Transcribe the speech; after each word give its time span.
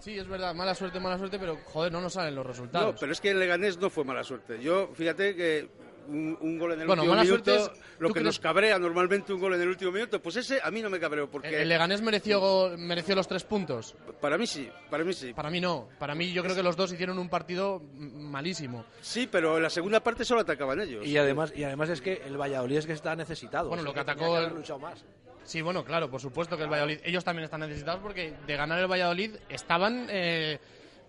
Sí, 0.00 0.18
es 0.18 0.26
verdad, 0.28 0.54
mala 0.54 0.74
suerte, 0.74 0.98
mala 1.00 1.18
suerte, 1.18 1.38
pero 1.38 1.58
joder, 1.66 1.92
no 1.92 2.00
nos 2.00 2.12
salen 2.14 2.34
los 2.34 2.46
resultados. 2.46 2.94
No, 2.94 2.98
pero 3.00 3.12
es 3.12 3.20
que 3.20 3.30
el 3.30 3.38
Leganés 3.38 3.78
no 3.78 3.90
fue 3.90 4.04
mala 4.04 4.24
suerte. 4.24 4.60
Yo, 4.62 4.90
fíjate 4.94 5.34
que 5.36 5.68
un, 6.08 6.36
un 6.40 6.58
gol 6.58 6.72
en 6.72 6.80
el 6.80 6.86
Bueno, 6.86 7.02
último 7.02 7.14
mala 7.14 7.24
minuto, 7.24 7.44
suerte 7.54 7.72
es- 7.74 7.80
lo 8.00 8.08
¿tú 8.08 8.14
que 8.14 8.20
crees- 8.20 8.24
nos 8.24 8.40
cabrea 8.40 8.78
normalmente 8.78 9.32
un 9.32 9.40
gol 9.40 9.54
en 9.54 9.60
el 9.60 9.68
último 9.68 9.92
minuto, 9.92 10.20
pues 10.20 10.36
ese 10.36 10.58
a 10.62 10.70
mí 10.70 10.80
no 10.82 10.88
me 10.90 10.98
cabreó, 10.98 11.24
¿El, 11.24 11.30
porque 11.30 11.62
el 11.62 11.68
Leganés 11.68 12.00
mereció, 12.02 12.40
go- 12.40 12.70
mereció 12.78 13.14
los 13.14 13.28
tres 13.28 13.44
puntos? 13.44 13.94
para 14.20 14.36
mí 14.38 14.46
sí, 14.46 14.68
para 14.88 15.04
mí 15.04 15.12
sí. 15.12 15.32
Para 15.34 15.50
mí 15.50 15.60
no. 15.60 15.88
Para 15.98 16.14
mí 16.14 16.32
yo 16.32 16.42
creo 16.42 16.56
que 16.56 16.62
los 16.62 16.76
dos 16.76 16.90
hicieron 16.92 17.18
un 17.18 17.28
partido 17.28 17.80
malísimo. 17.94 18.84
Sí, 19.02 19.28
pero 19.30 19.56
en 19.58 19.62
la 19.62 19.70
segunda 19.70 20.00
parte 20.00 20.24
solo 20.24 20.40
atacaban 20.40 20.80
ellos. 20.80 21.06
Y 21.06 21.16
además, 21.18 21.52
y 21.54 21.62
además 21.64 21.90
es 21.90 22.00
que 22.00 22.22
el 22.26 22.36
Valladolid 22.40 22.78
es 22.78 22.86
que 22.86 22.92
está 22.94 23.14
necesitado. 23.14 23.68
Bueno, 23.68 23.82
o 23.82 23.86
lo 23.86 23.94
que 23.94 24.00
atacó 24.00 24.38
el- 24.38 24.54
luchado 24.54 24.78
más. 24.78 25.04
Sí, 25.50 25.62
bueno, 25.62 25.84
claro, 25.84 26.08
por 26.08 26.20
supuesto 26.20 26.56
que 26.56 26.62
el 26.62 26.68
Valladolid, 26.70 27.00
ellos 27.02 27.24
también 27.24 27.42
están 27.42 27.58
necesitados 27.58 27.98
porque 28.00 28.34
de 28.46 28.56
ganar 28.56 28.78
el 28.78 28.86
Valladolid 28.86 29.34
estaban 29.48 30.06
eh, 30.08 30.60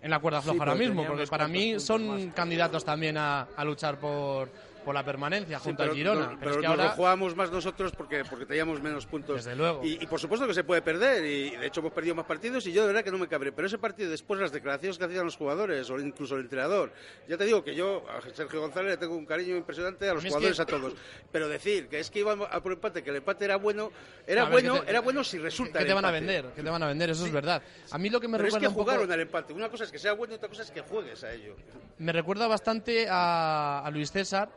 en 0.02 0.10
la 0.10 0.18
cuerda 0.18 0.42
Sí, 0.42 0.46
floja 0.50 0.64
ahora 0.64 0.74
mismo, 0.74 1.06
porque 1.06 1.28
para 1.28 1.48
mí 1.48 1.80
son 1.80 2.32
candidatos 2.32 2.84
también 2.84 3.20
a, 3.20 3.50
a 3.56 3.64
luchar 3.64 4.00
por, 4.00 4.50
por 4.84 4.94
la 4.96 5.04
permanencia 5.04 5.58
Sí, 5.60 5.66
junto 5.66 5.78
pero 5.84 5.92
al 5.92 5.98
Girona. 5.98 6.22
no- 6.22 6.28
pero, 6.30 6.40
pero 6.40 6.52
es 6.52 6.58
que 6.58 6.62
nos 6.64 6.70
ahora 6.72 6.84
lo 6.86 6.90
jugábamos 6.92 7.36
más 7.36 7.52
nosotros 7.52 7.92
porque, 7.96 8.24
porque 8.30 8.46
teníamos 8.46 8.82
menos 8.82 9.06
puntos. 9.06 9.36
Desde 9.38 9.56
luego. 9.56 9.82
Y, 9.84 10.02
y 10.04 10.08
por 10.08 10.20
supuesto 10.20 10.48
que 10.48 10.54
se 10.54 10.64
puede 10.64 10.82
perder, 10.82 11.24
y 11.26 11.52
de 11.56 11.68
hecho 11.68 11.80
hemos 11.82 11.94
perdido 11.94 12.16
más 12.16 12.26
partidos, 12.26 12.66
y 12.68 12.72
yo 12.74 12.82
de 12.82 12.88
verdad 12.88 13.04
que 13.04 13.12
no 13.12 13.18
me 13.18 13.28
cabré. 13.28 13.52
Pero 13.52 13.68
ese 13.68 13.78
partido, 13.78 14.10
después 14.10 14.40
las 14.40 14.52
declaraciones 14.52 14.98
que 14.98 15.06
hacían 15.06 15.26
los 15.26 15.36
jugadores, 15.38 15.90
o 15.90 16.00
incluso 16.00 16.36
el 16.36 16.42
entrenador, 16.42 16.92
ya 17.28 17.38
te 17.38 17.46
digo 17.46 17.64
que 17.64 17.76
yo 17.76 18.04
a 18.10 18.22
Sergio 18.34 18.62
González 18.62 18.92
le 18.92 18.98
tengo 18.98 19.16
un 19.16 19.26
cariño 19.26 19.56
impresionante 19.56 20.10
a 20.10 20.14
los 20.14 20.24
es 20.26 20.30
jugadores, 20.32 20.58
que- 20.58 20.62
a 20.64 20.66
todos. 20.66 20.94
Pero 21.32 21.48
decir 21.48 21.88
que 21.88 22.00
es 22.00 22.10
que 22.10 22.20
iban 22.20 22.40
a 22.50 22.62
por 22.62 22.72
empate, 22.74 23.04
que 23.04 23.10
el 23.12 23.18
empate 23.18 23.46
era 23.46 23.58
bueno, 23.58 23.92
era 24.26 24.44
ver, 24.44 24.52
bueno, 24.52 24.74
¿qué 24.76 24.80
te- 24.82 24.90
era 24.90 25.02
bueno 25.02 25.24
si 25.24 25.38
resulta 25.38 25.74
¿Qué 25.80 25.84
el 25.84 25.88
te 25.88 25.94
van 25.94 26.06
a 26.06 26.12
vender? 26.12 26.46
¿Qué 26.56 26.64
te 26.64 26.70
van 26.70 26.82
a 26.84 26.88
vender? 26.88 27.10
Eso 27.12 27.26
es 27.26 27.32
verdad. 27.32 27.62
A 27.92 27.98
mí 27.98 28.10
lo 28.10 28.20
que 28.20 28.28
me 28.28 28.38
Pero 28.38 28.48
es 28.48 28.54
recuerda 28.54 28.62
que 28.62 28.68
un 28.70 28.74
poco- 28.74 28.84
jugaron 28.92 29.12
al 29.12 29.20
empate. 29.20 29.54
Una 29.54 29.70
cosa 29.70 29.84
es 29.84 29.92
que 29.92 30.00
sea 30.00 30.14
bueno 30.14 30.34
y 30.34 30.38
otra 30.38 30.50
cosa 30.50 30.64
es 30.64 30.72
que 30.72 30.82
juegues 30.82 31.24
a 31.24 31.32
ello. 31.34 31.56
me 31.98 32.12
recuerda 32.12 32.48
bastante 32.48 33.08
a, 33.10 33.82
a 33.86 33.92
Luis 33.92 34.12
César 34.12 34.50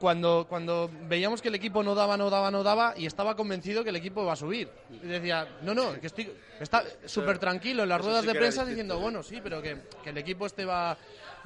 cuando, 0.00 0.46
cuando 0.48 0.90
veíamos 1.08 1.42
que 1.42 1.48
el 1.48 1.54
equipo 1.54 1.82
no 1.82 1.94
daba, 1.94 2.16
no 2.16 2.30
daba, 2.30 2.50
no 2.50 2.62
daba 2.62 2.94
y 2.96 3.04
estaba 3.04 3.36
convencido 3.36 3.84
que 3.84 3.90
el 3.90 3.96
equipo 3.96 4.22
iba 4.22 4.32
a 4.32 4.36
subir. 4.36 4.70
Y 4.90 5.06
decía, 5.06 5.46
no, 5.60 5.74
no, 5.74 6.00
que 6.00 6.06
estoy 6.06 6.32
está 6.58 6.82
súper 7.04 7.38
tranquilo 7.38 7.82
en 7.82 7.90
las 7.90 8.00
eso 8.00 8.08
ruedas 8.08 8.22
sí 8.22 8.28
de 8.28 8.34
prensa 8.34 8.64
diciendo, 8.64 8.96
¿eh? 8.96 9.00
bueno, 9.02 9.22
sí, 9.22 9.40
pero 9.42 9.60
que, 9.60 9.76
que 10.02 10.10
el 10.10 10.16
equipo 10.16 10.46
este 10.46 10.64
va, 10.64 10.96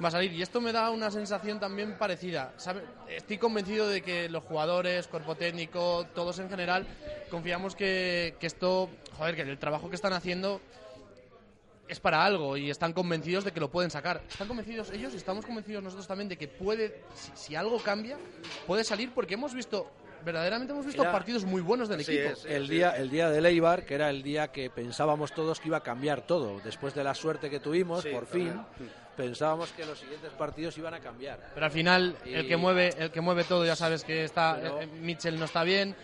va 0.01 0.07
a 0.07 0.11
salir. 0.11 0.31
Y 0.31 0.41
esto 0.41 0.61
me 0.61 0.71
da 0.71 0.89
una 0.89 1.11
sensación 1.11 1.59
también 1.59 1.97
parecida. 1.97 2.53
¿sabe? 2.55 2.81
Estoy 3.09 3.37
convencido 3.37 3.89
de 3.89 4.01
que 4.01 4.29
los 4.29 4.43
jugadores, 4.45 5.07
cuerpo 5.07 5.35
técnico, 5.35 6.07
todos 6.15 6.39
en 6.39 6.49
general, 6.49 6.87
confiamos 7.29 7.75
que, 7.75 8.37
que 8.39 8.47
esto, 8.47 8.89
joder, 9.17 9.35
que 9.35 9.41
el 9.41 9.57
trabajo 9.57 9.89
que 9.89 9.97
están 9.97 10.13
haciendo 10.13 10.61
es 11.87 11.99
para 11.99 12.23
algo 12.25 12.57
y 12.57 12.69
están 12.69 12.93
convencidos 12.93 13.43
de 13.43 13.51
que 13.51 13.59
lo 13.59 13.69
pueden 13.69 13.91
sacar. 13.91 14.21
Están 14.27 14.47
convencidos 14.47 14.91
ellos 14.91 15.13
y 15.13 15.17
estamos 15.17 15.45
convencidos 15.45 15.83
nosotros 15.83 16.07
también 16.07 16.27
de 16.29 16.37
que 16.37 16.47
puede, 16.47 17.01
si, 17.13 17.31
si 17.35 17.55
algo 17.55 17.77
cambia, 17.79 18.17
puede 18.65 18.83
salir 18.83 19.11
porque 19.13 19.35
hemos 19.35 19.53
visto, 19.53 19.91
verdaderamente 20.23 20.73
hemos 20.73 20.85
visto 20.85 21.03
Era- 21.03 21.11
partidos 21.11 21.45
muy 21.45 21.61
buenos 21.61 21.87
del 21.87 22.01
equipo. 22.01 22.29
es. 22.31 22.45
El 22.45 22.67
día, 22.67 22.97
el 22.97 23.09
día 23.11 23.29
de 23.29 23.39
Leibar, 23.41 23.85
que 23.85 23.93
era 23.95 24.09
el 24.09 24.23
día 24.23 24.47
que 24.51 24.69
pensábamos 24.71 25.31
todos 25.33 25.59
que 25.59 25.67
iba 25.67 25.77
a 25.77 25.83
cambiar 25.83 26.25
todo. 26.25 26.59
Después 26.63 26.95
de 26.95 27.03
la 27.03 27.13
suerte 27.13 27.49
que 27.49 27.59
tuvimos, 27.59 28.01
Sí, 28.03 28.09
por 28.09 28.25
fin, 28.25 28.59
pensábamos 29.15 29.71
que 29.71 29.85
los 29.85 29.99
siguientes 29.99 30.31
partidos 30.33 30.77
iban 30.77 30.93
a 30.93 30.99
cambiar. 30.99 31.51
Pero 31.53 31.65
al 31.67 31.71
final 31.71 32.17
el 32.25 32.47
que 32.47 32.57
mueve, 32.57 32.89
el 32.97 33.11
que 33.11 33.21
mueve 33.21 33.43
todo 33.43 33.65
ya 33.65 33.75
sabes 33.75 34.03
que 34.03 34.23
está 34.23 34.57
Pero- 34.61 34.81
eh, 34.81 34.87
Mitchell 34.87 35.37
no 35.39 35.45
está 35.45 35.63
bien 35.63 35.95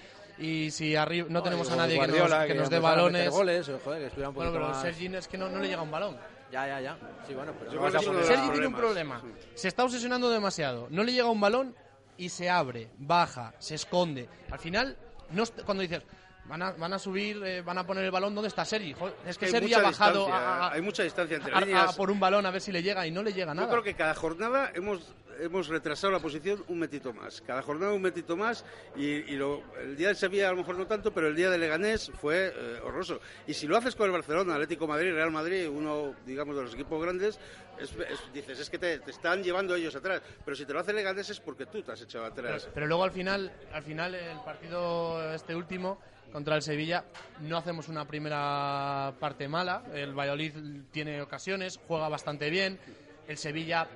y 0.41 0.71
si 0.71 0.95
arriba 0.95 1.27
no 1.29 1.41
tenemos 1.43 1.69
a 1.71 1.75
nadie 1.75 1.99
que 1.99 2.07
nos, 2.07 2.33
que 2.47 2.53
nos 2.55 2.69
dé 2.69 2.79
balones. 2.79 3.29
goles, 3.29 3.69
o, 3.69 3.79
joder, 3.79 4.11
que 4.11 4.21
un 4.21 4.33
Bueno, 4.33 4.51
pero 4.51 4.67
más- 4.69 4.81
Sergin 4.81 5.15
es 5.15 5.27
que 5.27 5.37
no, 5.37 5.47
no 5.49 5.59
le 5.59 5.67
llega 5.67 5.81
un 5.81 5.91
balón. 5.91 6.17
Ya, 6.51 6.67
ya, 6.67 6.81
ya. 6.81 6.97
Sí, 7.25 7.33
bueno, 7.33 7.53
pero 7.57 7.71
no 7.71 8.51
tiene 8.51 8.67
un 8.67 8.75
problema. 8.75 9.21
Se 9.55 9.67
está 9.69 9.83
obsesionando 9.85 10.29
demasiado. 10.29 10.87
No 10.89 11.03
le 11.03 11.13
llega 11.13 11.29
un 11.29 11.39
balón 11.39 11.75
y 12.17 12.27
se 12.29 12.49
abre, 12.49 12.89
baja, 12.97 13.53
se 13.59 13.75
esconde. 13.75 14.27
Al 14.51 14.59
final, 14.59 14.97
no 15.31 15.43
cuando 15.65 15.81
dices, 15.81 16.03
van 16.45 16.61
a, 16.61 16.71
van 16.73 16.91
a 16.93 16.99
subir, 16.99 17.41
eh, 17.45 17.61
van 17.61 17.77
a 17.77 17.85
poner 17.87 18.03
el 18.03 18.11
balón, 18.11 18.35
¿dónde 18.35 18.49
está 18.49 18.65
Sergi? 18.65 18.93
Joder, 18.93 19.15
es 19.25 19.37
que 19.37 19.45
Hay 19.45 19.51
Sergi 19.51 19.73
ha 19.73 19.81
bajado 19.81 20.27
a, 20.27 20.67
a- 20.67 20.73
hay 20.73 20.81
mucha 20.81 21.03
distancia 21.03 21.37
entre 21.37 21.53
a- 21.53 21.57
a- 21.57 21.61
líneas. 21.61 21.95
por 21.95 22.11
un 22.11 22.19
balón 22.19 22.45
a 22.45 22.51
ver 22.51 22.59
si 22.61 22.71
le 22.73 22.83
llega 22.83 23.07
y 23.07 23.11
no 23.11 23.23
le 23.23 23.31
llega 23.31 23.53
nada. 23.53 23.67
Yo 23.67 23.71
creo 23.71 23.83
que 23.83 23.93
cada 23.95 24.13
jornada 24.13 24.71
hemos, 24.75 25.13
hemos 25.41 25.67
retrasado 25.67 26.11
la 26.13 26.19
posición 26.19 26.63
un 26.67 26.79
metito 26.79 27.11
más. 27.13 27.41
Cada 27.41 27.61
jornada 27.61 27.91
un 27.93 28.01
metito 28.01 28.37
más 28.37 28.63
y, 28.95 29.15
el 29.33 29.95
día 29.97 30.09
de 30.09 30.15
Sevilla 30.15 30.47
a 30.47 30.51
lo 30.51 30.57
mejor 30.57 30.77
no 30.77 30.87
tanto, 30.87 31.11
pero 31.13 31.27
el 31.27 31.35
día 31.35 31.49
de 31.49 31.57
Leganés 31.57 32.11
fue 32.21 32.53
eh, 32.55 32.79
horroroso. 32.83 33.19
Y 33.47 33.53
si 33.53 33.67
lo 33.67 33.75
haces 33.77 33.95
con 33.95 34.05
el 34.05 34.11
Barcelona, 34.11 34.53
Atlético 34.53 34.87
Madrid, 34.87 35.11
Real 35.13 35.31
Madrid, 35.31 35.67
uno, 35.67 36.15
digamos, 36.25 36.55
de 36.55 36.61
los 36.63 36.73
equipos 36.73 37.01
grandes, 37.01 37.39
es- 37.79 37.91
es- 37.91 38.33
dices, 38.33 38.59
es 38.59 38.69
que 38.69 38.77
te, 38.77 39.01
están 39.07 39.43
llevando 39.43 39.75
ellos 39.75 39.95
atrás. 39.95 40.21
Pero 40.45 40.55
si 40.55 40.65
te 40.65 40.73
lo 40.73 40.79
hace 40.79 40.93
Leganés 40.93 41.29
es 41.29 41.39
porque 41.39 41.65
tú 41.65 41.81
te 41.81 41.91
has 41.91 42.01
echado 42.01 42.29
Pero, 42.35 42.47
atrás. 42.49 42.69
pero 42.73 42.87
luego 42.87 43.03
al 43.03 43.11
final, 43.11 43.51
al 43.73 43.83
final 43.83 44.15
el 44.15 44.39
partido 44.45 45.33
este 45.33 45.55
último 45.55 45.99
contra 46.31 46.55
el 46.55 46.61
Sevilla 46.61 47.03
no 47.41 47.57
hacemos 47.57 47.89
una 47.89 48.05
primera 48.05 49.13
parte 49.19 49.47
mala. 49.47 49.83
El 49.93 50.13
Valladolid 50.13 50.53
tiene 50.91 51.21
ocasiones, 51.21 51.79
juega 51.87 52.07
bastante 52.07 52.49
bien. 52.49 52.79
El 53.27 53.37
Sevilla 53.37 53.87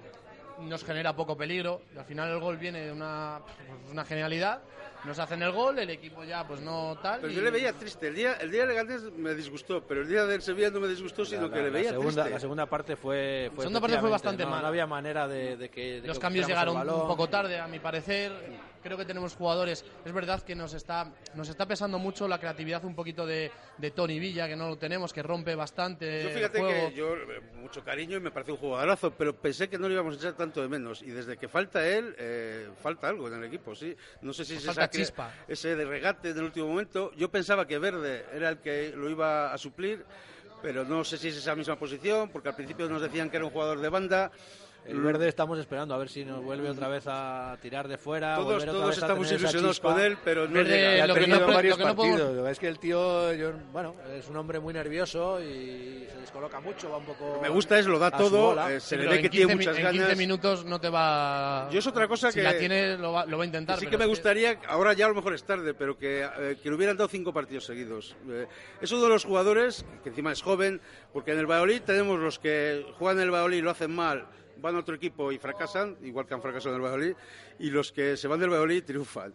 nos 0.60 0.84
genera 0.84 1.16
poco 1.16 1.36
peligro. 1.38 1.82
Y 1.94 1.98
al 1.98 2.06
final 2.06 2.30
el 2.32 2.40
gol 2.40 2.58
viene 2.58 2.82
de 2.86 2.92
una, 2.92 3.42
pues, 3.46 3.92
una 3.92 4.06
genialidad. 4.06 4.62
Nos 5.04 5.20
hacen 5.20 5.44
el 5.44 5.52
gol, 5.52 5.78
el 5.78 5.90
equipo 5.92 6.24
ya 6.24 6.48
pues 6.48 6.62
no 6.62 6.98
tal. 7.02 7.22
Pero 7.22 7.32
y- 7.32 7.36
yo 7.36 7.42
le 7.44 7.52
veía 7.52 7.74
triste. 7.74 8.08
El 8.08 8.16
día, 8.16 8.34
el 8.42 8.50
día 8.50 8.62
de 8.62 8.68
Leganés 8.70 9.04
me 9.16 9.36
disgustó, 9.36 9.84
pero 9.84 10.02
el 10.02 10.08
día 10.08 10.26
del 10.26 10.42
Sevilla 10.42 10.72
no 10.72 10.80
me 10.80 10.88
disgustó, 10.88 11.24
sino 11.24 11.48
La- 11.48 11.54
que 11.54 11.62
le 11.62 11.70
veía 11.70 11.92
la 11.92 11.98
segunda, 11.98 12.12
triste. 12.24 12.30
la 12.32 12.40
segunda 12.40 12.66
parte 12.66 12.96
fue, 12.96 13.52
fue 13.54 13.64
segunda 13.66 13.80
parte 13.82 14.00
fue 14.00 14.10
efectivamente, 14.10 14.10
bastante 14.10 14.44
no, 14.46 14.50
mala. 14.50 14.62
No 14.64 14.68
había 14.70 14.88
manera 14.88 15.28
de, 15.28 15.58
de 15.58 15.70
que 15.70 16.02
de 16.02 16.08
Los 16.08 16.18
que 16.18 16.22
cambios 16.22 16.48
llegaron 16.48 16.78
un 16.78 17.08
poco 17.08 17.28
tarde, 17.30 17.60
a 17.60 17.68
mi 17.68 17.78
parecer. 17.78 18.32
Creo 18.86 19.00
que 19.00 19.06
tenemos 19.06 19.34
jugadores. 19.34 19.84
Es 20.06 20.14
verdad 20.14 20.44
que 20.44 20.54
nos 20.54 20.76
está, 20.76 21.12
nos 21.34 21.50
está 21.50 21.68
pesando 21.68 21.98
mucho 21.98 22.28
la 22.28 22.38
creatividad 22.40 22.86
un 22.86 22.94
poquito 22.94 23.26
de, 23.26 23.52
de 23.80 23.90
Tony 23.90 24.20
Villa, 24.20 24.48
que 24.48 24.56
no 24.56 24.70
lo 24.70 24.78
tenemos, 24.78 25.12
que 25.12 25.24
rompe 25.24 25.56
bastante. 25.56 26.22
Yo 26.22 26.30
el 26.30 26.36
fíjate 26.36 26.60
juego. 26.60 26.90
que 26.90 26.96
yo, 26.96 27.16
eh, 27.16 27.42
mucho 27.56 27.84
cariño 27.84 28.18
y 28.18 28.20
me 28.20 28.30
parece 28.30 28.52
un 28.52 28.60
jugadorazo, 28.60 29.10
pero 29.10 29.36
pensé 29.36 29.70
que 29.70 29.80
no 29.80 29.88
le 29.88 29.96
íbamos 29.96 30.14
a 30.14 30.18
echar 30.20 30.34
tanto 30.34 30.62
de 30.62 30.68
menos. 30.68 31.02
Y 31.02 31.10
desde 31.10 31.36
que 31.36 31.48
falta 31.48 31.84
él, 31.88 32.16
eh, 32.20 32.70
falta 32.80 33.08
algo 33.10 33.28
en 33.28 33.34
el 33.34 33.46
equipo, 33.46 33.74
sí. 33.74 33.98
No 34.22 34.34
sé 34.34 34.46
si 34.46 34.58
es 34.58 34.68
esa 34.68 34.88
chispa. 34.88 35.34
ese 35.48 35.76
de 35.76 35.84
regate 35.84 36.30
en 36.30 36.38
el 36.38 36.44
último 36.44 36.68
momento. 36.68 37.12
Yo 37.16 37.32
pensaba 37.32 37.66
que 37.66 37.80
Verde 37.80 38.28
era 38.36 38.50
el 38.50 38.60
que 38.60 38.94
lo 38.96 39.10
iba 39.10 39.52
a 39.52 39.58
suplir, 39.58 40.06
pero 40.62 40.86
no 40.86 41.04
sé 41.04 41.18
si 41.18 41.30
es 41.30 41.38
esa 41.38 41.56
misma 41.56 41.76
posición, 41.76 42.30
porque 42.30 42.50
al 42.50 42.56
principio 42.56 42.88
nos 42.88 43.02
decían 43.02 43.32
que 43.32 43.38
era 43.38 43.46
un 43.48 43.52
jugador 43.52 43.80
de 43.80 43.90
banda. 43.90 44.32
El 44.86 45.02
verde 45.02 45.28
estamos 45.28 45.58
esperando 45.58 45.96
a 45.96 45.98
ver 45.98 46.10
si 46.10 46.24
nos 46.24 46.44
vuelve 46.44 46.70
otra 46.70 46.88
vez 46.88 47.04
a 47.08 47.58
tirar 47.62 47.88
de 47.88 47.98
fuera. 47.98 48.36
Todos- 48.36 48.58
otra 48.62 48.72
todos 48.72 48.88
vez 48.90 48.98
estamos 49.00 49.32
ilusionados 49.32 49.80
con 49.80 50.00
él, 50.00 50.18
pero 50.24 50.48
no 50.48 50.54
Verde, 50.54 50.70
llega. 50.92 51.04
Ha 51.04 51.08
lo 51.08 51.14
que 51.16 51.28
no 51.28 51.48
varios 51.48 51.72
lo 51.72 51.78
que 51.78 51.90
no 51.92 51.96
partidos. 51.96 52.22
podemos- 52.22 52.50
Es 52.52 52.60
que 52.60 52.68
el 52.68 52.80
tío, 52.80 53.34
yo- 53.34 53.54
bueno, 53.72 53.96
es 54.14 54.30
un 54.30 54.38
hombre 54.38 54.60
muy 54.60 54.74
nervioso 54.74 55.42
y 55.42 56.06
se 56.12 56.18
descoloca 56.22 56.60
mucho, 56.60 56.92
va 56.92 56.98
un 56.98 57.06
poco. 57.06 57.40
Me 57.42 57.50
gusta 57.50 57.80
es, 57.80 57.88
lo 57.88 57.98
da 57.98 58.12
todo, 58.12 58.54
eh, 58.70 58.80
se 58.80 58.98
le 58.98 59.08
ve 59.08 59.16
en 59.16 59.22
que 59.24 59.30
15 59.30 59.48
tiene 59.48 59.56
muchas 59.56 59.78
en 59.78 59.84
ganas. 59.84 59.98
15 60.08 60.16
minutos 60.16 60.66
no 60.66 60.80
te 60.80 60.90
va. 60.90 61.68
Yo 61.72 61.80
es 61.80 61.88
otra 61.88 62.08
cosa 62.08 62.32
si 62.32 62.38
que- 62.40 62.44
la 62.44 62.58
tiene, 62.58 62.98
lo 62.98 63.12
va, 63.12 63.26
lo 63.26 63.38
va 63.38 63.44
a 63.44 63.48
intentar. 63.48 63.80
Sí 63.80 63.88
que 63.88 63.98
me 63.98 64.06
gustaría, 64.06 64.60
ahora 64.68 64.94
ya 64.94 65.06
a 65.06 65.10
lo 65.10 65.16
mejor 65.16 65.34
es 65.34 65.44
tarde, 65.44 65.74
pero 65.74 65.98
que, 65.98 66.24
eh, 66.24 66.58
que 66.62 66.70
le 66.70 66.76
hubieran 66.76 66.96
dado 66.96 67.08
cinco 67.10 67.34
partidos 67.34 67.66
seguidos. 67.66 68.16
Eh, 68.30 68.46
es 68.82 68.92
uno 68.92 69.04
de 69.04 69.10
los 69.10 69.26
jugadores, 69.26 69.84
que 70.04 70.10
encima 70.10 70.32
es 70.32 70.44
joven, 70.44 70.80
porque 71.12 71.32
en 71.32 71.40
el 71.40 71.48
Valladolid 71.48 71.82
tenemos 71.82 72.20
los 72.20 72.38
que 72.38 72.86
juegan 73.00 73.18
en 73.18 73.24
el 73.24 73.32
Valladolid 73.32 73.58
y 73.58 73.62
lo 73.62 73.72
hacen 73.72 73.92
mal, 73.92 74.28
van 74.58 74.76
a 74.76 74.80
otro 74.80 74.96
equipo 74.96 75.32
y 75.32 75.38
fracasan, 75.38 75.98
igual 76.04 76.26
que 76.26 76.34
han 76.34 76.42
fracasado 76.42 76.76
en 76.76 76.82
el 76.82 76.86
Valladolid, 76.86 77.16
y 77.60 77.70
los 77.70 77.92
que 77.92 78.18
se 78.18 78.28
van 78.28 78.40
del 78.40 78.50
Valladolid 78.50 78.84
triunfan. 78.84 79.34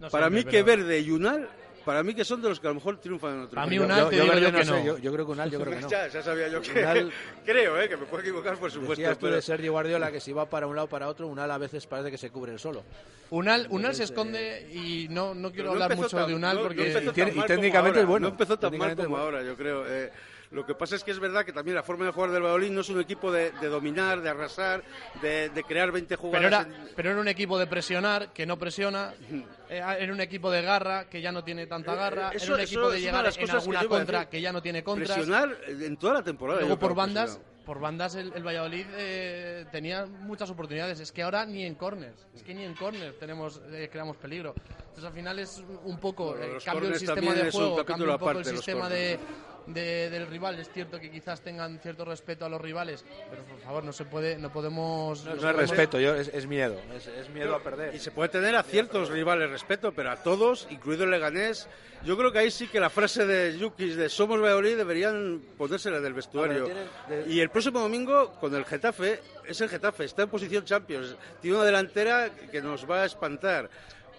No 0.00 0.08
para 0.10 0.28
siempre, 0.28 0.30
mí 0.30 0.44
que 0.50 0.64
pero- 0.64 0.78
Verde 0.82 1.00
y 1.00 1.10
Unal, 1.10 1.48
para 1.84 2.02
mí 2.02 2.14
que 2.14 2.24
son 2.24 2.40
de 2.40 2.48
los 2.48 2.58
que 2.58 2.66
a 2.66 2.70
lo 2.70 2.76
mejor 2.76 2.98
triunfan 2.98 3.34
en 3.34 3.40
otro 3.42 3.54
Para 3.56 3.66
mí 3.66 3.76
equipo. 3.76 3.84
Unal 3.84 4.00
Yo, 4.00 4.08
te 4.08 4.16
yo 4.16 4.24
yo 4.24 4.50
no 4.52 4.58
que 4.58 4.64
sé, 4.64 4.70
no. 4.70 4.84
yo, 4.84 4.98
yo 4.98 5.12
creo 5.12 5.26
que 5.26 5.32
Unal, 5.32 5.50
yo 5.50 5.60
creo 5.60 5.74
que 5.74 5.80
no. 5.82 5.88
ya, 5.90 6.08
ya 6.08 6.22
sabía 6.22 6.48
yo 6.48 6.62
que... 6.62 6.70
Unal- 6.82 7.12
creo, 7.44 7.80
eh, 7.80 7.88
que 7.88 7.96
me 7.98 8.06
puedo 8.06 8.22
equivocar, 8.22 8.56
por 8.56 8.70
supuesto. 8.70 8.92
Decías 9.02 9.18
tú 9.18 9.26
pero- 9.26 9.36
de 9.36 9.42
Sergio 9.42 9.72
Guardiola 9.72 10.10
que 10.10 10.18
si 10.20 10.32
va 10.32 10.48
para 10.48 10.66
un 10.66 10.74
lado 10.74 10.86
o 10.86 10.88
para 10.88 11.08
otro, 11.08 11.26
Unal 11.28 11.50
a 11.50 11.58
veces 11.58 11.86
parece 11.86 12.10
que 12.10 12.16
se 12.18 12.30
cubre 12.30 12.52
el 12.52 12.58
solo. 12.58 12.82
Unal, 13.30 13.66
Unal 13.70 13.94
se 13.94 14.04
esconde 14.04 14.66
y 14.72 15.08
no, 15.10 15.34
no 15.34 15.50
quiero 15.52 15.66
no 15.68 15.72
hablar 15.72 15.94
mucho 15.96 16.16
tan- 16.16 16.26
de 16.28 16.34
Unal 16.34 16.60
porque. 16.60 17.12
Y 17.14 17.42
técnicamente 17.42 18.00
es 18.00 18.06
bueno. 18.06 18.28
No 18.28 18.32
empezó 18.32 18.58
tan 18.58 18.76
mal 18.78 18.96
como 18.96 19.16
ahora, 19.18 19.42
yo 19.42 19.54
creo. 19.56 19.84
eh. 19.86 20.10
Lo 20.50 20.64
que 20.64 20.74
pasa 20.74 20.96
es 20.96 21.04
que 21.04 21.10
es 21.10 21.18
verdad 21.18 21.44
que 21.44 21.52
también 21.52 21.74
la 21.74 21.82
forma 21.82 22.04
de 22.04 22.12
jugar 22.12 22.30
del 22.30 22.42
Valladolid 22.42 22.70
no 22.70 22.80
es 22.80 22.88
un 22.88 23.00
equipo 23.00 23.32
de, 23.32 23.50
dominar, 23.62 24.20
de 24.20 24.30
arrasar, 24.30 24.82
de, 25.20 25.64
crear 25.66 25.90
20 25.92 26.16
jugadores. 26.16 26.66
Pero 26.94 27.10
era, 27.10 27.20
un 27.20 27.28
equipo 27.28 27.58
de 27.58 27.66
presionar, 27.66 28.32
que 28.32 28.46
no 28.46 28.58
presiona, 28.58 29.14
eh, 29.68 29.82
era 29.98 30.12
un 30.12 30.20
equipo 30.20 30.50
de 30.50 30.62
garra, 30.62 31.08
que 31.08 31.20
ya 31.20 31.32
no 31.32 31.42
tiene 31.44 31.66
tanta 31.66 31.94
eh, 31.94 31.96
garra, 31.96 32.30
era 32.32 32.54
un 32.54 32.60
equipo 32.60 32.90
de 32.90 33.00
llegar 33.00 33.26
en 33.36 33.50
alguna 33.50 33.84
contra, 33.84 34.28
que 34.28 34.40
ya 34.40 34.52
no 34.52 34.62
tiene 34.62 34.82
contra. 34.82 35.14
Presionar 35.14 35.56
en 35.68 35.96
toda 35.96 36.14
la 36.14 36.22
temporada. 36.22 36.60
Luego 36.60 36.78
por 36.78 36.94
bandas 36.94 37.40
por 37.64 37.80
bandas 37.80 38.14
el, 38.14 38.30
Valladolid 38.30 38.86
eh, 38.96 39.66
tenía 39.72 40.06
muchas 40.06 40.50
oportunidades. 40.50 41.00
Es 41.00 41.12
que 41.12 41.22
ahora 41.22 41.46
ni 41.46 41.64
en 41.64 41.74
corners, 41.74 42.26
es 42.34 42.42
que 42.42 42.54
ni 42.54 42.64
en 42.64 42.74
corners 42.74 43.18
tenemos 43.18 43.60
eh, 43.70 43.88
creamos 43.90 44.16
peligro. 44.16 44.54
Entonces 44.78 45.04
al 45.04 45.12
final 45.12 45.38
es 45.38 45.62
un 45.84 45.98
poco 45.98 46.36
el 46.36 46.62
cambio 46.62 46.90
del 46.90 46.98
sistema 46.98 47.34
de 47.34 47.50
juego, 47.50 47.84
cambio 47.84 48.12
un 48.12 48.18
poco 48.18 48.30
el 48.30 48.44
sistema 48.44 48.88
de, 48.88 49.18
del 49.66 50.26
rival. 50.26 50.58
Es 50.58 50.70
cierto 50.70 51.00
que 51.00 51.10
quizás 51.10 51.40
tengan 51.40 51.78
cierto 51.80 52.04
respeto 52.04 52.44
a 52.44 52.48
los 52.48 52.60
rivales, 52.60 53.04
pero 53.30 53.42
por 53.44 53.58
favor 53.60 53.84
no 53.84 53.92
se 53.92 54.04
puede, 54.04 54.38
no 54.38 54.52
podemos. 54.52 55.24
No, 55.24 55.34
es 55.34 55.56
respeto, 55.56 55.98
yo, 55.98 56.14
es, 56.14 56.46
miedo, 56.46 56.80
es, 56.94 57.28
miedo 57.30 57.54
a 57.54 57.62
perder. 57.62 57.94
Y 57.94 57.98
se 57.98 58.10
puede 58.10 58.28
tener 58.28 58.54
a 58.56 58.62
ciertos 58.62 59.08
rivales 59.10 59.50
respeto, 59.50 59.92
pero 59.92 60.10
a 60.10 60.16
todos, 60.16 60.66
incluido 60.70 61.04
el 61.04 61.10
Leganés. 61.10 61.68
Yo 62.04 62.18
creo 62.18 62.30
que 62.30 62.38
ahí 62.38 62.50
sí 62.50 62.68
que 62.68 62.80
la 62.80 62.90
frase 62.90 63.24
de 63.24 63.56
Yukis 63.58 63.96
de 63.96 64.10
Somos 64.10 64.38
Valladolid 64.38 64.76
deberían 64.76 65.42
ponérsela 65.56 66.00
del 66.00 66.12
vestuario. 66.12 66.68
Y 67.26 67.40
el 67.40 67.48
próximo 67.48 67.80
domingo 67.80 68.32
con 68.32 68.54
el 68.54 68.66
Getafe, 68.66 69.20
es 69.46 69.60
el 69.62 69.70
Getafe, 69.70 70.04
está 70.04 70.22
en 70.22 70.28
posición 70.28 70.64
Champions, 70.64 71.16
tiene 71.40 71.56
una 71.56 71.64
delantera 71.64 72.30
que 72.52 72.60
nos 72.60 72.88
va 72.88 73.02
a 73.02 73.04
espantar 73.06 73.70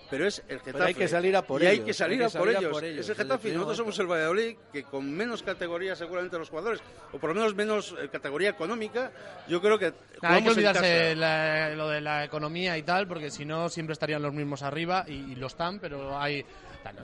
pero 0.10 0.28
es 0.28 0.44
el 0.48 0.60
Getafe. 0.60 0.84
hay 0.84 0.94
que 0.94 1.08
salir 1.08 1.36
a 1.36 1.42
por 1.42 1.62
y 1.62 1.68
ellos. 1.68 1.80
hay 1.80 1.86
que 1.86 1.94
salir, 1.94 2.24
a, 2.24 2.30
por 2.30 2.50
ellos. 2.50 2.84
Es 2.84 3.10
el 3.10 3.16
Getafe 3.16 3.50
y 3.50 3.52
nosotros 3.54 3.78
somos 3.78 4.00
el 4.00 4.08
Valladolid, 4.08 4.56
que 4.72 4.84
con 4.84 5.12
menos 5.12 5.44
categoría 5.44 5.96
seguramente 5.96 6.38
los 6.38 6.50
jugadores, 6.50 6.82
o 7.12 7.18
por 7.18 7.30
lo 7.30 7.36
menos 7.36 7.56
menos 7.56 7.96
eh, 8.00 8.10
categoría 8.10 8.50
económica, 8.50 9.12
yo 9.48 9.62
creo 9.62 9.80
que... 9.80 9.94
hay 10.22 10.44
que 10.44 10.50
olvidarse 10.50 11.16
lo 11.16 11.90
de 11.90 12.02
la 12.02 12.24
economía 12.24 12.78
y 12.78 12.84
tal, 12.84 13.08
porque 13.08 13.32
si 13.32 13.46
no 13.46 13.70
siempre 13.70 13.94
estarían 13.94 14.22
los 14.22 14.34
mismos 14.34 14.64
arriba, 14.64 15.06
y, 15.08 15.36
lo 15.36 15.48
están, 15.48 15.80
pero 15.80 16.18
hay... 16.18 16.46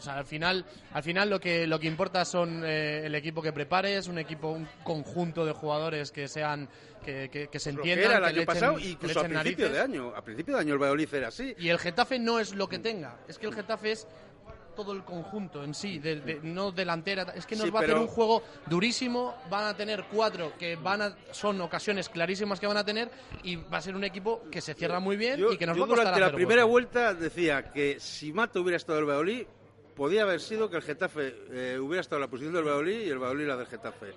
al 0.08 0.26
final, 0.26 0.66
al 0.94 1.04
final 1.04 1.30
lo 1.30 1.40
que 1.40 1.66
lo 1.68 1.80
que 1.80 1.88
importa 1.88 2.26
son 2.26 2.64
eh, 2.66 3.06
el 3.06 3.16
equipo 3.16 3.42
que 3.42 3.52
prepares, 3.52 4.08
un 4.08 4.20
equipo, 4.20 4.50
un 4.50 4.68
conjunto 4.84 5.46
de 5.46 5.54
jugadores 5.54 6.12
que 6.12 6.28
sean 6.28 6.70
que, 7.04 7.50
que, 7.52 7.60
se 7.60 7.72
entienda. 7.72 8.02
Que 8.02 8.08
era 8.08 8.18
el 8.18 8.26
año 8.26 8.46
pasado, 8.46 8.80
incluso 8.80 9.20
a 9.20 9.24
principio 9.24 9.70
de 9.70 9.80
año. 9.80 10.14
A 10.16 10.24
principio 10.24 10.56
de 10.56 10.62
año 10.62 10.74
el 10.74 10.80
Valladolid 10.80 11.14
era 11.14 11.28
así. 11.30 11.56
Y 11.58 11.70
el 11.70 11.80
Getafe 11.80 12.20
no 12.20 12.40
es 12.40 12.54
lo 12.54 12.70
que 12.70 12.80
tenga. 12.80 13.18
Es 13.28 13.38
que 13.40 13.48
el 13.48 13.54
Getafe 13.54 13.92
es 13.92 14.08
todo 14.76 14.94
el 14.94 15.04
conjunto 15.04 15.64
en 15.64 15.74
sí, 15.74 16.00
de, 16.00 16.40
no 16.44 16.72
delantera. 16.72 17.24
Es 17.36 17.46
que 17.46 17.56
nos 17.56 17.74
va 17.74 17.80
a 17.80 17.84
hacer 17.84 17.98
un 17.98 18.08
juego 18.08 18.44
durísimo. 18.68 19.36
Van 19.50 19.66
a 19.66 19.76
tener 19.76 20.06
cuatro 20.12 20.54
que 20.58 20.76
van 20.76 21.02
a, 21.02 21.18
son 21.32 21.60
ocasiones 21.62 22.10
clarísimas 22.10 22.60
que 22.60 22.68
van 22.68 22.78
a 22.78 22.86
tener 22.86 23.10
y 23.44 23.56
va 23.56 23.78
a 23.78 23.82
ser 23.82 23.96
un 23.96 24.04
equipo 24.04 24.44
que 24.52 24.62
se 24.62 24.74
cierra 24.74 25.00
muy 25.00 25.18
bien 25.18 25.44
y 25.52 25.58
que 25.58 25.66
nos 25.66 25.80
va 25.80 25.86
a 25.86 25.88
costar 25.88 26.06
durante 26.06 26.20
la 26.20 26.32
primera 26.32 26.64
vuelta 26.64 27.14
decía 27.14 27.72
que 27.72 28.00
si 28.00 28.32
Mato 28.32 28.62
hubiera 28.62 28.78
estado 28.78 29.00
el 29.00 29.06
Valladolid, 29.06 29.46
podía 29.96 30.24
haber 30.24 30.40
sido 30.40 30.70
que 30.70 30.78
el 30.78 30.84
Getafe 30.84 31.36
eh, 31.52 31.80
hubiera 31.80 32.02
estado 32.02 32.18
en 32.18 32.22
la 32.22 32.30
posición 32.30 32.54
del 32.54 32.64
Valladolid 32.64 33.02
y 33.02 33.10
el 33.10 33.20
Valladolid 33.20 33.48
la 33.48 33.58
del 33.58 33.68
Getafe 33.68 34.14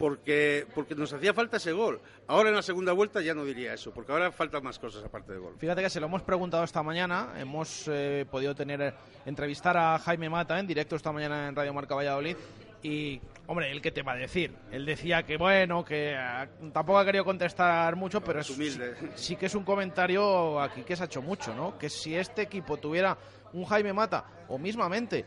porque, 0.00 0.66
porque 0.74 0.94
nos 0.94 1.12
hacía 1.12 1.34
falta 1.34 1.58
ese 1.58 1.72
gol. 1.72 2.00
Ahora 2.26 2.48
en 2.48 2.54
la 2.54 2.62
segunda 2.62 2.92
vuelta 2.92 3.20
ya 3.20 3.34
no 3.34 3.44
diría 3.44 3.74
eso, 3.74 3.92
porque 3.92 4.12
ahora 4.12 4.32
faltan 4.32 4.64
más 4.64 4.78
cosas 4.78 5.04
aparte 5.04 5.34
de 5.34 5.38
gol. 5.38 5.54
Fíjate 5.58 5.82
que 5.82 5.90
se 5.90 6.00
lo 6.00 6.06
hemos 6.06 6.22
preguntado 6.22 6.64
esta 6.64 6.82
mañana, 6.82 7.34
hemos 7.36 7.84
eh, 7.86 8.24
podido 8.30 8.54
tener 8.54 8.80
eh, 8.80 8.94
entrevistar 9.26 9.76
a 9.76 9.98
Jaime 9.98 10.30
Mata 10.30 10.58
en 10.58 10.66
directo 10.66 10.96
esta 10.96 11.12
mañana 11.12 11.48
en 11.48 11.54
Radio 11.54 11.74
Marca 11.74 11.94
Valladolid 11.94 12.34
y, 12.82 13.20
hombre, 13.46 13.70
¿el 13.70 13.82
qué 13.82 13.90
te 13.90 14.02
va 14.02 14.12
a 14.12 14.16
decir? 14.16 14.54
Él 14.72 14.86
decía 14.86 15.22
que, 15.22 15.36
bueno, 15.36 15.84
que 15.84 16.16
ah, 16.16 16.48
tampoco 16.72 16.98
ha 16.98 17.04
querido 17.04 17.24
contestar 17.26 17.94
mucho, 17.94 18.22
pero 18.22 18.40
es, 18.40 18.48
humilde. 18.48 18.94
Sí, 19.16 19.36
que 19.36 19.46
es 19.46 19.54
un 19.54 19.64
comentario 19.64 20.58
aquí 20.62 20.82
que 20.82 20.96
se 20.96 21.02
ha 21.02 21.06
hecho 21.06 21.20
mucho, 21.20 21.54
¿no? 21.54 21.76
Que 21.76 21.90
si 21.90 22.14
este 22.14 22.40
equipo 22.40 22.78
tuviera 22.78 23.18
un 23.52 23.64
Jaime 23.64 23.92
Mata, 23.92 24.24
o 24.48 24.58
mismamente 24.58 25.24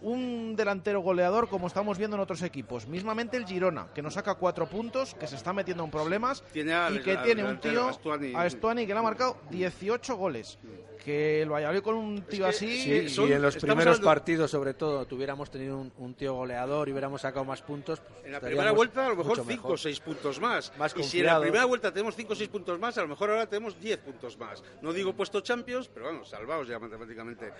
un 0.00 0.54
delantero 0.54 1.00
goleador 1.00 1.48
como 1.48 1.66
estamos 1.66 1.96
viendo 1.96 2.16
en 2.16 2.20
otros 2.20 2.42
equipos. 2.42 2.86
Mismamente 2.86 3.38
el 3.38 3.46
Girona, 3.46 3.88
que 3.94 4.02
nos 4.02 4.14
saca 4.14 4.34
cuatro 4.34 4.68
puntos, 4.68 5.14
que 5.14 5.26
se 5.26 5.36
está 5.36 5.52
metiendo 5.52 5.82
en 5.82 5.90
problemas 5.90 6.44
y 6.52 6.98
que 6.98 7.16
tiene 7.24 7.44
un 7.44 7.58
tío, 7.58 7.90
a 8.36 8.46
Estuani, 8.46 8.86
que 8.86 8.92
le 8.92 8.98
ha 8.98 9.02
marcado 9.02 9.38
18 9.50 10.16
goles 10.16 10.58
que 11.04 11.42
el 11.42 11.50
Valladolid 11.52 11.82
con 11.82 11.96
un 11.96 12.22
tío 12.22 12.46
así. 12.46 13.08
Sí, 13.08 13.22
y 13.28 13.32
en 13.32 13.42
los 13.42 13.56
primeros 13.56 14.00
partidos, 14.00 14.50
sobre 14.50 14.74
todo, 14.74 15.06
tuviéramos 15.06 15.50
tenido 15.50 15.78
un, 15.98 16.14
tío 16.14 16.34
goleador 16.34 16.88
y 16.88 16.92
hubiéramos 16.92 17.20
sacado 17.20 17.44
más 17.44 17.60
puntos. 17.60 18.00
Pues 18.00 18.24
en 18.24 18.32
la 18.32 18.40
primera 18.40 18.72
vuelta, 18.72 19.06
a 19.06 19.10
lo 19.10 19.16
mejor 19.16 19.44
5 19.46 19.68
o 19.68 19.76
6 19.76 20.00
puntos 20.00 20.40
más. 20.40 20.72
y 20.96 21.02
si 21.02 21.20
en 21.20 21.26
la 21.26 21.40
primera 21.40 21.66
vuelta 21.66 21.92
tenemos 21.92 22.16
5 22.16 22.32
o 22.32 22.36
6 22.36 22.48
puntos 22.48 22.78
más, 22.78 22.96
a 22.96 23.02
lo 23.02 23.08
mejor 23.08 23.30
ahora 23.30 23.46
tenemos 23.46 23.78
10 23.78 23.98
puntos 23.98 24.38
más. 24.38 24.62
No 24.80 24.92
digo 24.92 25.12
puesto 25.12 25.40
Champions, 25.40 25.90
pero 25.92 26.06
bueno, 26.06 26.24
salvados 26.24 26.68
ya 26.68 26.78
matemáticamente. 26.78 27.52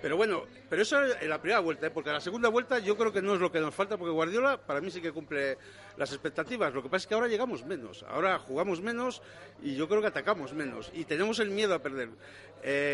Pero 0.00 0.16
bueno, 0.16 0.44
pero 0.68 0.82
eso 0.82 1.02
en 1.02 1.28
la 1.28 1.40
primera 1.40 1.60
vuelta, 1.60 1.88
¿eh? 1.88 1.90
porque 1.90 2.10
en 2.10 2.14
la 2.14 2.20
segunda 2.20 2.48
vuelta 2.48 2.78
yo 2.78 2.96
creo 2.96 3.12
que 3.12 3.20
no 3.20 3.34
es 3.34 3.40
lo 3.40 3.50
que 3.50 3.60
nos 3.60 3.74
falta, 3.74 3.96
porque 3.96 4.12
Guardiola 4.12 4.56
para 4.58 4.80
mí 4.80 4.90
sí 4.90 5.00
que 5.00 5.12
cumple 5.12 5.58
las 5.96 6.12
expectativas. 6.12 6.72
Lo 6.72 6.82
que 6.82 6.88
pasa 6.88 7.02
es 7.02 7.06
que 7.08 7.14
ahora 7.14 7.26
llegamos 7.26 7.64
menos, 7.64 8.04
ahora 8.08 8.38
jugamos 8.38 8.80
menos 8.80 9.22
y 9.60 9.74
yo 9.74 9.88
creo 9.88 10.00
que 10.00 10.06
atacamos 10.06 10.52
menos 10.52 10.90
y 10.94 11.04
tenemos 11.04 11.40
el 11.40 11.50
miedo 11.50 11.74
a 11.74 11.80
perder. 11.80 12.10
Eh, 12.62 12.87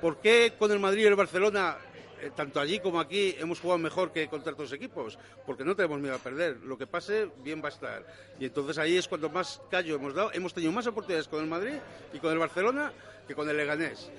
¿Por 0.00 0.18
qué 0.18 0.54
con 0.58 0.70
el 0.70 0.78
Madrid 0.78 1.04
y 1.04 1.06
el 1.06 1.14
Barcelona, 1.14 1.76
eh, 2.20 2.30
tanto 2.34 2.60
allí 2.60 2.80
como 2.80 3.00
aquí, 3.00 3.34
hemos 3.38 3.60
jugado 3.60 3.78
mejor 3.78 4.12
que 4.12 4.28
contra 4.28 4.52
otros 4.52 4.72
equipos? 4.72 5.18
Porque 5.46 5.64
no 5.64 5.74
tenemos 5.74 6.00
miedo 6.00 6.14
a 6.14 6.18
perder. 6.18 6.58
Lo 6.58 6.76
que 6.76 6.86
pase, 6.86 7.30
bien 7.42 7.62
va 7.62 7.66
a 7.66 7.72
estar. 7.72 8.04
Y 8.38 8.46
entonces 8.46 8.78
ahí 8.78 8.96
es 8.96 9.08
cuando 9.08 9.30
más 9.30 9.60
callo 9.70 9.96
hemos 9.96 10.14
dado. 10.14 10.32
Hemos 10.32 10.52
tenido 10.52 10.72
más 10.72 10.86
oportunidades 10.86 11.28
con 11.28 11.40
el 11.40 11.46
Madrid 11.46 11.76
y 12.12 12.18
con 12.18 12.32
el 12.32 12.38
Barcelona 12.38 12.92
que 13.26 13.34
con 13.34 13.48
el 13.48 13.56
Leganés. 13.56 14.10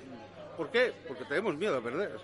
¿Por 0.56 0.70
qué? 0.70 0.92
Porque 1.06 1.24
tenemos 1.24 1.56
miedo 1.56 1.78
a 1.78 1.80
perder. 1.80 2.18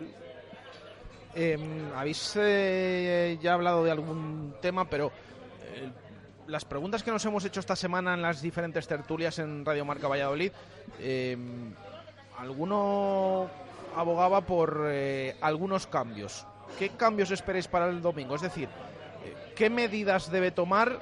Em, 1.37 1.93
habéis 1.95 2.35
eh, 2.37 3.39
ya 3.41 3.55
hablado 3.55 3.85
de 3.85 3.91
algún 3.91 4.55
tema, 4.61 4.89
pero 4.89 5.13
las 6.47 6.65
preguntas 6.65 7.03
que 7.03 7.11
nos 7.11 7.25
hemos 7.25 7.45
hecho 7.45 7.61
esta 7.61 7.77
semana 7.77 8.15
en 8.15 8.23
las 8.23 8.43
diferentes 8.43 8.87
tertulias 8.87 9.39
en 9.39 9.65
Radio 9.65 9.85
Marca 9.85 10.09
Valladolid, 10.09 10.53
eh, 10.99 11.37
alguno 12.37 13.51
abogaba 13.95 14.43
por 14.43 14.87
eh, 14.89 15.37
algunos 15.41 15.87
cambios. 15.87 16.47
¿Qué 16.79 16.91
cambios 16.91 17.31
esperáis 17.31 17.69
para 17.69 17.89
el 17.89 18.03
domingo? 18.03 18.35
Es 18.35 18.43
decir, 18.43 18.69
eh, 19.25 19.53
¿qué 19.55 19.71
medidas 19.71 20.31
debe 20.31 20.51
tomar, 20.51 21.01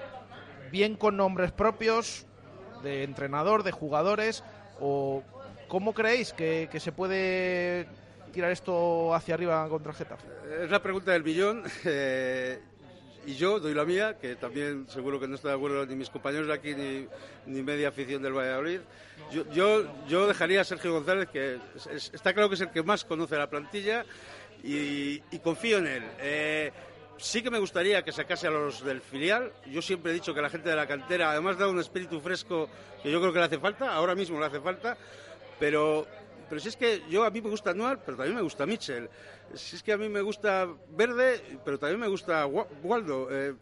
bien 0.71 0.97
con 0.97 1.17
nombres 1.17 1.53
propios, 1.53 2.27
de 2.83 3.05
entrenador, 3.05 3.63
de 3.63 3.73
jugadores, 3.73 4.45
o 4.81 5.23
cómo 5.69 5.95
creéis 5.95 6.33
que, 6.33 6.69
se 6.79 6.93
puede 6.93 7.87
tirar 8.33 8.51
esto 8.51 9.15
hacia 9.15 9.35
arriba 9.35 9.69
contra 9.69 9.93
Getafe? 9.93 10.29
Es 10.63 10.71
la 10.71 10.83
pregunta 10.83 11.13
del 11.13 11.23
billón. 11.23 11.63
y 13.27 13.35
yo 13.35 13.61
doy 13.61 13.75
la 13.75 13.85
mía, 13.85 14.19
que 14.19 14.37
también 14.37 14.87
seguro 14.89 15.21
que 15.21 15.29
no 15.29 15.37
está 15.37 15.49
de 15.49 15.55
acuerdo 15.55 15.87
ni 15.87 15.95
mis 15.95 16.11
compañeros 16.11 16.51
aquí 16.51 16.75
ni, 16.75 17.07
ni 17.47 17.63
media 17.63 17.89
afición 17.89 18.23
del 18.23 18.33
Valladolid. 18.33 18.81
Yo, 19.31 19.49
yo, 19.53 20.07
yo 20.09 20.27
dejaría 20.27 20.61
a 20.61 20.65
Sergio 20.65 20.93
González, 20.93 21.29
que 21.29 21.59
está 22.13 22.33
claro 22.33 22.49
que 22.49 22.57
es 22.57 22.61
el 22.61 22.71
que 22.71 22.83
más 22.83 23.05
conoce 23.05 23.37
la 23.37 23.49
plantilla 23.49 24.05
y, 24.63 25.21
confío 25.39 25.79
en 25.79 25.87
él. 25.87 26.03
Eh, 26.21 26.73
sí 27.17 27.43
que 27.43 27.51
me 27.51 27.59
gustaría 27.59 28.03
que 28.03 28.13
sacase 28.13 28.49
a 28.49 28.51
los 28.51 28.85
del 28.85 29.01
filial. 29.01 29.53
Yo 29.67 29.83
siempre 29.83 30.13
he 30.13 30.15
dicho 30.15 30.35
que 30.35 30.43
la 30.43 30.51
gente 30.51 30.69
de 30.69 30.77
la 30.77 30.87
cantera, 30.87 31.31
además, 31.31 31.59
da 31.59 31.69
un 31.69 31.81
espíritu 31.81 32.21
fresco 32.21 32.69
que 33.03 33.11
yo 33.11 33.21
creo 33.21 33.33
que 33.33 33.39
le 33.39 33.45
hace 33.45 33.59
falta, 33.59 33.93
ahora 33.93 34.15
mismo 34.15 34.39
le 34.39 34.47
hace 34.47 34.61
falta, 34.61 34.97
pero 35.59 36.07
pero 36.53 36.61
si 36.61 36.69
es 36.69 36.77
que 36.77 37.03
yo 37.09 37.25
a 37.25 37.31
mí 37.31 37.41
me 37.41 37.49
gusta 37.49 37.71
Anual, 37.71 37.99
pero 38.05 38.15
también 38.15 38.37
me 38.37 38.43
gusta 38.43 38.67
Mitchell. 38.67 39.09
Si 39.55 39.77
es 39.77 39.83
que 39.83 39.91
a 39.91 39.97
mí 39.97 40.07
me 40.11 40.21
gusta 40.21 40.69
Verde, 40.91 41.43
pero 41.65 41.79
también 41.79 41.99
me 41.99 42.09
gusta 42.09 42.45
Waldo. 42.45 43.29
Eh, 43.31 43.55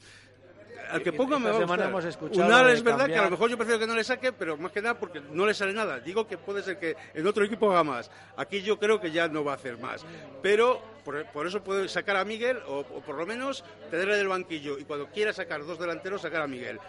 al 0.90 1.00
que 1.00 1.12
ponga 1.12 1.38
me 1.38 1.52
va 1.52 1.58
a 1.58 1.88
gustar. 1.88 2.28
Unal 2.32 2.70
es 2.70 2.82
verdad 2.82 3.06
que 3.06 3.16
a 3.16 3.22
lo 3.22 3.30
mejor 3.30 3.48
yo 3.48 3.56
prefiero 3.56 3.78
que 3.78 3.86
no 3.86 3.94
le 3.94 4.02
saque, 4.02 4.32
pero 4.32 4.56
más 4.56 4.72
que 4.72 4.82
nada 4.82 4.98
porque 4.98 5.20
no 5.20 5.46
le 5.46 5.54
sale 5.54 5.72
nada. 5.72 6.00
Digo 6.00 6.26
que 6.26 6.36
puede 6.36 6.64
ser 6.64 6.80
que 6.80 6.96
en 7.14 7.24
otro 7.28 7.44
equipo 7.44 7.70
haga 7.70 7.84
más. 7.84 8.10
Aquí 8.36 8.60
yo 8.60 8.76
creo 8.76 9.00
que 9.00 9.12
ya 9.12 9.28
no 9.28 9.44
va 9.44 9.52
a 9.52 9.54
hacer 9.54 9.78
más. 9.78 10.04
Pero 10.42 10.82
por, 11.04 11.46
eso 11.46 11.62
puede 11.62 11.88
sacar 11.88 12.16
a 12.16 12.24
Miguel 12.24 12.58
o, 12.66 12.80
o 12.80 13.00
por 13.02 13.14
lo 13.14 13.24
menos 13.24 13.62
tenerle 13.88 14.16
del 14.16 14.26
banquillo. 14.26 14.80
Y 14.80 14.84
cuando 14.84 15.06
quiera 15.06 15.32
sacar 15.32 15.64
dos 15.64 15.78
delanteros, 15.78 16.22
sacar 16.22 16.42
a 16.42 16.48
Miguel 16.48 16.80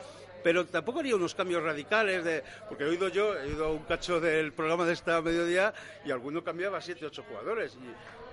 pero 0.43 0.65
tampoco 0.65 0.99
haría 0.99 1.15
unos 1.15 1.35
cambios 1.35 1.63
radicales, 1.63 2.23
de, 2.23 2.43
porque 2.67 2.83
he 2.83 2.87
oído 2.87 3.07
yo, 3.09 3.35
he 3.37 3.47
oído 3.47 3.71
un 3.71 3.83
cacho 3.83 4.19
del 4.19 4.53
programa 4.53 4.85
de 4.85 4.93
esta 4.93 5.21
mediodía 5.21 5.73
y 6.05 6.11
alguno 6.11 6.43
cambiaba 6.43 6.81
siete, 6.81 7.05
ocho 7.05 7.23
jugadores. 7.27 7.77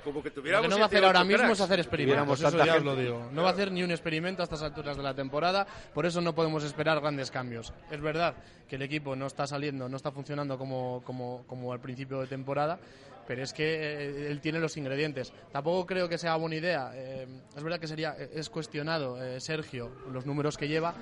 como 0.05 0.23
que 0.23 0.29
Lo 0.31 0.35
tuviéramos 0.37 0.65
que 0.67 0.71
no 0.71 0.77
va 0.79 0.85
a 0.85 0.87
hacer 0.87 1.01
18 1.01 1.07
ahora 1.07 1.25
mismo 1.25 1.39
cracks. 1.39 1.59
es 1.59 1.65
hacer 1.65 1.79
experimentos, 1.81 2.41
eso 2.41 2.65
ya 2.65 2.77
os 2.77 2.85
lo 2.85 2.97
digo. 2.97 3.29
No 3.33 3.43
va 3.43 3.51
a 3.51 3.53
hacer 3.53 3.71
ni 3.73 3.83
un 3.83 3.91
experimento 3.91 4.43
a 4.43 4.45
estas 4.45 4.63
alturas 4.63 4.97
de 4.97 5.03
la 5.03 5.15
temporada, 5.15 5.67
por 5.93 6.07
eso 6.07 6.21
no 6.21 6.35
podemos 6.35 6.65
esperar 6.65 7.01
grandes 7.01 7.31
cambios. 7.31 7.73
Es 7.91 8.01
verdad 8.01 8.35
que 8.69 8.77
el 8.77 8.83
equipo 8.83 9.17
no 9.17 9.27
está 9.27 9.47
saliendo, 9.47 9.89
no 9.89 9.97
está 9.97 10.11
funcionando 10.13 10.57
como, 10.57 11.03
como, 11.05 11.45
como 11.47 11.73
al 11.73 11.81
principio 11.81 12.21
de 12.21 12.27
temporada, 12.27 12.79
pero 13.27 13.43
es 13.43 13.53
que 13.53 13.65
eh, 13.65 14.31
él 14.31 14.41
tiene 14.41 14.59
los 14.59 14.77
ingredientes. 14.79 15.33
Tampoco 15.53 15.85
creo 15.85 16.09
que 16.09 16.17
sea 16.17 16.37
buena 16.37 16.57
idea. 16.57 16.91
eh, 16.95 17.27
es 17.55 17.63
verdad 17.63 17.79
que 17.79 17.87
sería 17.87 18.17
es 18.17 18.49
cuestionado 18.49 19.23
eh, 19.23 19.41
Sergio 19.41 19.91
los 20.11 20.25
números 20.25 20.57
que 20.57 20.69
lleva. 20.69 20.95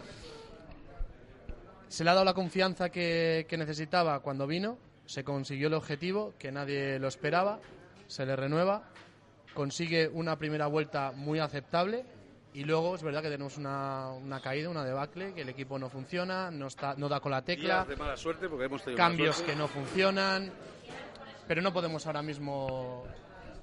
Se 1.89 2.05
le 2.05 2.11
ha 2.11 2.15
dado 2.15 2.25
la 2.25 2.35
confianza 2.35 2.91
que, 2.91 3.47
que 3.49 3.57
necesitaba 3.57 4.21
cuando 4.21 4.47
vino, 4.47 4.79
se 5.07 5.25
consiguió 5.25 5.69
el 5.69 5.75
objetivo 5.75 6.35
que 6.39 6.51
nadie 6.51 6.99
lo 6.99 7.09
esperaba, 7.09 7.61
se 8.09 8.27
le 8.27 8.35
renueva, 8.37 8.83
consigue 9.55 10.09
una 10.09 10.37
primera 10.37 10.67
vuelta 10.67 11.13
muy 11.15 11.39
aceptable 11.39 12.05
y 12.55 12.65
luego 12.65 12.95
es 12.95 13.03
verdad 13.03 13.23
que 13.23 13.29
tenemos 13.29 13.57
una, 13.59 14.11
una 14.13 14.41
caída, 14.41 14.71
una 14.71 14.85
debacle, 14.85 15.35
que 15.35 15.43
el 15.43 15.49
equipo 15.49 15.79
no 15.79 15.91
funciona, 15.91 16.51
no, 16.51 16.69
está, 16.69 16.95
no 16.97 17.09
da 17.09 17.21
con 17.21 17.31
la 17.31 17.43
tecla, 17.43 17.85
Días 17.85 17.89
de 17.89 17.97
mala 17.97 18.17
suerte 18.17 18.49
porque 18.49 18.65
hemos 18.65 18.83
tenido 18.83 18.99
mala 18.99 19.11
cambios 19.11 19.37
suerte. 19.37 19.53
que 19.53 19.59
no 19.59 19.69
funcionan, 19.69 20.51
pero 21.47 21.61
no 21.63 21.73
podemos 21.73 22.07
ahora 22.07 22.23
mismo 22.23 23.05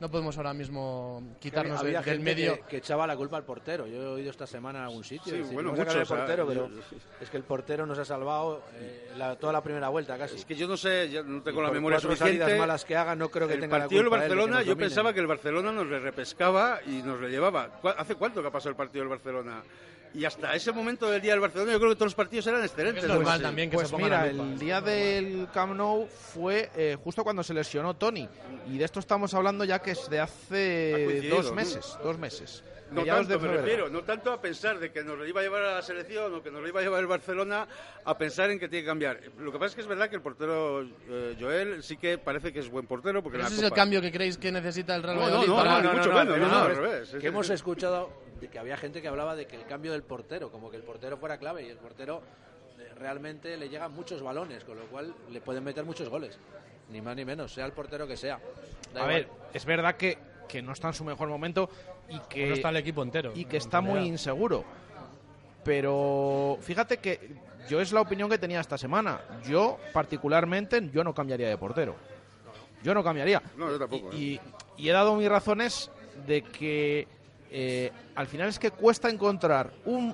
no 0.04 0.12
podemos 0.12 0.36
ahora 0.36 0.54
mismo 0.54 1.38
quitarnos 1.40 1.80
había 1.80 2.02
de- 2.02 2.06
del 2.06 2.16
gente 2.18 2.24
medio. 2.36 2.56
que, 2.58 2.62
que 2.64 2.78
echaba 2.78 3.08
la 3.08 3.16
culpa 3.16 3.38
al 3.38 3.46
portero. 3.46 3.88
Yo 3.88 4.02
he 4.02 4.06
oído 4.06 4.30
esta 4.32 4.46
semana 4.46 4.80
en 4.80 4.86
algún 4.86 5.06
sitio. 5.06 5.32
Sí, 5.32 5.38
decir, 5.40 5.54
bueno, 5.54 5.72
"Vamos 5.72 5.80
a 5.80 5.86
sacar 5.86 5.96
muchos, 6.02 6.12
al 6.12 6.18
portero, 6.18 6.46
pero 6.48 6.68
yo- 6.70 6.98
es 7.22 7.30
que 7.30 7.38
el 7.38 7.44
portero 7.44 7.86
nos 7.86 7.98
ha 7.98 8.04
salvado 8.04 8.64
eh, 8.76 9.12
la- 9.18 9.38
toda 9.38 9.54
la 9.54 9.64
primera 9.64 9.88
vuelta 9.88 10.18
casi. 10.18 10.36
Es 10.36 10.44
que 10.44 10.56
yo 10.56 10.68
no 10.68 10.76
sé, 10.76 11.10
ya 11.10 11.24
no 11.24 11.42
tengo 11.42 11.62
Y 11.62 11.66
la 11.66 11.72
memoria 11.72 12.00
suficiente. 12.02 12.40
salidas 12.40 12.60
malas 12.60 12.84
que 12.84 12.98
haga, 12.98 13.16
no 13.16 13.30
creo 13.30 13.48
que 13.48 13.54
el 13.54 13.62
tenga 13.62 13.78
partido 13.80 14.00
del 14.00 14.08
él 14.08 14.20
Barcelona, 14.20 14.62
yo 14.62 14.76
pensaba 14.76 15.14
que 15.14 15.22
el 15.22 15.28
Barcelona 15.28 15.72
nos 15.72 15.88
le 15.88 16.00
repescaba 16.00 16.80
y 16.86 17.02
nos 17.02 17.22
le 17.22 17.30
llevaba. 17.30 17.70
¿Cu- 17.70 17.88
¿Hace 17.98 18.16
cuánto 18.16 18.42
que 18.42 18.50
ha 18.50 18.52
pasado 18.52 18.72
el 18.72 18.76
partido 18.76 19.04
del 19.06 19.10
Barcelona? 19.10 19.64
Y 20.16 20.26
hasta 20.26 20.54
ese 20.54 20.72
momento 20.72 21.10
del 21.10 21.22
día 21.22 21.32
del 21.32 21.40
Barcelona, 21.40 21.72
yo 21.72 21.80
creo 21.80 21.90
que 21.92 21.96
todos 21.96 22.08
los 22.08 22.16
partidos 22.16 22.46
eran 22.48 22.62
excelentes. 22.64 23.04
Es 23.04 23.10
normal 23.10 23.26
Pues, 23.40 23.42
también 23.42 23.70
que 23.72 23.76
Pues 23.78 23.88
se 23.90 23.98
mira, 23.98 24.28
el 24.28 24.60
día 24.60 24.80
del 24.80 25.48
Camp 25.52 25.74
Nou 25.76 26.06
fue 26.08 26.70
eh, 26.76 26.96
justo 27.04 27.24
cuando 27.24 27.42
se 27.42 27.54
lesionó 27.54 27.96
Tony. 27.96 28.30
Y 28.70 28.78
de 28.78 28.86
esto 28.86 29.00
estamos 29.00 29.34
hablando 29.34 29.64
ya 29.66 29.80
que 29.80 29.92
es 29.92 30.08
de 30.10 30.20
Ha 30.20 30.24
hace 30.26 31.30
dos 31.30 31.48
¿no? 31.50 31.56
meses. 31.56 31.98
Dos 32.04 32.18
meses. 32.20 32.64
No 32.92 33.04
tanto, 33.04 33.40
de 33.40 33.40
me 33.40 33.58
refiero, 33.58 33.90
no 33.90 34.04
tanto 34.04 34.32
a 34.32 34.40
pensar 34.40 34.78
de 34.78 34.92
que 34.92 35.04
nos 35.04 35.18
lo 35.18 35.26
iba 35.26 35.40
a 35.42 35.44
llevar 35.44 35.64
a 35.64 35.74
la 35.76 35.82
selección 35.82 36.32
o 36.36 36.44
que 36.44 36.52
nos 36.52 36.62
lo 36.62 36.68
iba 36.68 36.80
a 36.80 36.84
llevar 36.84 37.00
el 37.00 37.08
Barcelona, 37.08 37.68
a 38.06 38.16
pensar 38.16 38.52
en 38.52 38.60
que 38.60 38.68
tiene 38.70 38.84
que 38.84 38.88
cambiar. 38.88 39.20
Lo 39.40 39.52
que 39.52 39.58
pasa 39.58 39.70
es 39.70 39.76
que 39.76 39.82
es 39.82 39.88
verdad 39.88 40.10
que 40.10 40.16
el 40.18 40.22
portero 40.22 40.84
eh, 41.10 41.36
Joel 41.40 41.82
sí 41.82 41.98
que 41.98 42.20
parece 42.20 42.54
que 42.54 42.60
es 42.60 42.70
buen 42.70 42.86
portero 42.86 43.24
porque 43.24 43.38
en 43.38 43.42
la 43.44 43.48
ese 43.48 43.58
es 43.58 43.64
el 43.64 43.72
cambio 43.72 44.00
que 44.00 44.12
creéis 44.12 44.38
que 44.38 44.52
necesita 44.52 44.94
el 44.96 45.02
Real 45.02 45.16
No, 45.18 45.28
no, 45.28 45.48
no, 45.48 45.56
para- 45.56 45.82
no, 45.82 45.94
mucho 45.94 46.12
menos, 46.14 46.38
no, 46.38 46.48
no, 46.48 46.68
revés. 46.68 47.16
Que 47.20 47.26
hemos 47.28 47.50
escuchado 47.50 48.12
de 48.44 48.50
que 48.50 48.60
había 48.60 48.76
gente 48.78 49.02
que 49.02 49.08
hablaba 49.08 49.36
de 49.36 49.48
que 49.48 49.56
el 49.56 49.66
cambio 49.66 49.94
del 49.94 50.04
portero, 50.04 50.52
como 50.52 50.70
que 50.70 50.78
el 50.78 50.84
portero 50.84 51.18
fuera 51.18 51.38
clave 51.38 51.64
y 51.64 51.70
el 51.70 51.78
portero 51.78 52.22
eh, 52.78 52.92
realmente 52.98 53.56
le 53.58 53.70
llegan 53.70 53.94
muchos 53.94 54.22
balones, 54.22 54.64
con 54.66 54.78
lo 54.78 54.86
cual 54.88 55.14
le 55.32 55.40
pueden 55.42 55.64
meter 55.64 55.86
muchos 55.86 56.10
goles. 56.10 56.38
Ni 56.90 57.02
más 57.02 57.16
ni 57.16 57.24
menos, 57.24 57.54
sea 57.54 57.66
el 57.66 57.72
portero 57.72 58.06
que 58.06 58.18
sea. 58.18 58.40
Da 58.94 59.00
A 59.02 59.04
igual. 59.04 59.08
ver, 59.08 59.30
es 59.54 59.66
verdad 59.66 59.96
que, 59.96 60.18
que 60.48 60.62
no 60.62 60.74
está 60.74 60.90
en 60.90 60.94
su 60.94 61.06
mejor 61.06 61.30
momento 61.30 61.70
y 62.10 62.20
que, 62.28 62.48
no 62.48 62.54
está 62.54 62.70
el 62.70 62.78
equipo 62.78 63.02
entero. 63.02 63.32
y 63.34 63.46
que 63.46 63.58
está 63.58 63.80
muy 63.80 64.02
inseguro. 64.02 64.66
Pero 65.64 66.58
fíjate 66.62 66.98
que 66.98 67.36
yo 67.70 67.80
es 67.80 67.94
la 67.94 68.02
opinión 68.02 68.30
que 68.30 68.38
tenía 68.38 68.60
esta 68.60 68.78
semana. 68.78 69.22
Yo, 69.48 69.80
particularmente, 69.94 70.90
yo 70.92 71.04
no 71.06 71.14
cambiaría 71.14 71.48
de 71.48 71.58
portero. 71.58 71.96
Yo 72.84 72.94
no 72.94 73.02
cambiaría. 73.02 73.42
No, 73.56 73.72
yo 73.72 73.80
tampoco, 73.80 74.12
¿eh? 74.12 74.16
Y, 74.18 74.40
y 74.76 74.90
he 74.90 74.92
dado 74.92 75.16
mis 75.16 75.30
razones 75.30 75.90
de 76.28 76.42
que 76.42 77.08
eh, 77.56 77.92
al 78.16 78.26
final 78.26 78.50
es 78.50 78.58
que 78.58 78.72
cuesta 78.72 79.10
encontrar 79.10 79.72
un... 79.86 80.14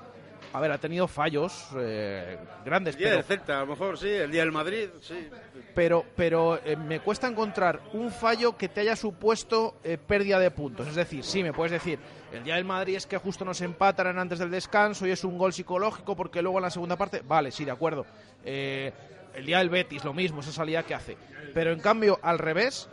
A 0.51 0.59
ver, 0.59 0.71
ha 0.71 0.79
tenido 0.79 1.07
fallos 1.07 1.67
eh, 1.77 2.37
grandes, 2.65 2.95
El 2.95 2.99
día 2.99 3.07
pero 3.09 3.17
del 3.17 3.25
Celta, 3.25 3.57
a 3.57 3.61
lo 3.61 3.67
mejor 3.67 3.99
sí, 3.99 4.09
el 4.09 4.31
día 4.31 4.41
del 4.41 4.51
Madrid, 4.51 4.89
sí. 4.99 5.29
pero, 5.75 6.03
pero 6.15 6.59
eh, 6.65 6.75
me 6.75 7.01
cuesta 7.01 7.27
encontrar 7.27 7.79
un 7.93 8.11
fallo 8.11 8.57
que 8.57 8.67
te 8.67 8.81
haya 8.81 8.95
supuesto 8.95 9.75
eh, 9.83 9.99
pérdida 9.99 10.39
de 10.39 10.49
puntos. 10.49 10.87
Es 10.87 10.95
decir, 10.95 11.23
sí, 11.23 11.43
me 11.43 11.53
puedes 11.53 11.71
decir, 11.71 11.99
el 12.33 12.43
día 12.43 12.55
del 12.55 12.65
Madrid 12.65 12.95
es 12.95 13.05
que 13.05 13.17
justo 13.17 13.45
nos 13.45 13.61
empataran 13.61 14.17
antes 14.17 14.39
del 14.39 14.49
descanso 14.49 15.05
y 15.05 15.11
es 15.11 15.23
un 15.23 15.37
gol 15.37 15.53
psicológico 15.53 16.15
porque 16.15 16.41
luego 16.41 16.57
en 16.57 16.63
la 16.63 16.71
segunda 16.71 16.95
parte, 16.97 17.21
vale, 17.23 17.51
sí, 17.51 17.63
de 17.63 17.71
acuerdo. 17.71 18.07
El 18.43 19.45
día 19.45 19.59
del 19.59 19.69
Betis, 19.69 20.03
lo 20.03 20.13
mismo, 20.13 20.41
esa 20.41 20.51
salida 20.51 20.81
que 20.81 20.95
hace. 20.95 21.15
Pero 21.53 21.71
en 21.71 21.79
cambio, 21.79 22.17
al 22.23 22.39
revés, 22.39 22.89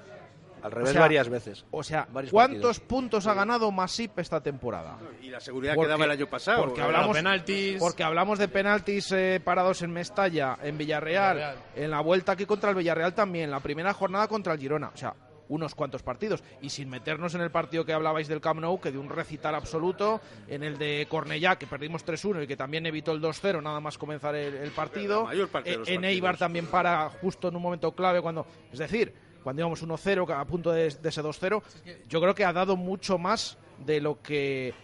Al 0.66 0.72
revés 0.72 0.90
o 0.90 0.92
sea, 0.92 1.00
varias 1.02 1.28
veces. 1.28 1.64
o 1.70 1.82
sea, 1.82 2.06
¿cuántos 2.12 2.32
partidos. 2.32 2.80
puntos 2.80 3.26
ha 3.26 3.34
ganado 3.34 3.70
Masip 3.70 4.18
esta 4.18 4.40
temporada? 4.42 4.98
Y 5.22 5.28
la 5.30 5.40
seguridad 5.40 5.74
Porque- 5.74 5.86
que 5.86 5.90
daba 5.90 6.04
el 6.06 6.10
año 6.10 6.26
pasado. 6.26 6.64
porque 6.64 6.82
hablamos- 6.82 7.16
penaltis. 7.16 7.78
Porque 7.78 8.02
hablamos 8.02 8.38
de 8.38 8.48
penaltis 8.48 9.12
eh, 9.12 9.40
parados 9.44 9.82
en 9.82 9.92
Mestalla, 9.92 10.58
en 10.62 10.76
Villarreal, 10.76 11.36
Villarreal. 11.36 11.64
en 11.76 11.90
la 11.90 12.00
vuelta 12.00 12.32
aquí 12.32 12.46
contra 12.46 12.70
el 12.70 12.76
Villarreal 12.76 13.14
también, 13.14 13.50
la 13.50 13.60
primera 13.60 13.92
jornada 13.94 14.26
contra 14.28 14.52
el 14.54 14.58
Girona. 14.58 14.90
O 14.92 14.96
sea, 14.96 15.14
unos 15.48 15.76
cuantos 15.76 16.02
partidos. 16.02 16.42
Y 16.60 16.70
sin 16.70 16.90
meternos 16.90 17.36
en 17.36 17.40
el 17.40 17.52
partido 17.52 17.84
que 17.84 17.92
hablabais 17.92 18.26
del 18.26 18.40
Camp 18.40 18.58
Nou, 18.58 18.80
que 18.80 18.90
de 18.90 18.98
un 18.98 19.08
recital 19.08 19.54
absoluto, 19.54 20.20
en 20.48 20.64
el 20.64 20.76
de 20.76 21.06
Cornellá, 21.08 21.54
que 21.56 21.68
perdimos 21.68 22.04
3-1 22.04 22.42
y 22.42 22.48
que 22.48 22.56
también 22.56 22.84
evitó 22.84 23.12
el 23.12 23.20
2-0 23.20 23.62
nada 23.62 23.78
más 23.78 23.96
comenzar 23.96 24.34
el, 24.34 24.54
el 24.56 24.70
partido. 24.72 25.20
La 25.22 25.28
mayor 25.28 25.48
parte 25.48 25.70
de 25.70 25.74
Eh, 25.76 25.78
los 25.78 25.88
en 25.88 26.04
Eibar 26.04 26.36
también 26.36 26.66
para 26.66 27.08
justo 27.10 27.46
en 27.46 27.54
un 27.54 27.62
momento 27.62 27.92
clave 27.92 28.20
cuando... 28.20 28.44
Es 28.72 28.80
decir, 28.80 29.14
cuando 29.46 29.62
íbamos 29.62 29.86
1-0 29.86 30.36
a 30.36 30.44
punto 30.44 30.72
de, 30.72 30.90
de 30.90 31.08
ese 31.08 31.22
2-0, 31.22 31.62
yo 32.08 32.20
creo 32.20 32.34
que 32.34 32.44
ha 32.44 32.52
dado 32.52 32.76
mucho 32.76 33.16
más 33.16 33.56
de 33.86 34.00
lo 34.00 34.20
que 34.20 34.74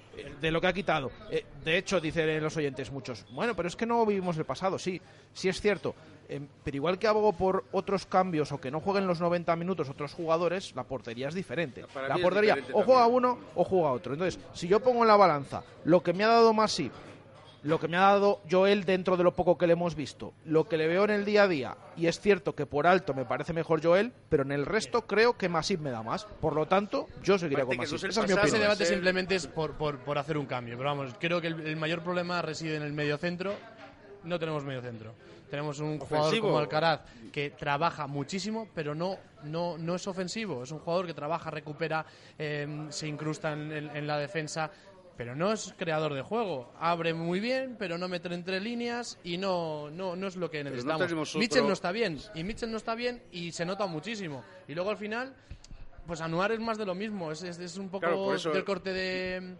de 0.40 0.52
lo 0.52 0.60
que 0.60 0.68
ha 0.68 0.72
quitado. 0.72 1.10
Eh, 1.32 1.44
de 1.64 1.78
hecho, 1.78 2.00
dicen 2.00 2.40
los 2.40 2.56
oyentes 2.56 2.92
muchos, 2.92 3.26
bueno, 3.32 3.56
pero 3.56 3.66
es 3.66 3.74
que 3.74 3.86
no 3.86 4.06
vivimos 4.06 4.38
el 4.38 4.44
pasado, 4.44 4.78
sí, 4.78 5.02
sí 5.32 5.48
es 5.48 5.60
cierto. 5.60 5.96
Eh, 6.28 6.40
pero 6.62 6.76
igual 6.76 6.96
que 7.00 7.08
abogo 7.08 7.32
por 7.32 7.64
otros 7.72 8.06
cambios 8.06 8.52
o 8.52 8.60
que 8.60 8.70
no 8.70 8.78
jueguen 8.78 9.08
los 9.08 9.20
90 9.20 9.56
minutos 9.56 9.88
otros 9.88 10.14
jugadores, 10.14 10.76
la 10.76 10.84
portería 10.84 11.26
es 11.26 11.34
diferente. 11.34 11.84
Para 11.92 12.06
la 12.06 12.18
portería 12.18 12.54
diferente 12.54 12.80
o 12.80 12.84
juega 12.84 13.02
también. 13.02 13.16
uno 13.16 13.38
o 13.56 13.64
juega 13.64 13.90
otro. 13.90 14.12
Entonces, 14.12 14.40
si 14.52 14.68
yo 14.68 14.78
pongo 14.78 15.02
en 15.02 15.08
la 15.08 15.16
balanza 15.16 15.64
lo 15.84 16.04
que 16.04 16.12
me 16.12 16.22
ha 16.22 16.28
dado 16.28 16.52
Masip 16.52 16.92
lo 17.64 17.78
que 17.78 17.86
me 17.88 17.96
ha 17.96 18.00
dado 18.00 18.40
Joel 18.50 18.84
dentro 18.84 19.16
de 19.16 19.24
lo 19.24 19.34
poco 19.34 19.56
que 19.56 19.66
le 19.66 19.74
hemos 19.74 19.94
visto, 19.94 20.32
lo 20.46 20.64
que 20.68 20.76
le 20.76 20.88
veo 20.88 21.04
en 21.04 21.10
el 21.10 21.24
día 21.24 21.44
a 21.44 21.48
día, 21.48 21.76
y 21.96 22.06
es 22.06 22.18
cierto 22.20 22.54
que 22.54 22.66
por 22.66 22.86
alto 22.86 23.14
me 23.14 23.24
parece 23.24 23.52
mejor 23.52 23.82
Joel, 23.82 24.12
pero 24.28 24.42
en 24.42 24.52
el 24.52 24.66
resto 24.66 25.06
creo 25.06 25.36
que 25.38 25.48
Masip 25.48 25.80
me 25.80 25.90
da 25.90 26.02
más. 26.02 26.24
Por 26.24 26.54
lo 26.54 26.66
tanto, 26.66 27.08
yo 27.22 27.38
seguiré 27.38 27.64
con 27.64 27.76
Masip. 27.76 27.96
Esa 27.96 28.06
es 28.08 28.16
mi 28.16 28.20
pasado, 28.22 28.32
Ese 28.40 28.40
opinión. 28.48 28.62
debate 28.62 28.84
simplemente 28.86 29.34
es 29.36 29.46
por, 29.46 29.72
por, 29.74 29.98
por 30.00 30.18
hacer 30.18 30.36
un 30.38 30.46
cambio. 30.46 30.76
Pero 30.76 30.90
vamos, 30.90 31.14
creo 31.20 31.40
que 31.40 31.46
el, 31.48 31.60
el 31.66 31.76
mayor 31.76 32.02
problema 32.02 32.42
reside 32.42 32.76
en 32.76 32.82
el 32.82 32.92
medio 32.92 33.16
centro. 33.18 33.54
No 34.24 34.38
tenemos 34.38 34.64
medio 34.64 34.80
centro. 34.82 35.14
Tenemos 35.50 35.78
un 35.80 35.98
jugador 35.98 36.40
como 36.40 36.58
Alcaraz 36.58 37.00
que 37.30 37.50
trabaja 37.50 38.06
muchísimo, 38.06 38.68
pero 38.74 38.94
no, 38.94 39.18
no, 39.44 39.76
no 39.76 39.94
es 39.96 40.06
ofensivo. 40.06 40.62
Es 40.62 40.70
un 40.70 40.78
jugador 40.78 41.06
que 41.06 41.12
trabaja, 41.12 41.50
recupera, 41.50 42.06
eh, 42.38 42.86
se 42.88 43.06
incrusta 43.06 43.52
en, 43.52 43.70
en- 43.70 43.96
en 43.96 44.06
la 44.06 44.16
defensa, 44.16 44.70
pero 45.22 45.36
no 45.36 45.52
es 45.52 45.72
creador 45.76 46.14
de 46.14 46.22
juego. 46.22 46.72
Abre 46.80 47.14
muy 47.14 47.38
bien, 47.38 47.76
pero 47.78 47.96
no 47.96 48.08
mete 48.08 48.32
entre 48.34 48.60
líneas 48.60 49.18
y 49.22 49.38
no, 49.38 49.88
no, 49.90 50.16
no 50.16 50.26
es 50.26 50.34
lo 50.36 50.50
que 50.50 50.64
necesitamos. 50.64 51.02
otro- 51.12 51.38
Mitchell 51.40 51.66
no 51.68 51.72
está 51.72 51.92
bien, 51.92 52.18
y 52.34 52.42
Mitchell 52.42 52.70
no 52.70 52.76
está 52.76 52.94
bien 52.96 53.22
y 53.30 53.52
se 53.52 53.64
nota 53.64 53.86
muchísimo. 53.86 54.42
Y 54.66 54.74
luego 54.74 54.90
al 54.90 54.96
final 54.96 55.34
pues 56.06 56.20
Anuar 56.20 56.50
es 56.50 56.58
más 56.58 56.76
de 56.76 56.84
lo 56.84 56.96
mismo, 56.96 57.30
es, 57.30 57.44
es, 57.44 57.58
es 57.60 57.76
un 57.76 57.88
poco 57.88 58.00
Claro, 58.06 58.34
eso- 58.34 58.50
del 58.50 58.64
corte 58.64 58.92
de, 58.92 59.54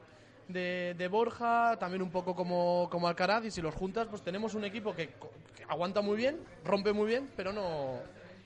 de, 0.49 0.95
de 0.99 1.09
Borja, 1.09 1.76
también 1.78 2.02
un 2.02 2.11
poco 2.11 2.35
como, 2.35 2.88
como 2.90 3.07
Alcaraz, 3.07 3.45
y 3.45 3.52
si 3.52 3.62
los 3.62 3.73
juntas, 3.76 4.09
pues 4.11 4.23
tenemos 4.23 4.54
un 4.54 4.64
equipo 4.64 4.92
que, 4.92 5.07
que 5.57 5.62
aguanta 5.69 6.00
muy 6.00 6.16
bien, 6.16 6.40
rompe 6.64 6.92
muy 6.92 7.07
bien, 7.07 7.31
pero 7.37 7.52
no, 7.52 8.00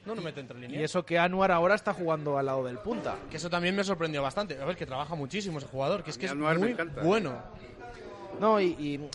no 0.06 0.14
nos 0.14 0.25
mete 0.25 0.40
entre 0.40 0.58
líneas. 0.58 0.80
Y 0.80 0.84
eso 0.84 1.04
que 1.04 1.18
Anuar 1.18 1.50
ahora 1.50 1.75
está 1.75 1.92
jugando 1.92 2.38
al 2.38 2.46
lado 2.46 2.64
del 2.64 2.78
punta. 2.78 3.16
Que 3.30 3.36
eso 3.36 3.50
también 3.50 3.75
me 3.75 3.84
sorprendió 3.84 4.22
bastante. 4.22 4.60
A 4.60 4.64
ver, 4.64 4.76
que 4.76 4.86
trabaja 4.86 5.14
muchísimo 5.14 5.58
ese 5.58 5.66
jugador, 5.66 6.02
que 6.04 6.10
es 6.10 6.18
que 6.18 6.26
es 6.26 6.32
Anuar 6.32 6.58
me 6.58 6.75
muy 6.75 6.76
bueno. 7.02 7.42
No, 8.40 8.60
y, 8.60 8.66
y 8.78 9.10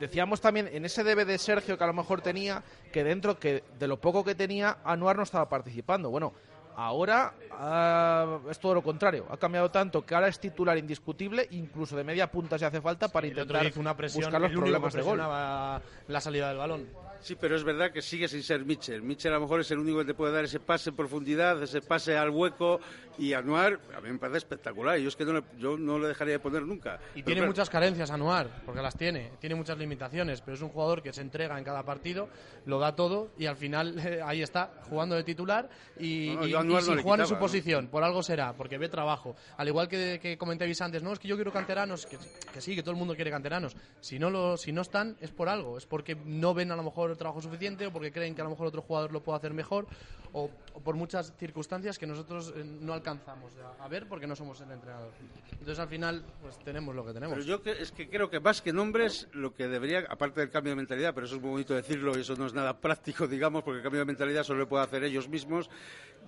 decíamos 0.00 0.40
también 0.40 0.68
en 0.72 0.84
ese 0.84 1.04
debe 1.04 1.24
de 1.24 1.38
Sergio 1.38 1.76
que 1.76 1.84
a 1.84 1.86
lo 1.86 1.92
mejor 1.92 2.20
tenía, 2.22 2.62
que 2.92 3.04
dentro 3.04 3.38
que 3.38 3.62
de 3.78 3.86
lo 3.86 4.00
poco 4.00 4.24
que 4.24 4.34
tenía, 4.34 4.78
Anuar 4.84 5.16
no 5.16 5.22
estaba 5.22 5.48
participando. 5.48 6.10
Bueno, 6.10 6.32
ahora 6.76 7.34
ah, 7.52 8.38
es 8.50 8.58
todo 8.58 8.74
lo 8.74 8.82
contrario. 8.82 9.26
Ha 9.30 9.36
cambiado 9.36 9.70
tanto 9.70 10.04
que 10.04 10.14
ahora 10.14 10.28
es 10.28 10.38
titular 10.38 10.76
indiscutible, 10.78 11.46
incluso 11.52 11.96
de 11.96 12.04
media 12.04 12.30
punta 12.30 12.58
si 12.58 12.64
hace 12.64 12.80
falta, 12.80 13.08
para 13.08 13.26
otro 13.26 13.40
intentar 13.40 13.72
una 13.78 13.96
presión, 13.96 14.24
buscar 14.24 14.40
los 14.40 14.52
problemas 14.52 14.92
de 14.92 15.02
gol. 15.02 15.18
la 15.18 16.20
salida 16.20 16.48
del 16.48 16.58
balón. 16.58 17.04
Sí, 17.24 17.36
pero 17.40 17.56
es 17.56 17.64
verdad 17.64 17.90
que 17.90 18.02
sigue 18.02 18.28
sin 18.28 18.42
ser 18.42 18.66
Mitchell. 18.66 19.00
Mitchell 19.00 19.32
a 19.32 19.36
lo 19.36 19.40
mejor 19.40 19.60
es 19.60 19.70
el 19.70 19.78
único 19.78 20.00
que 20.00 20.04
te 20.04 20.12
puede 20.12 20.30
dar 20.34 20.44
ese 20.44 20.60
pase 20.60 20.90
en 20.90 20.96
profundidad, 20.96 21.62
ese 21.62 21.80
pase 21.80 22.18
al 22.18 22.28
hueco 22.28 22.80
y 23.16 23.32
Anuar 23.32 23.80
a 23.96 24.02
mí 24.02 24.10
me 24.12 24.18
parece 24.18 24.36
espectacular. 24.36 24.98
Yo 24.98 25.08
es 25.08 25.16
que 25.16 25.24
no 25.24 25.32
le, 25.32 25.42
yo 25.56 25.78
no 25.78 25.98
le 25.98 26.08
dejaría 26.08 26.34
de 26.34 26.38
poner 26.38 26.64
nunca. 26.64 26.96
Y 27.14 27.22
Pero 27.22 27.24
tiene 27.24 27.40
claro, 27.40 27.46
muchas 27.46 27.70
carencias 27.70 28.10
Anuar, 28.10 28.48
porque 28.66 28.82
las 28.82 28.94
tiene, 28.98 29.30
tiene 29.40 29.54
muchas 29.54 29.78
limitaciones, 29.78 30.42
pero 30.42 30.54
es 30.54 30.60
un 30.60 30.68
jugador 30.68 31.02
que 31.02 31.14
se 31.14 31.22
entrega 31.22 31.56
en 31.56 31.64
cada 31.64 31.82
partido, 31.82 32.28
lo 32.66 32.78
da 32.78 32.94
todo 32.94 33.30
y 33.38 33.46
al 33.46 33.56
final 33.56 33.98
eh, 34.06 34.20
ahí 34.22 34.42
está, 34.42 34.82
jugando 34.90 35.14
de 35.14 35.24
titular 35.24 35.70
y, 35.98 36.32
No, 36.34 36.40
no, 36.42 36.46
y- 36.46 36.50
yo 36.50 36.62
y 36.62 36.63
Anuar 36.64 36.82
y 36.82 36.86
no 36.86 36.90
si 36.90 36.96
le 36.96 37.02
juegan 37.02 37.20
en 37.20 37.26
su 37.26 37.34
¿no? 37.34 37.40
posición, 37.40 37.88
por 37.88 38.02
algo 38.04 38.22
será, 38.22 38.54
porque 38.54 38.78
ve 38.78 38.88
trabajo. 38.88 39.36
Al 39.56 39.68
igual 39.68 39.88
que, 39.88 40.18
que 40.20 40.36
comentabais 40.36 40.80
antes, 40.80 41.02
no, 41.02 41.12
es 41.12 41.18
que 41.18 41.28
yo 41.28 41.36
quiero 41.36 41.52
canteranos, 41.52 42.06
que, 42.06 42.18
que 42.52 42.60
sí, 42.60 42.74
que 42.74 42.82
todo 42.82 42.92
el 42.92 42.98
mundo 42.98 43.14
quiere 43.14 43.30
canteranos. 43.30 43.76
Si 44.00 44.18
no, 44.18 44.30
lo, 44.30 44.56
si 44.56 44.72
no 44.72 44.82
están, 44.82 45.16
es 45.20 45.30
por 45.30 45.48
algo. 45.48 45.78
Es 45.78 45.86
porque 45.86 46.14
no 46.14 46.54
ven 46.54 46.72
a 46.72 46.76
lo 46.76 46.82
mejor 46.82 47.10
el 47.10 47.16
trabajo 47.16 47.40
suficiente 47.40 47.86
o 47.86 47.92
porque 47.92 48.12
creen 48.12 48.34
que 48.34 48.40
a 48.40 48.44
lo 48.44 48.50
mejor 48.50 48.66
otro 48.66 48.82
jugador 48.82 49.12
lo 49.12 49.22
puede 49.22 49.38
hacer 49.38 49.52
mejor 49.54 49.86
o, 50.34 50.50
o 50.74 50.80
por 50.80 50.96
muchas 50.96 51.32
circunstancias 51.38 51.98
que 51.98 52.06
nosotros 52.06 52.52
eh, 52.56 52.64
no 52.64 52.92
alcanzamos 52.92 53.52
a, 53.80 53.84
a 53.84 53.88
ver 53.88 54.06
porque 54.08 54.26
no 54.26 54.34
somos 54.36 54.60
el 54.60 54.70
entrenador. 54.72 55.10
Entonces 55.52 55.78
al 55.78 55.88
final, 55.88 56.24
pues 56.42 56.58
tenemos 56.58 56.94
lo 56.94 57.06
que 57.06 57.12
tenemos. 57.12 57.34
Pero 57.36 57.46
yo 57.46 57.62
que- 57.62 57.80
es 57.80 57.92
que 57.92 58.08
creo 58.10 58.28
que 58.28 58.40
más 58.40 58.60
que 58.60 58.72
nombres, 58.72 59.28
lo 59.32 59.54
que 59.54 59.68
debería, 59.68 60.04
aparte 60.08 60.40
del 60.40 60.50
cambio 60.50 60.72
de 60.72 60.76
mentalidad, 60.76 61.14
pero 61.14 61.26
eso 61.26 61.36
es 61.36 61.40
muy 61.40 61.50
bonito 61.52 61.72
decirlo 61.74 62.18
y 62.18 62.20
eso 62.22 62.34
no 62.36 62.46
es 62.46 62.52
nada 62.52 62.76
práctico, 62.80 63.26
digamos, 63.28 63.62
porque 63.62 63.78
el 63.78 63.82
cambio 63.82 64.00
de 64.00 64.06
mentalidad 64.06 64.42
solo 64.42 64.58
lo 64.60 64.68
pueden 64.68 64.84
hacer 64.86 65.04
ellos 65.04 65.28
mismos. 65.28 65.70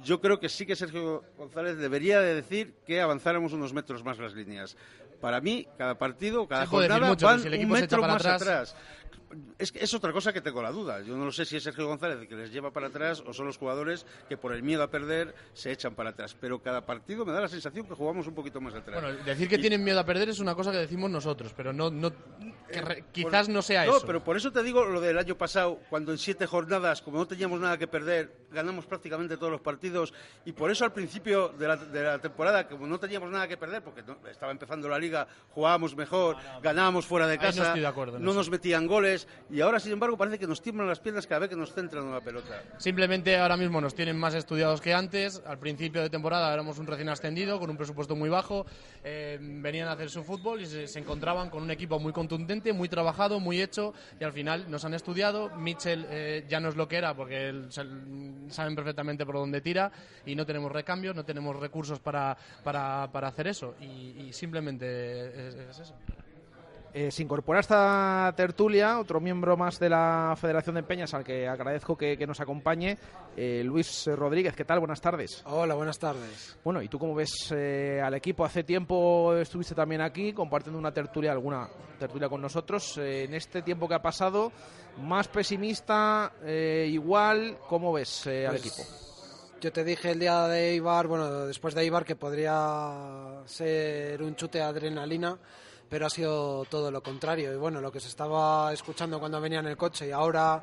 Yo 0.04 0.20
creo 0.20 0.38
que 0.38 0.48
sí 0.48 0.64
que 0.66 0.76
Sergio 0.76 1.24
González 1.36 1.76
debería 1.76 2.20
de 2.20 2.34
decir 2.34 2.74
que 2.86 3.00
avanzáramos 3.00 3.52
unos 3.52 3.72
metros 3.72 4.04
más 4.04 4.18
las 4.18 4.34
líneas. 4.34 4.76
Para 5.20 5.40
mí, 5.40 5.66
cada 5.78 5.96
partido, 5.98 6.46
cada 6.46 6.66
jornada 6.66 7.08
mucho, 7.08 7.26
van 7.26 7.40
si 7.40 7.48
un 7.48 7.68
metro 7.70 8.02
más 8.02 8.16
atrás- 8.24 8.42
atrás. 8.42 8.76
Es, 9.58 9.72
es 9.74 9.92
otra 9.94 10.12
cosa 10.12 10.32
que 10.32 10.40
tengo 10.40 10.62
la 10.62 10.70
duda. 10.70 11.00
Yo 11.00 11.16
no 11.16 11.24
lo 11.26 11.32
sé 11.32 11.44
si 11.44 11.56
es 11.56 11.62
Sergio 11.62 11.86
González 11.86 12.18
el 12.20 12.28
que 12.28 12.34
les 12.36 12.50
lleva 12.52 12.70
para 12.70 12.86
atrás 12.88 13.22
o 13.26 13.32
son 13.32 13.46
los 13.46 13.58
jugadores 13.58 14.06
que 14.28 14.36
por 14.36 14.52
el 14.52 14.62
miedo 14.62 14.82
a 14.82 14.90
perder 14.90 15.34
se 15.52 15.72
echan 15.72 15.94
para 15.94 16.10
atrás. 16.10 16.36
Pero 16.40 16.60
cada 16.62 16.84
partido 16.86 17.24
me 17.26 17.32
da 17.32 17.40
la 17.40 17.48
sensación 17.48 17.86
que 17.86 17.94
jugamos 17.94 18.26
un 18.26 18.34
poquito 18.34 18.60
más 18.60 18.74
atrás. 18.74 19.00
Bueno, 19.02 19.18
decir 19.24 19.48
que 19.48 19.56
Y- 19.56 19.60
tienen 19.60 19.82
miedo 19.84 19.98
a 20.00 20.04
perder 20.04 20.28
es 20.30 20.38
una 20.40 20.54
cosa 20.54 20.72
que 20.72 20.78
decimos 20.78 21.10
nosotros, 21.10 21.52
pero 21.56 21.72
no, 21.72 21.90
no 21.90 22.12
que 22.70 22.80
re- 22.82 23.04
quizás 23.12 23.46
Por- 23.46 23.54
no 23.54 23.62
sea 23.62 23.84
no, 23.86 23.96
eso. 23.98 24.06
pero 24.06 24.22
por 24.24 24.36
eso 24.36 24.50
te 24.52 24.62
digo 24.62 24.84
lo 24.84 25.00
del 25.00 25.18
año 25.18 25.36
pasado, 25.36 25.80
cuando 25.90 26.12
en 26.12 26.18
siete 26.18 26.46
jornadas, 26.46 27.02
como 27.02 27.18
no 27.18 27.26
teníamos 27.26 27.60
nada 27.60 27.78
que 27.78 27.86
perder, 27.86 28.46
ganamos 28.50 28.86
prácticamente 28.86 29.36
todos 29.36 29.52
los 29.52 29.60
partidos. 29.60 30.12
Y 30.44 30.52
por 30.52 30.70
eso 30.70 30.84
al 30.84 30.92
principio 30.92 31.48
de 31.50 31.68
la, 31.68 31.76
de 31.76 32.02
la 32.02 32.18
temporada, 32.18 32.68
como 32.68 32.86
no 32.86 32.98
teníamos 32.98 33.30
nada 33.30 33.46
que 33.48 33.56
perder, 33.56 33.82
porque 33.82 34.02
no- 34.02 34.16
estaba 34.28 34.52
empezando 34.52 34.88
la 34.88 34.98
liga, 34.98 35.26
jugábamos 35.50 35.94
mejor, 35.96 36.36
ganábamos 36.62 37.06
fuera 37.06 37.26
de 37.26 37.36
no 37.36 37.42
casa, 37.42 37.62
estoy 37.68 37.80
de 37.80 37.86
acuerdo 37.86 38.18
no 38.18 38.32
nos 38.34 38.50
metían 38.50 38.86
goles. 38.86 38.95
Y 39.50 39.60
ahora, 39.60 39.78
sin 39.80 39.92
embargo, 39.92 40.16
parece 40.16 40.38
que 40.38 40.46
nos 40.46 40.62
tiemblan 40.62 40.88
las 40.88 41.00
piernas 41.00 41.26
cada 41.26 41.40
vez 41.40 41.50
que 41.50 41.56
nos 41.56 41.72
centran 41.72 42.04
en 42.04 42.12
la 42.12 42.20
pelota. 42.20 42.62
Simplemente 42.78 43.36
ahora 43.36 43.56
mismo 43.56 43.80
nos 43.80 43.94
tienen 43.94 44.16
más 44.16 44.34
estudiados 44.34 44.80
que 44.80 44.94
antes. 44.94 45.42
Al 45.46 45.58
principio 45.58 46.02
de 46.02 46.10
temporada 46.10 46.52
éramos 46.52 46.78
un 46.78 46.86
recién 46.86 47.08
ascendido 47.08 47.58
con 47.58 47.70
un 47.70 47.76
presupuesto 47.76 48.16
muy 48.16 48.28
bajo. 48.28 48.66
Eh, 49.04 49.38
venían 49.40 49.88
a 49.88 49.92
hacer 49.92 50.10
su 50.10 50.24
fútbol 50.24 50.62
y 50.62 50.66
se, 50.66 50.98
encontraban 50.98 51.50
con 51.50 51.62
un 51.62 51.70
equipo 51.70 51.98
muy 51.98 52.12
contundente, 52.12 52.72
muy 52.72 52.88
trabajado, 52.88 53.40
muy 53.40 53.60
hecho. 53.60 53.94
Y 54.20 54.24
al 54.24 54.32
final 54.32 54.70
nos 54.70 54.84
han 54.84 54.94
estudiado. 54.94 55.50
Mitchell 55.56 56.06
eh, 56.08 56.44
ya 56.48 56.60
no 56.60 56.68
es 56.68 56.76
lo 56.76 56.88
que 56.88 56.96
era 56.96 57.14
porque 57.14 57.48
él- 57.48 57.68
saben 58.48 58.74
perfectamente 58.74 59.26
por 59.26 59.36
dónde 59.36 59.60
tira 59.60 59.90
y 60.24 60.34
no 60.34 60.46
tenemos 60.46 60.72
recambios, 60.72 61.14
no 61.14 61.24
tenemos 61.24 61.56
recursos 61.56 62.00
para, 62.00 62.36
para, 62.64 63.10
para 63.12 63.28
hacer 63.28 63.48
eso. 63.48 63.74
Y, 63.80 64.32
simplemente 64.32 65.68
es 65.70 65.78
eso. 65.78 65.94
Eh, 66.98 67.10
se 67.10 67.22
incorpora 67.22 67.58
a 67.58 67.60
esta 67.60 68.34
tertulia 68.34 68.98
otro 68.98 69.20
miembro 69.20 69.54
más 69.54 69.78
de 69.78 69.90
la 69.90 70.34
Federación 70.40 70.76
de 70.76 70.82
Peñas 70.82 71.12
al 71.12 71.24
que 71.24 71.46
agradezco 71.46 71.94
que, 71.94 72.16
que 72.16 72.26
nos 72.26 72.40
acompañe, 72.40 72.96
eh, 73.36 73.60
Luis 73.62 74.06
Rodríguez. 74.06 74.56
¿Qué 74.56 74.64
tal? 74.64 74.78
Buenas 74.78 75.02
tardes. 75.02 75.42
Hola, 75.44 75.74
buenas 75.74 75.98
tardes. 75.98 76.56
Bueno, 76.64 76.80
¿y 76.80 76.88
tú 76.88 76.98
cómo 76.98 77.14
ves 77.14 77.52
eh, 77.54 78.00
al 78.02 78.14
equipo? 78.14 78.46
Hace 78.46 78.64
tiempo 78.64 79.36
estuviste 79.36 79.74
también 79.74 80.00
aquí 80.00 80.32
compartiendo 80.32 80.78
una 80.78 80.90
tertulia, 80.90 81.32
alguna 81.32 81.68
tertulia 81.98 82.30
con 82.30 82.40
nosotros. 82.40 82.96
Eh, 82.96 83.24
en 83.24 83.34
este 83.34 83.60
tiempo 83.60 83.86
que 83.86 83.94
ha 83.96 84.00
pasado, 84.00 84.50
más 85.02 85.28
pesimista, 85.28 86.32
igual, 86.86 87.58
¿cómo 87.68 87.92
ves 87.92 88.26
al 88.26 88.46
Pues, 88.52 88.60
equipo? 88.60 88.82
Yo 89.60 89.70
te 89.70 89.84
dije 89.84 90.12
el 90.12 90.20
día 90.20 90.48
de 90.48 90.74
Ibar, 90.76 91.08
bueno, 91.08 91.44
después 91.44 91.74
de 91.74 91.84
Ibar, 91.84 92.06
que 92.06 92.16
podría 92.16 93.42
ser 93.44 94.22
un 94.22 94.34
chute 94.34 94.56
de 94.58 94.64
adrenalina, 94.64 95.36
pero 95.88 96.06
ha 96.06 96.10
sido 96.10 96.64
todo 96.66 96.90
lo 96.90 97.02
contrario. 97.02 97.52
Y 97.52 97.56
bueno, 97.56 97.80
lo 97.80 97.90
que 97.92 98.00
se 98.00 98.08
estaba 98.08 98.72
escuchando 98.72 99.18
cuando 99.20 99.40
venía 99.40 99.60
en 99.60 99.66
el 99.66 99.76
coche 99.76 100.08
y 100.08 100.10
ahora 100.10 100.62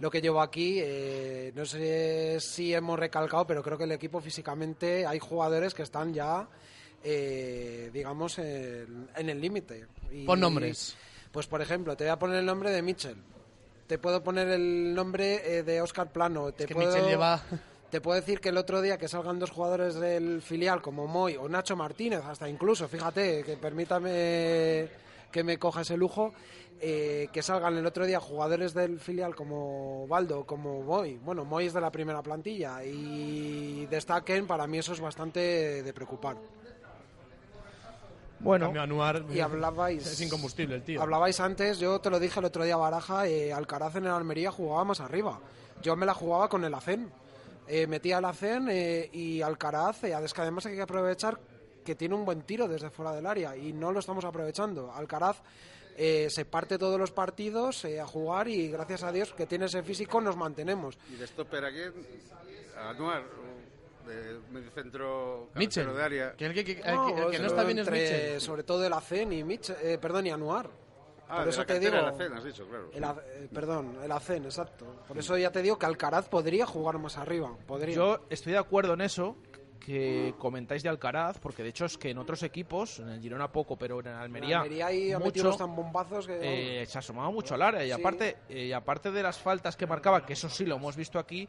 lo 0.00 0.10
que 0.10 0.20
llevo 0.20 0.40
aquí, 0.40 0.78
eh, 0.82 1.52
no 1.54 1.64
sé 1.64 2.38
si 2.40 2.74
hemos 2.74 2.98
recalcado, 2.98 3.46
pero 3.46 3.62
creo 3.62 3.78
que 3.78 3.84
el 3.84 3.92
equipo 3.92 4.20
físicamente 4.20 5.06
hay 5.06 5.18
jugadores 5.18 5.72
que 5.74 5.82
están 5.82 6.12
ya, 6.12 6.48
eh, 7.02 7.90
digamos, 7.92 8.38
en, 8.38 9.08
en 9.16 9.28
el 9.30 9.40
límite. 9.40 9.86
Y- 10.10 10.24
Pon 10.24 10.40
nombres. 10.40 10.96
Pues 11.30 11.46
por 11.46 11.60
ejemplo, 11.62 11.96
te 11.96 12.04
voy 12.04 12.10
a 12.12 12.18
poner 12.18 12.36
el 12.38 12.46
nombre 12.46 12.70
de 12.70 12.82
Mitchell. 12.82 13.16
Te 13.86 13.98
puedo 13.98 14.22
poner 14.22 14.48
el 14.48 14.94
nombre 14.94 15.58
eh, 15.58 15.62
de 15.62 15.82
Oscar 15.82 16.10
Plano. 16.10 16.52
Te 16.52 16.64
Es 16.64 16.68
que 16.68 16.74
puedo... 16.74 16.88
Mitchell 16.88 17.06
lleva... 17.08 17.42
Te 17.94 18.00
puedo 18.00 18.16
decir 18.16 18.40
que 18.40 18.48
el 18.48 18.56
otro 18.56 18.82
día 18.82 18.98
que 18.98 19.06
salgan 19.06 19.38
dos 19.38 19.52
jugadores 19.52 19.94
del 19.94 20.42
filial 20.42 20.82
como 20.82 21.06
Moy 21.06 21.36
o 21.36 21.48
Nacho 21.48 21.76
Martínez, 21.76 22.22
hasta 22.24 22.48
incluso, 22.48 22.88
fíjate, 22.88 23.44
que 23.44 23.56
permítame 23.56 24.88
que 25.30 25.44
me 25.44 25.60
coja 25.60 25.82
ese 25.82 25.96
lujo, 25.96 26.34
eh, 26.80 27.28
que 27.32 27.40
salgan 27.40 27.76
el 27.76 27.86
otro 27.86 28.04
día 28.04 28.18
jugadores 28.18 28.74
del 28.74 28.98
filial 28.98 29.36
como 29.36 30.08
Baldo, 30.08 30.44
como 30.44 30.82
Moy. 30.82 31.20
Bueno, 31.22 31.44
Moy 31.44 31.66
es 31.66 31.72
de 31.72 31.80
la 31.80 31.92
primera 31.92 32.20
plantilla 32.20 32.84
y 32.84 33.86
destaquen, 33.86 34.48
para 34.48 34.66
mí 34.66 34.78
eso 34.78 34.92
es 34.92 35.00
bastante 35.00 35.84
de 35.84 35.92
preocupar. 35.92 36.36
Bueno, 38.40 38.72
Anuar, 38.76 39.24
Y 39.32 39.38
hablabais... 39.38 40.04
Es 40.04 40.20
incombustible 40.20 40.74
el 40.74 40.82
tío. 40.82 41.00
Hablabais 41.00 41.38
antes, 41.38 41.78
yo 41.78 42.00
te 42.00 42.10
lo 42.10 42.18
dije 42.18 42.40
el 42.40 42.46
otro 42.46 42.64
día, 42.64 42.76
Baraja, 42.76 43.28
eh, 43.28 43.52
Alcaraz 43.52 43.94
en 43.94 44.06
el 44.06 44.10
Almería 44.10 44.50
jugaba 44.50 44.82
más 44.82 44.98
arriba. 44.98 45.38
Yo 45.80 45.94
me 45.94 46.06
la 46.06 46.14
jugaba 46.14 46.48
con 46.48 46.64
el 46.64 46.74
ACEN. 46.74 47.23
Eh, 47.66 47.86
metía 47.86 48.18
el 48.18 48.24
ACEN 48.26 48.68
eh, 48.70 49.08
y 49.12 49.40
Alcaraz, 49.42 50.04
eh, 50.04 50.14
es 50.22 50.32
que 50.34 50.40
además 50.42 50.66
hay 50.66 50.76
que 50.76 50.82
aprovechar 50.82 51.38
que 51.84 51.94
tiene 51.94 52.14
un 52.14 52.24
buen 52.24 52.42
tiro 52.42 52.66
desde 52.68 52.90
fuera 52.90 53.12
del 53.12 53.26
área 53.26 53.56
y 53.56 53.72
no 53.72 53.90
lo 53.92 54.00
estamos 54.00 54.24
aprovechando. 54.24 54.92
Alcaraz 54.92 55.40
eh, 55.96 56.28
se 56.30 56.44
parte 56.44 56.76
todos 56.78 56.98
los 56.98 57.10
partidos 57.10 57.84
eh, 57.84 58.00
a 58.00 58.06
jugar 58.06 58.48
y 58.48 58.68
gracias 58.68 59.02
a 59.02 59.12
Dios 59.12 59.32
que 59.32 59.46
tiene 59.46 59.66
ese 59.66 59.82
físico 59.82 60.20
nos 60.20 60.36
mantenemos. 60.36 60.98
Y 61.12 61.16
de 61.16 61.26
stopper 61.26 61.64
aquí, 61.64 61.80
Anuar, 62.76 63.22
de 64.06 64.38
Mitchell, 64.50 65.84
cabecero 65.84 65.94
de 65.94 66.02
área. 66.02 66.32
que 66.36 66.46
el 66.46 66.54
que, 66.54 66.64
que- 66.64 66.72
el 66.72 66.78
que- 66.82 66.90
No, 66.92 67.08
el 67.26 67.30
que 67.30 67.38
no 67.38 67.46
está 67.46 67.64
bien 67.64 67.78
es 67.78 67.86
entre- 67.86 68.00
Mitchell. 68.02 68.40
Sobre 68.40 68.62
todo 68.64 68.86
el 68.86 68.92
ACEN 68.92 69.32
y 69.32 69.44
Mitchell, 69.44 69.76
eh, 69.82 69.98
perdón, 69.98 70.26
y 70.26 70.30
Anuar. 70.30 70.68
Ah, 71.28 71.36
Por 71.36 71.44
de 71.44 71.50
eso 71.50 71.60
la 71.60 71.66
te 71.66 71.80
digo. 71.80 71.92
de 71.96 72.02
la 72.02 72.12
cena, 72.12 72.36
has 72.38 72.44
dicho, 72.44 72.66
claro. 72.68 72.90
El 72.92 73.02
eh, 73.04 73.48
perdón, 73.52 73.98
el 74.04 74.12
ACEN, 74.12 74.44
exacto. 74.44 74.86
Por 75.08 75.18
eso 75.18 75.36
ya 75.38 75.50
te 75.50 75.62
digo 75.62 75.78
que 75.78 75.86
Alcaraz 75.86 76.28
podría 76.28 76.66
jugar 76.66 76.98
más 76.98 77.16
arriba. 77.16 77.56
Podría. 77.66 77.94
Yo 77.94 78.20
estoy 78.30 78.52
de 78.52 78.58
acuerdo 78.58 78.94
en 78.94 79.00
eso 79.00 79.36
que 79.80 80.34
comentáis 80.38 80.82
de 80.82 80.88
Alcaraz, 80.88 81.38
porque 81.38 81.62
de 81.62 81.68
hecho 81.68 81.84
es 81.84 81.98
que 81.98 82.10
en 82.10 82.16
otros 82.18 82.42
equipos, 82.42 83.00
en 83.00 83.08
el 83.10 83.20
Girona 83.20 83.52
poco, 83.52 83.76
pero 83.76 84.00
en 84.00 84.06
el 84.06 84.14
Almería, 84.14 84.56
En 84.56 84.62
Almería 84.62 84.86
ahí 84.86 85.12
ha 85.12 85.18
mucho, 85.18 85.26
metido 85.28 85.46
unos 85.48 85.58
tan 85.58 85.76
bombazos 85.76 86.26
que. 86.26 86.82
eh, 86.82 86.86
se 86.86 86.98
asomaba 86.98 87.30
mucho 87.30 87.54
al 87.54 87.62
área 87.62 87.84
y 87.84 87.88
Sí. 87.88 87.92
aparte 87.92 88.36
eh, 88.48 88.64
y 88.66 88.72
aparte 88.72 89.10
de 89.10 89.22
las 89.22 89.38
faltas 89.38 89.76
que 89.76 89.86
marcaba, 89.86 90.24
que 90.24 90.32
eso 90.34 90.48
sí 90.48 90.64
lo 90.64 90.76
hemos 90.76 90.96
visto 90.96 91.18
aquí, 91.18 91.46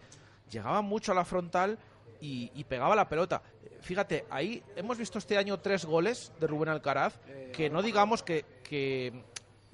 llegaba 0.50 0.82
mucho 0.82 1.14
a 1.14 1.16
la 1.16 1.24
frontal 1.24 1.78
y, 2.20 2.52
y 2.56 2.64
pegaba 2.66 2.94
la 2.96 3.08
pelota. 3.08 3.42
Fíjate, 3.82 4.26
ahí 4.30 4.62
hemos 4.76 4.98
visto 4.98 5.18
este 5.20 5.38
año 5.38 5.60
tres 5.60 5.86
goles 5.86 6.34
de 6.40 6.48
Rubén 6.48 6.70
Alcaraz, 6.70 7.20
que 7.54 7.70
no 7.70 7.82
digamos 7.82 8.22
que, 8.24 8.44
que 8.64 9.24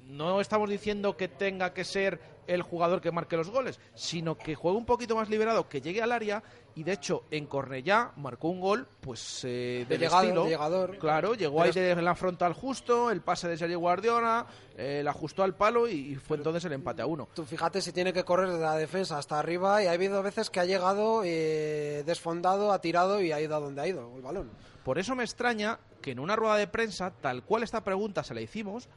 no 0.06 0.40
estamos 0.40 0.68
diciendo 0.68 1.16
que 1.16 1.28
tenga 1.28 1.72
que 1.72 1.84
ser 1.84 2.20
el 2.46 2.62
jugador 2.62 3.00
que 3.00 3.12
marque 3.12 3.36
los 3.36 3.50
goles, 3.50 3.78
sino 3.94 4.36
que 4.36 4.54
juegue 4.54 4.76
un 4.76 4.84
poquito 4.84 5.14
más 5.14 5.30
liberado, 5.30 5.68
que 5.68 5.80
llegue 5.80 6.02
al 6.02 6.10
área 6.12 6.42
y 6.74 6.82
de 6.82 6.92
hecho 6.92 7.24
en 7.30 7.46
Cornellá 7.46 8.12
marcó 8.16 8.48
un 8.48 8.60
gol 8.60 8.88
pues 9.00 9.42
eh, 9.44 9.86
De 9.88 9.98
llegado, 9.98 10.22
estilo. 10.22 10.44
de 10.44 10.50
llegador. 10.50 10.98
Claro, 10.98 11.34
llegó 11.34 11.62
ahí 11.62 11.70
de 11.70 11.94
la 11.94 12.14
frontal 12.14 12.52
justo, 12.52 13.10
el 13.10 13.20
pase 13.20 13.48
de 13.48 13.56
Sergio 13.56 13.78
Guardiola, 13.78 14.46
eh, 14.76 15.02
la 15.04 15.12
ajustó 15.12 15.44
al 15.44 15.54
palo 15.54 15.86
y, 15.88 15.92
y 16.12 16.14
fue 16.16 16.36
entonces 16.36 16.64
el 16.64 16.72
empate 16.72 17.02
a 17.02 17.06
uno. 17.06 17.28
Tú 17.34 17.44
fíjate 17.44 17.80
si 17.80 17.92
tiene 17.92 18.12
que 18.12 18.24
correr 18.24 18.48
desde 18.50 18.62
la 18.62 18.76
defensa 18.76 19.18
hasta 19.18 19.38
arriba 19.38 19.82
y 19.82 19.86
ha 19.86 19.92
habido 19.92 20.22
veces 20.22 20.50
que 20.50 20.60
ha 20.60 20.64
llegado 20.64 21.22
eh, 21.24 22.02
desfondado, 22.04 22.72
ha 22.72 22.80
tirado 22.80 23.20
y 23.22 23.30
ha 23.32 23.40
ido 23.40 23.54
a 23.54 23.60
donde 23.60 23.80
ha 23.82 23.86
ido 23.86 24.12
el 24.16 24.22
balón. 24.22 24.50
Por 24.84 24.98
eso 24.98 25.14
me 25.14 25.22
extraña 25.22 25.78
que 26.00 26.10
en 26.10 26.18
una 26.18 26.34
rueda 26.34 26.56
de 26.56 26.66
prensa, 26.66 27.12
tal 27.20 27.44
cual 27.44 27.62
esta 27.62 27.84
pregunta 27.84 28.24
se 28.24 28.34
la 28.34 28.40
hicimos, 28.40 28.88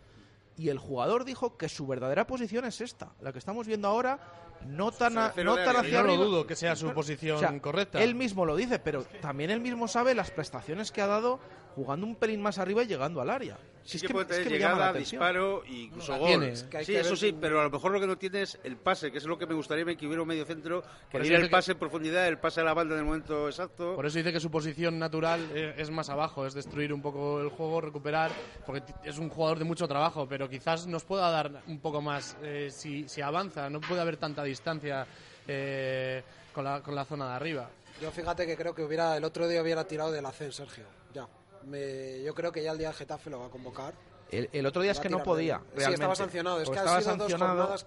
y 0.57 0.69
el 0.69 0.77
jugador 0.79 1.25
dijo 1.25 1.57
que 1.57 1.69
su 1.69 1.85
verdadera 1.87 2.25
posición 2.27 2.65
es 2.65 2.81
esta, 2.81 3.11
la 3.21 3.31
que 3.33 3.39
estamos 3.39 3.67
viendo 3.67 3.87
ahora, 3.87 4.19
no 4.65 4.91
tan, 4.91 5.17
a- 5.17 5.33
no 5.43 5.55
tan 5.55 5.75
hacia 5.75 6.01
Yo 6.01 6.03
no 6.07 6.15
dudo 6.15 6.47
que 6.47 6.55
sea 6.55 6.75
su 6.75 6.91
posición 6.93 7.37
o 7.37 7.39
sea, 7.39 7.59
correcta. 7.59 8.01
Él 8.01 8.15
mismo 8.15 8.45
lo 8.45 8.55
dice, 8.55 8.79
pero 8.79 9.03
también 9.21 9.51
él 9.51 9.59
mismo 9.59 9.87
sabe 9.87 10.15
las 10.15 10.31
prestaciones 10.31 10.91
que 10.91 11.01
ha 11.01 11.07
dado 11.07 11.39
jugando 11.75 12.05
un 12.07 12.15
pelín 12.15 12.41
más 12.41 12.57
arriba 12.57 12.83
y 12.83 12.87
llegando 12.87 13.21
al 13.21 13.29
área. 13.29 13.57
Si 13.83 13.91
Sí 13.91 13.97
es 13.97 14.01
que, 14.01 14.07
que- 14.07 14.13
puede 14.15 14.25
es 14.25 14.29
tener 14.29 14.43
que 14.47 14.49
la 14.63 14.69
llegada, 14.69 14.89
atención. 14.89 15.19
disparo 15.19 15.63
e 15.65 15.71
incluso 15.73 16.11
la 16.13 16.17
gol. 16.17 16.43
Es 16.45 16.63
que 16.63 16.83
sí, 16.85 16.91
que 16.93 16.99
eso 17.01 17.09
ver- 17.09 17.17
sí, 17.19 17.35
pero 17.39 17.61
a 17.61 17.63
lo 17.65 17.69
mejor 17.69 17.91
lo 17.91 17.99
que 17.99 18.07
no 18.07 18.17
tiene 18.17 18.41
es 18.41 18.57
el 18.63 18.77
pase, 18.77 19.11
que 19.11 19.19
es 19.19 19.25
lo 19.25 19.37
que 19.37 19.45
me 19.45 19.53
gustaría 19.53 19.85
que 19.95 20.07
hubiera 20.07 20.23
un 20.23 20.27
medio 20.27 20.43
centro, 20.45 20.83
que 21.11 21.19
diera 21.19 21.37
el 21.37 21.43
que- 21.43 21.49
pase 21.51 21.73
en 21.73 21.77
profundidad, 21.77 22.27
el 22.27 22.39
pase 22.39 22.61
a 22.61 22.63
la 22.63 22.73
banda 22.73 22.95
en 22.95 23.01
el 23.01 23.05
momento 23.05 23.47
exacto. 23.47 23.95
Por 23.95 24.05
eso 24.07 24.17
dice 24.17 24.33
que 24.33 24.39
su 24.39 24.49
posición 24.49 24.97
natural 24.97 25.47
eh, 25.53 25.75
es 25.77 25.91
más 25.91 26.09
abajo, 26.09 26.47
es 26.47 26.55
destruir 26.55 26.91
un 26.93 27.03
poco 27.03 27.39
el 27.41 27.49
juego, 27.49 27.79
recuperar, 27.79 28.31
porque 28.65 28.81
es 29.03 29.19
un 29.19 29.29
jugador 29.29 29.59
de 29.59 29.65
mucho 29.65 29.87
trabajo, 29.87 30.27
pero 30.27 30.49
quizás 30.49 30.87
nos 30.87 31.03
pueda 31.03 31.29
dar 31.29 31.61
un 31.67 31.79
poco 31.79 32.01
más 32.01 32.35
eh, 32.41 32.69
si, 32.71 33.07
si 33.07 33.21
avanza, 33.21 33.69
no 33.69 33.81
puede 33.81 34.01
haber 34.01 34.17
tanta 34.17 34.43
distancia 34.43 35.05
eh, 35.47 36.23
con, 36.53 36.63
la, 36.63 36.81
con 36.81 36.95
la 36.95 37.05
zona 37.05 37.27
de 37.29 37.33
arriba. 37.35 37.69
Yo 38.01 38.09
fíjate 38.09 38.47
que 38.47 38.57
creo 38.57 38.73
que 38.73 38.83
hubiera 38.83 39.15
el 39.15 39.23
otro 39.23 39.47
día 39.47 39.61
hubiera 39.61 39.83
tirado 39.85 40.11
del 40.11 40.25
ACEN, 40.25 40.51
Sergio. 40.51 40.85
Ya. 41.13 41.27
Me- 41.65 42.21
yo 42.23 42.33
creo 42.33 42.51
que 42.51 42.63
ya 42.63 42.71
el 42.71 42.77
día 42.77 42.87
del 42.89 42.97
Getafe 42.97 43.29
lo 43.29 43.39
va 43.39 43.47
a 43.47 43.49
convocar. 43.49 43.93
El, 44.31 44.49
el 44.51 44.65
otro 44.65 44.81
día 44.81 44.91
es 44.91 44.99
que 44.99 45.09
no 45.09 45.19
de 45.19 45.23
podía. 45.23 45.61
Sí, 45.77 45.83
estaba 45.93 46.15
sancionado. 46.15 46.61
Es 46.61 46.67
O 46.67 46.71
que 46.71 46.77
estaba 46.77 46.97
han 46.97 47.03
sido 47.03 47.15
dos 47.15 47.21
sancionado. 47.29 47.57
jornadas 47.61 47.85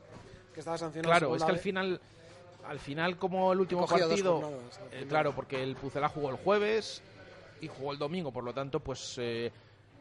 que 0.55 0.61
estaba 0.61 0.79
sancionado. 0.79 1.11
Claro, 1.19 1.37
es 1.37 1.45
que 1.45 1.51
al 1.51 1.59
final, 1.59 2.01
al 2.67 2.79
final 2.79 3.17
como 3.19 3.53
el 3.53 3.61
último 3.61 3.83
dos 3.83 3.91
partido, 3.91 4.41
jornadas, 4.41 4.81
eh, 4.93 5.07
claro, 5.09 5.35
porque 5.35 5.63
el 5.63 5.77
Pucela 5.77 6.09
jugó 6.09 6.31
el 6.31 6.37
jueves 6.37 7.03
y 7.61 7.69
jugó 7.69 7.93
el 7.93 7.99
domingo, 7.99 8.33
por 8.33 8.45
lo 8.45 8.53
tanto, 8.55 8.81
pues 8.81 9.17
eh, 9.19 9.53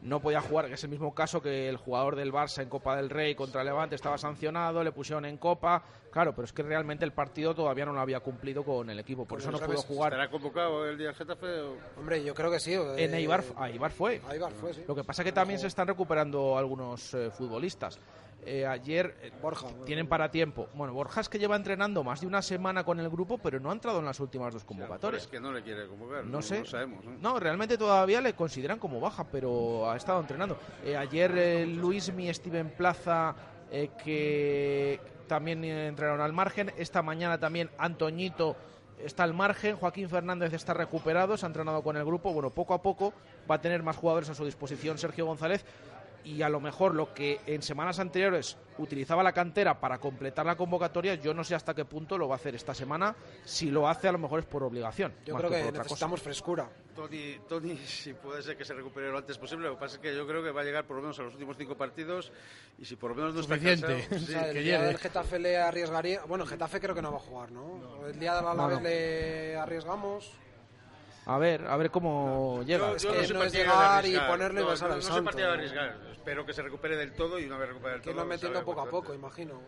no 0.02 0.20
podía 0.20 0.40
jugar, 0.40 0.68
que 0.68 0.74
es 0.74 0.84
el 0.84 0.90
mismo 0.90 1.14
caso 1.14 1.42
que 1.42 1.68
el 1.68 1.76
jugador 1.76 2.14
del 2.16 2.32
Barça 2.32 2.62
en 2.62 2.68
Copa 2.68 2.94
del 2.96 3.10
Rey 3.10 3.34
contra 3.34 3.64
Levante 3.64 3.96
estaba 3.96 4.16
sancionado, 4.16 4.84
le 4.84 4.92
pusieron 4.92 5.24
en 5.24 5.36
Copa, 5.38 5.82
claro, 6.12 6.32
pero 6.34 6.44
es 6.44 6.52
que 6.52 6.62
realmente 6.62 7.04
el 7.04 7.12
partido 7.12 7.54
todavía 7.54 7.84
no 7.84 7.92
lo 7.92 8.00
había 8.00 8.20
cumplido 8.20 8.62
con 8.64 8.88
el 8.90 8.98
equipo, 9.00 9.24
por 9.26 9.40
eso 9.40 9.50
no 9.50 9.58
pudo 9.58 9.82
jugar. 9.82 10.12
¿Estará 10.12 10.30
convocado 10.30 10.86
el 10.88 10.96
día 10.98 11.12
Getafe? 11.14 11.60
o- 11.62 11.76
Hombre, 11.98 12.22
yo 12.22 12.32
creo 12.34 12.50
que 12.50 12.60
sí. 12.60 12.74
En 12.74 13.12
eh, 13.14 13.18
Eibar, 13.18 13.42
a 13.56 13.68
Eibar 13.68 13.90
fue. 13.90 14.20
a 14.28 14.34
Eibar 14.34 14.52
fue, 14.52 14.72
sí. 14.72 14.84
Lo 14.86 14.94
que 14.94 15.02
pasa 15.04 15.24
que 15.24 15.32
también 15.32 15.58
se 15.58 15.66
están 15.66 15.88
recuperando 15.88 16.56
algunos 16.56 17.12
eh, 17.14 17.30
futbolistas. 17.30 17.98
Eh, 18.44 18.64
ayer 18.66 19.14
eh, 19.20 19.30
Borja. 19.42 19.66
tienen 19.84 20.06
para 20.06 20.30
tiempo. 20.30 20.68
Bueno, 20.74 20.94
Borja 20.94 21.20
es 21.20 21.28
que 21.28 21.38
lleva 21.38 21.56
entrenando 21.56 22.02
más 22.02 22.20
de 22.20 22.26
una 22.26 22.40
semana 22.40 22.82
con 22.84 22.98
el 22.98 23.10
grupo, 23.10 23.36
pero 23.38 23.60
no 23.60 23.70
ha 23.70 23.72
entrado 23.74 23.98
en 23.98 24.06
las 24.06 24.20
últimas 24.20 24.52
dos 24.54 24.62
Es 24.62 24.66
convocatorias. 24.66 25.26
que 25.26 25.38
no 25.40 25.52
le 25.52 25.62
quiere 25.62 25.86
convocar. 25.86 26.24
No 26.24 26.40
sé. 26.40 26.60
No 26.60 26.64
sabemos. 26.66 27.04
¿no? 27.04 27.12
No, 27.20 27.40
realmente 27.40 27.76
todavía 27.76 28.20
le 28.20 28.32
consideran 28.34 28.78
como 28.78 29.00
baja, 29.00 29.24
pero 29.24 29.90
ha 29.90 29.96
estado 29.96 30.20
entrenando. 30.20 30.56
Eh, 30.84 30.96
ayer 30.96 31.36
eh, 31.36 31.66
Luismi, 31.66 32.32
Steven 32.32 32.70
Plaza, 32.70 33.34
que 34.02 34.98
también 35.26 35.62
entrenaron 35.64 36.20
al 36.20 36.32
margen. 36.32 36.72
Esta 36.78 37.02
mañana 37.02 37.38
también 37.38 37.68
Antoñito 37.76 38.56
está 38.98 39.24
al 39.24 39.34
margen. 39.34 39.76
Joaquín 39.76 40.08
Fernández 40.08 40.52
está 40.54 40.72
recuperado, 40.72 41.36
se 41.36 41.44
ha 41.44 41.48
entrenado 41.48 41.82
con 41.82 41.96
el 41.96 42.04
grupo. 42.04 42.32
Bueno, 42.32 42.50
poco 42.50 42.72
a 42.72 42.80
poco 42.80 43.12
va 43.50 43.56
a 43.56 43.60
tener 43.60 43.82
más 43.82 43.96
jugadores 43.96 44.30
a 44.30 44.34
su 44.34 44.44
disposición 44.46 44.96
Sergio 44.96 45.26
González. 45.26 45.64
Y 46.24 46.42
a 46.42 46.48
lo 46.48 46.60
mejor 46.60 46.94
lo 46.94 47.14
que 47.14 47.40
en 47.46 47.62
semanas 47.62 47.98
anteriores 48.00 48.58
utilizaba 48.76 49.22
la 49.22 49.32
cantera 49.32 49.80
para 49.80 49.98
completar 49.98 50.44
la 50.46 50.56
convocatoria, 50.56 51.14
yo 51.14 51.32
no 51.32 51.42
sé 51.42 51.54
hasta 51.54 51.74
qué 51.74 51.84
punto 51.84 52.18
lo 52.18 52.28
va 52.28 52.34
a 52.34 52.36
hacer 52.36 52.54
esta 52.54 52.74
semana. 52.74 53.14
Si 53.44 53.70
lo 53.70 53.88
hace, 53.88 54.08
a 54.08 54.12
lo 54.12 54.18
mejor 54.18 54.40
es 54.40 54.44
por 54.46 54.62
obligación. 54.62 55.12
Yo 55.24 55.36
creo 55.36 55.48
por 55.48 55.58
que 55.58 55.62
otra 55.62 55.70
cosa. 55.70 55.82
necesitamos 55.84 56.20
frescura. 56.22 56.68
Tony, 56.94 57.38
Tony, 57.48 57.76
si 57.78 58.12
puede 58.14 58.42
ser 58.42 58.56
que 58.56 58.64
se 58.64 58.74
recupere 58.74 59.10
lo 59.10 59.18
antes 59.18 59.38
posible. 59.38 59.68
Lo 59.68 59.74
que 59.74 59.80
pasa 59.80 59.94
es 59.96 60.00
que 60.02 60.14
yo 60.14 60.26
creo 60.26 60.42
que 60.42 60.50
va 60.50 60.60
a 60.60 60.64
llegar 60.64 60.84
por 60.86 60.96
lo 60.96 61.02
menos 61.02 61.18
a 61.18 61.22
los 61.22 61.32
últimos 61.32 61.56
cinco 61.56 61.76
partidos. 61.76 62.30
Y 62.78 62.84
si 62.84 62.96
por 62.96 63.10
lo 63.10 63.16
menos 63.16 63.34
no 63.34 63.40
está 63.40 63.54
Suficiente. 63.54 64.06
cansado, 64.08 64.16
O 64.16 64.18
sí. 64.18 64.26
sea, 64.32 64.48
el 64.48 64.52
que 64.54 64.60
día 64.60 64.76
llegue. 64.78 64.86
del 64.88 64.98
Getafe 64.98 65.38
le 65.38 65.56
arriesgaría. 65.56 66.24
Bueno, 66.24 66.44
Getafe 66.44 66.80
creo 66.80 66.94
que 66.94 67.02
no 67.02 67.10
va 67.12 67.18
a 67.18 67.20
jugar, 67.20 67.50
¿no? 67.52 68.06
El 68.06 68.18
día 68.18 68.34
del 68.34 68.46
Alavés 68.46 68.78
no. 68.78 68.82
le 68.84 69.56
arriesgamos. 69.56 70.32
A 71.28 71.38
ver, 71.38 71.66
a 71.66 71.76
ver 71.76 71.90
cómo 71.90 72.62
llega. 72.64 72.88
Yo, 72.90 72.96
Es 72.96 73.02
yo 73.02 73.12
que 73.12 73.24
soy 73.26 73.36
no 73.36 73.42
es 73.44 73.52
llegar 73.52 74.04
y 74.04 74.08
arriesgar. 74.08 74.30
ponerlo 74.30 74.60
y 74.60 74.64
No, 74.64 74.70
besar 74.70 74.88
no, 74.88 74.94
al 74.94 75.00
no 75.00 75.06
soy 75.06 75.22
partidario 75.22 75.48
de 75.52 75.54
arriesgar. 75.58 75.98
Espero 76.12 76.46
que 76.46 76.52
se 76.54 76.62
recupere 76.62 76.96
del 76.96 77.12
todo 77.12 77.38
y 77.38 77.44
una 77.44 77.58
vez 77.58 77.68
recupere 77.68 77.92
del 77.94 78.02
Que 78.02 78.10
todo. 78.10 78.20
lo 78.22 78.26
metiendo 78.26 78.64
poco 78.64 78.80
a 78.80 78.88
poco, 78.90 79.14
imagino. 79.14 79.60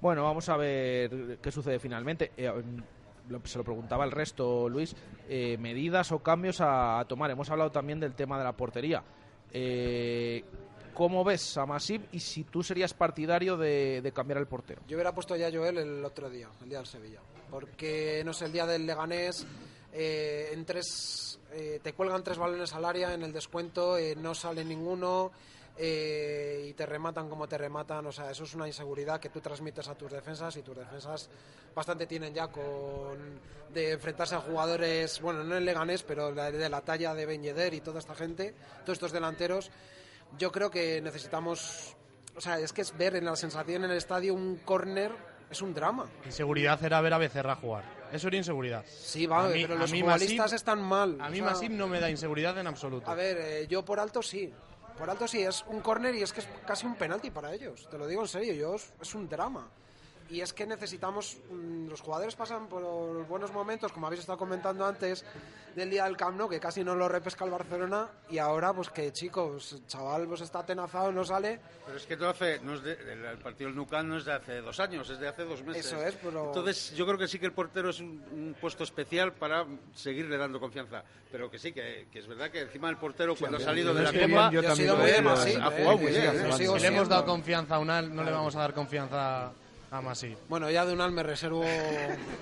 Bueno, 0.00 0.22
vamos 0.24 0.48
a 0.48 0.56
ver 0.56 1.38
qué 1.40 1.50
sucede 1.50 1.78
finalmente. 1.78 2.32
Eh, 2.36 2.52
lo- 3.28 3.40
se 3.46 3.58
lo 3.58 3.64
preguntaba 3.64 4.04
el 4.04 4.10
resto, 4.12 4.68
Luis. 4.68 4.94
Eh, 5.28 5.56
medidas 5.58 6.12
o 6.12 6.18
cambios 6.18 6.60
a, 6.60 7.00
a 7.00 7.04
tomar. 7.06 7.30
Hemos 7.30 7.48
hablado 7.50 7.70
también 7.72 7.98
del 7.98 8.14
tema 8.14 8.36
de 8.38 8.44
la 8.44 8.52
portería. 8.52 9.02
Eh, 9.52 10.44
¿Cómo 10.92 11.24
ves 11.24 11.56
a 11.58 11.66
Masip 11.66 12.04
y 12.12 12.20
si 12.20 12.44
tú 12.44 12.62
serías 12.62 12.94
partidario 12.94 13.56
de, 13.56 14.00
de 14.02 14.12
cambiar 14.12 14.38
el 14.38 14.46
portero? 14.46 14.80
Yo 14.86 14.96
hubiera 14.96 15.12
puesto 15.14 15.34
ya 15.36 15.48
a 15.48 15.50
Joel 15.52 15.78
el 15.78 16.04
otro 16.04 16.28
día, 16.30 16.48
el 16.62 16.68
día 16.68 16.78
del 16.78 16.86
Sevilla. 16.86 17.20
Porque, 17.50 18.22
no 18.24 18.32
sé, 18.32 18.46
el 18.46 18.52
día 18.52 18.66
del 18.66 18.86
Leganés, 18.86 19.46
eh, 19.98 20.50
en 20.52 20.66
tres, 20.66 21.38
eh, 21.52 21.80
te 21.82 21.94
cuelgan 21.94 22.22
tres 22.22 22.36
balones 22.36 22.74
al 22.74 22.84
área 22.84 23.14
en 23.14 23.22
el 23.22 23.32
descuento, 23.32 23.96
eh, 23.96 24.14
no 24.14 24.34
sale 24.34 24.62
ninguno 24.62 25.32
y 25.78 26.72
te 26.72 26.86
rematan 26.86 27.28
como 27.28 27.46
te 27.46 27.58
rematan. 27.58 28.06
O 28.06 28.12
sea, 28.12 28.30
eso 28.30 28.44
es 28.44 28.54
una 28.54 28.66
inseguridad 28.66 29.20
que 29.20 29.28
tú 29.28 29.40
transmites 29.40 29.88
a 29.88 29.94
tus 29.94 30.10
defensas 30.10 30.56
y 30.56 30.62
tus 30.62 30.76
defensas 30.76 31.28
bastante 31.74 32.06
tienen 32.06 32.32
ya 32.32 32.48
con 32.48 33.40
de 33.74 33.92
enfrentarse 33.92 34.34
a 34.34 34.40
jugadores, 34.40 35.20
bueno, 35.20 35.44
no 35.44 35.54
en 35.54 35.66
Leganés, 35.66 36.02
pero 36.02 36.32
de, 36.32 36.52
de 36.52 36.68
la 36.70 36.80
talla 36.80 37.14
de 37.14 37.26
Ben 37.26 37.44
y 37.44 37.80
toda 37.80 37.98
esta 37.98 38.14
gente, 38.14 38.54
todos 38.84 38.96
estos 38.96 39.12
delanteros. 39.12 39.70
Yo 40.38 40.50
creo 40.50 40.70
que 40.70 41.00
necesitamos 41.02 41.96
o 42.36 42.40
sea, 42.40 42.58
es 42.58 42.72
que 42.72 42.82
es 42.82 42.96
ver 42.96 43.16
en 43.16 43.24
la 43.24 43.34
sensación 43.34 43.84
en 43.84 43.90
el 43.90 43.96
estadio 43.96 44.34
un 44.34 44.56
córner 44.56 45.10
es 45.50 45.62
un 45.62 45.72
drama. 45.74 46.06
Inseguridad 46.24 46.82
era 46.84 47.00
ver 47.00 47.12
a 47.14 47.18
Becerra 47.18 47.56
jugar. 47.56 47.84
Eso 48.12 48.28
era 48.28 48.36
inseguridad. 48.36 48.84
Sí, 48.86 49.26
va, 49.26 49.44
A 49.44 49.48
mí- 49.48 49.62
pero 49.62 49.74
a 49.74 49.78
los 49.78 49.90
mí 49.92 50.00
futbolistas 50.00 50.52
Masip- 50.52 50.54
están 50.56 50.82
mal. 50.82 51.20
A 51.20 51.26
o 51.26 51.30
mí 51.30 51.36
sea, 51.38 51.46
Masip 51.46 51.72
no 51.72 51.88
me 51.88 51.98
da 52.00 52.08
inseguridad 52.10 52.56
en 52.58 52.66
absoluto. 52.66 53.10
A 53.10 53.14
ver, 53.14 53.36
eh, 53.40 53.66
yo 53.68 53.84
por 53.84 53.98
alto 54.00 54.22
sí. 54.22 54.52
Por 54.96 55.10
alto 55.10 55.28
sí, 55.28 55.42
es 55.42 55.64
un 55.68 55.80
córner 55.80 56.14
y 56.14 56.22
es 56.22 56.32
que 56.32 56.40
es 56.40 56.48
casi 56.66 56.86
un 56.86 56.94
penalti 56.94 57.30
para 57.30 57.52
ellos. 57.52 57.86
Te 57.90 57.98
lo 57.98 58.06
digo 58.06 58.22
en 58.22 58.28
serio, 58.28 58.54
yo 58.54 58.74
es, 58.76 58.92
es 59.00 59.14
un 59.14 59.28
drama. 59.28 59.68
Y 60.28 60.40
es 60.40 60.52
que 60.52 60.66
necesitamos, 60.66 61.38
mm, 61.50 61.86
los 61.88 62.00
jugadores 62.00 62.34
pasan 62.34 62.66
por 62.68 62.82
buenos 63.28 63.52
momentos, 63.52 63.92
como 63.92 64.06
habéis 64.08 64.20
estado 64.20 64.36
comentando 64.38 64.84
antes, 64.84 65.24
del 65.76 65.88
día 65.90 66.04
del 66.04 66.16
Camp 66.16 66.36
Nou, 66.36 66.48
que 66.48 66.58
casi 66.58 66.82
no 66.82 66.94
lo 66.96 67.06
repesca 67.06 67.44
el 67.44 67.50
Barcelona, 67.52 68.08
y 68.30 68.38
ahora 68.38 68.72
pues 68.72 68.88
que 68.90 69.12
chicos, 69.12 69.76
chaval 69.86 70.26
pues 70.26 70.40
está 70.40 70.60
atenazado, 70.60 71.12
no 71.12 71.22
sale, 71.24 71.60
Pero 71.84 71.98
es 71.98 72.06
que 72.06 72.16
todo 72.16 72.30
hace, 72.30 72.58
no 72.60 72.74
es 72.74 72.82
de- 72.82 72.94
el, 73.12 73.24
el 73.24 73.38
partido 73.38 73.68
del 73.68 73.76
Nucan 73.76 74.08
no 74.08 74.16
es 74.16 74.24
de 74.24 74.32
hace 74.32 74.60
dos 74.62 74.80
años, 74.80 75.08
es 75.10 75.20
de 75.20 75.28
hace 75.28 75.44
dos 75.44 75.62
meses. 75.62 75.86
Eso 75.86 76.02
es, 76.02 76.14
pero- 76.16 76.46
Entonces 76.46 76.96
yo 76.96 77.06
creo 77.06 77.18
que 77.18 77.28
sí 77.28 77.38
que 77.38 77.46
el 77.46 77.52
portero 77.52 77.90
es 77.90 78.00
un, 78.00 78.24
un 78.32 78.56
puesto 78.60 78.82
especial 78.82 79.32
para 79.34 79.64
seguirle 79.94 80.36
dando 80.38 80.58
confianza. 80.58 81.04
Pero 81.30 81.48
que 81.50 81.58
sí, 81.58 81.72
que, 81.72 82.08
que 82.10 82.18
es 82.20 82.26
verdad 82.26 82.50
que 82.50 82.62
encima 82.62 82.88
el 82.88 82.96
portero 82.96 83.36
cuando 83.36 83.58
ha 83.58 83.60
salido 83.60 83.92
de 83.94 84.02
la 84.02 84.08
es 84.10 84.16
que 84.16 84.28
Copa 84.28 84.50
yo 84.50 84.60
he 84.60 84.74
sido 84.76 84.96
lo 84.96 85.02
muy 85.02 85.10
es, 85.10 85.16
de 85.16 85.22
Masip, 85.22 85.60
ha 85.62 85.70
jugado 85.70 85.98
muy 85.98 86.10
bien. 86.10 86.80
le 86.80 86.86
hemos 86.88 87.08
dado 87.08 87.24
confianza 87.26 87.74
a 87.76 87.78
Unal, 87.78 88.12
no 88.14 88.24
le 88.24 88.30
vamos 88.32 88.56
a 88.56 88.60
dar 88.60 88.72
confianza 88.74 89.52
Bueno, 90.48 90.70
ya 90.70 90.84
de 90.84 90.92
Unal 90.92 91.12
me 91.12 91.22
reservo 91.22 91.64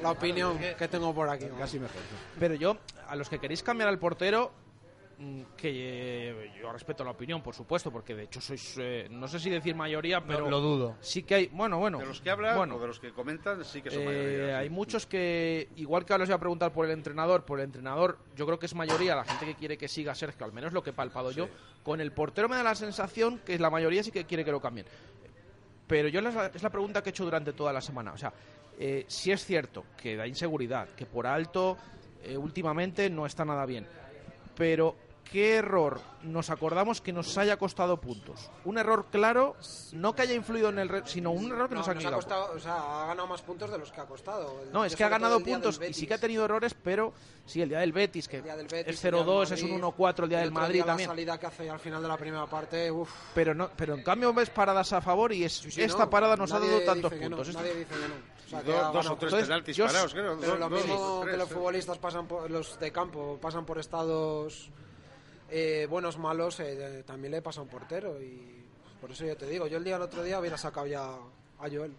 la 0.02 0.10
opinión 0.10 0.58
que 0.78 0.88
tengo 0.88 1.14
por 1.14 1.28
aquí. 1.28 1.46
Casi 1.58 1.78
mejor. 1.78 1.96
Pero 2.38 2.54
yo, 2.54 2.76
a 3.08 3.16
los 3.16 3.28
que 3.28 3.38
queréis 3.38 3.62
cambiar 3.62 3.88
al 3.88 3.98
portero, 3.98 4.50
mm, 5.18 5.42
que 5.56 5.70
eh, 6.30 6.52
yo 6.60 6.72
respeto 6.72 7.04
la 7.04 7.10
opinión, 7.12 7.42
por 7.42 7.54
supuesto, 7.54 7.90
porque 7.92 8.14
de 8.14 8.24
hecho 8.24 8.40
sois, 8.40 8.74
eh, 8.78 9.06
no 9.10 9.28
sé 9.28 9.38
si 9.38 9.50
decir 9.50 9.74
mayoría, 9.76 10.20
pero 10.24 10.48
lo 10.50 10.60
dudo. 10.60 10.96
sí 11.00 11.22
que 11.22 11.34
hay, 11.36 11.46
bueno, 11.52 11.78
bueno, 11.78 11.98
De 11.98 12.06
los 12.06 12.20
que 12.20 12.30
hablan 12.30 12.56
bueno, 12.56 12.76
o 12.76 12.80
de 12.80 12.86
los 12.88 12.98
que 12.98 13.12
comentan, 13.12 13.64
sí 13.64 13.80
que 13.82 13.90
son 13.90 14.02
Eh, 14.02 14.06
mayoría, 14.06 14.46
sí. 14.46 14.52
hay 14.62 14.70
muchos 14.70 15.06
que, 15.06 15.68
igual 15.76 16.04
que 16.04 16.12
ahora 16.14 16.24
os 16.24 16.28
voy 16.30 16.34
a 16.36 16.40
preguntar 16.40 16.72
por 16.72 16.86
el 16.86 16.92
entrenador, 16.92 17.44
por 17.44 17.60
el 17.60 17.66
entrenador, 17.66 18.18
yo 18.34 18.46
creo 18.46 18.58
que 18.58 18.66
es 18.66 18.74
mayoría 18.74 19.14
la 19.14 19.24
gente 19.24 19.44
que 19.46 19.54
quiere 19.54 19.76
que 19.78 19.86
siga 19.86 20.14
Sergio, 20.14 20.44
al 20.46 20.52
menos 20.52 20.72
lo 20.72 20.82
que 20.82 20.90
he 20.90 20.94
palpado 20.94 21.30
yo. 21.30 21.48
Con 21.84 22.00
el 22.00 22.10
portero 22.12 22.48
me 22.48 22.56
da 22.56 22.62
la 22.62 22.74
sensación 22.74 23.38
que 23.44 23.58
la 23.58 23.68
mayoría 23.70 24.02
sí 24.02 24.10
que 24.10 24.24
quiere 24.24 24.44
que 24.44 24.50
lo 24.50 24.60
cambien. 24.60 24.86
Pero 25.86 26.08
yo 26.08 26.20
es 26.20 26.62
la 26.62 26.70
pregunta 26.70 27.02
que 27.02 27.10
he 27.10 27.12
hecho 27.12 27.24
durante 27.24 27.52
toda 27.52 27.72
la 27.72 27.80
semana. 27.80 28.12
O 28.12 28.18
sea, 28.18 28.32
eh, 28.78 29.04
si 29.06 29.30
es 29.30 29.44
cierto 29.44 29.84
que 29.96 30.16
da 30.16 30.26
inseguridad, 30.26 30.88
que 30.96 31.06
por 31.06 31.26
alto 31.26 31.76
eh, 32.22 32.36
últimamente 32.36 33.10
no 33.10 33.26
está 33.26 33.44
nada 33.44 33.66
bien. 33.66 33.86
Pero, 34.56 34.96
¿qué 35.30 35.56
error 35.56 36.00
nos 36.22 36.48
acordamos 36.50 37.00
que 37.00 37.12
nos 37.12 37.36
haya 37.38 37.56
costado 37.56 38.00
puntos? 38.00 38.50
Un 38.64 38.78
error 38.78 39.06
claro, 39.10 39.56
no 39.92 40.14
que 40.14 40.22
haya 40.22 40.34
influido 40.34 40.68
en 40.68 40.78
el... 40.78 40.88
re- 40.88 41.02
sino 41.06 41.32
un 41.32 41.50
error 41.50 41.68
que 41.68 41.74
No, 41.74 41.80
nos 41.80 41.88
ha 41.88 41.94
nos 41.94 42.00
quitado. 42.02 42.16
costado, 42.16 42.52
o 42.54 42.58
sea, 42.60 43.02
ha 43.02 43.06
ganado 43.08 43.26
más 43.28 43.42
puntos 43.42 43.70
de 43.70 43.78
los 43.78 43.90
que 43.90 44.00
ha 44.00 44.04
costado. 44.06 44.62
El- 44.62 44.72
No, 44.72 44.84
es 44.84 44.94
que 44.94 45.02
ha 45.04 45.08
ganado 45.08 45.40
puntos 45.40 45.80
y 45.88 45.92
sí 45.94 46.06
que 46.06 46.14
ha 46.14 46.18
tenido 46.18 46.44
errores, 46.44 46.74
pero 46.74 47.12
sí, 47.46 47.60
el 47.62 47.68
día 47.68 47.80
del 47.80 47.92
Betis, 47.92 48.28
que 48.28 48.40
del 48.42 48.66
Betis, 48.68 48.94
es 48.94 49.04
el 49.04 49.12
día 49.14 49.22
0-2, 49.24 49.48
del 49.48 49.58
es 49.58 49.62
un 49.64 49.70
Madrid, 49.80 49.84
1-4 49.98 50.22
el 50.24 50.28
día 50.28 50.38
del 50.38 50.52
Madrid 50.52 50.74
día 50.74 50.84
también. 50.86 51.08
La 51.08 51.12
salida 51.14 51.38
que 51.40 51.46
hace 51.46 51.68
al 51.70 51.80
final 51.80 52.02
de 52.02 52.08
la 52.08 52.16
primera 52.16 52.46
parte, 52.46 52.90
uff. 52.90 53.10
Pero, 53.34 53.54
no, 53.54 53.70
pero 53.76 53.94
en 53.94 54.02
cambio 54.04 54.32
ves 54.32 54.50
paradas 54.50 54.92
a 54.92 55.00
favor 55.00 55.32
y 55.32 55.44
es, 55.44 55.64
esta 55.78 56.08
parada 56.08 56.36
nos 56.36 56.52
ha 56.52 56.60
dado 56.60 56.80
tantos 56.82 57.12
puntos. 57.12 57.48
Esto- 57.48 57.60
Nadie 57.60 57.74
dice 57.74 57.94
que 57.94 58.08
no. 58.08 58.34
O 58.44 58.48
sea, 58.48 58.60
Y 58.60 58.64
que 58.64 58.72
do- 58.72 58.78
ha 58.78 58.92
dos 58.92 59.06
o 59.06 59.16
tres 59.16 59.32
Entonces, 59.32 59.48
penaltis 59.48 59.78
parados, 59.78 60.12
creo. 60.12 60.36
Pero 60.38 60.50
dos- 60.52 60.60
lo 60.60 60.68
dos 60.68 60.84
mismo 60.84 61.24
que 61.24 61.36
los 61.38 61.48
sí. 61.48 61.54
futbolistas 61.54 61.98
pasan 61.98 62.28
por, 62.28 62.50
los 62.50 62.78
de 62.78 62.92
campo 62.92 63.38
pasan 63.40 63.64
por 63.64 63.78
estados 63.78 64.68
eh, 65.50 65.86
buenos, 65.88 66.18
malos, 66.18 66.60
eh, 66.60 67.02
también 67.06 67.32
le 67.32 67.42
pasa 67.42 67.60
a 67.60 67.62
un 67.62 67.68
portero 67.68 68.20
y 68.20 68.64
por 69.00 69.10
eso 69.10 69.24
yo 69.26 69.36
te 69.36 69.46
digo, 69.46 69.66
yo 69.66 69.78
el 69.78 69.84
día 69.84 69.96
el 69.96 70.02
otro 70.02 70.22
día 70.22 70.38
hubiera 70.40 70.56
sacado 70.56 70.86
ya 70.86 71.02
a 71.04 71.68
Joel. 71.70 71.92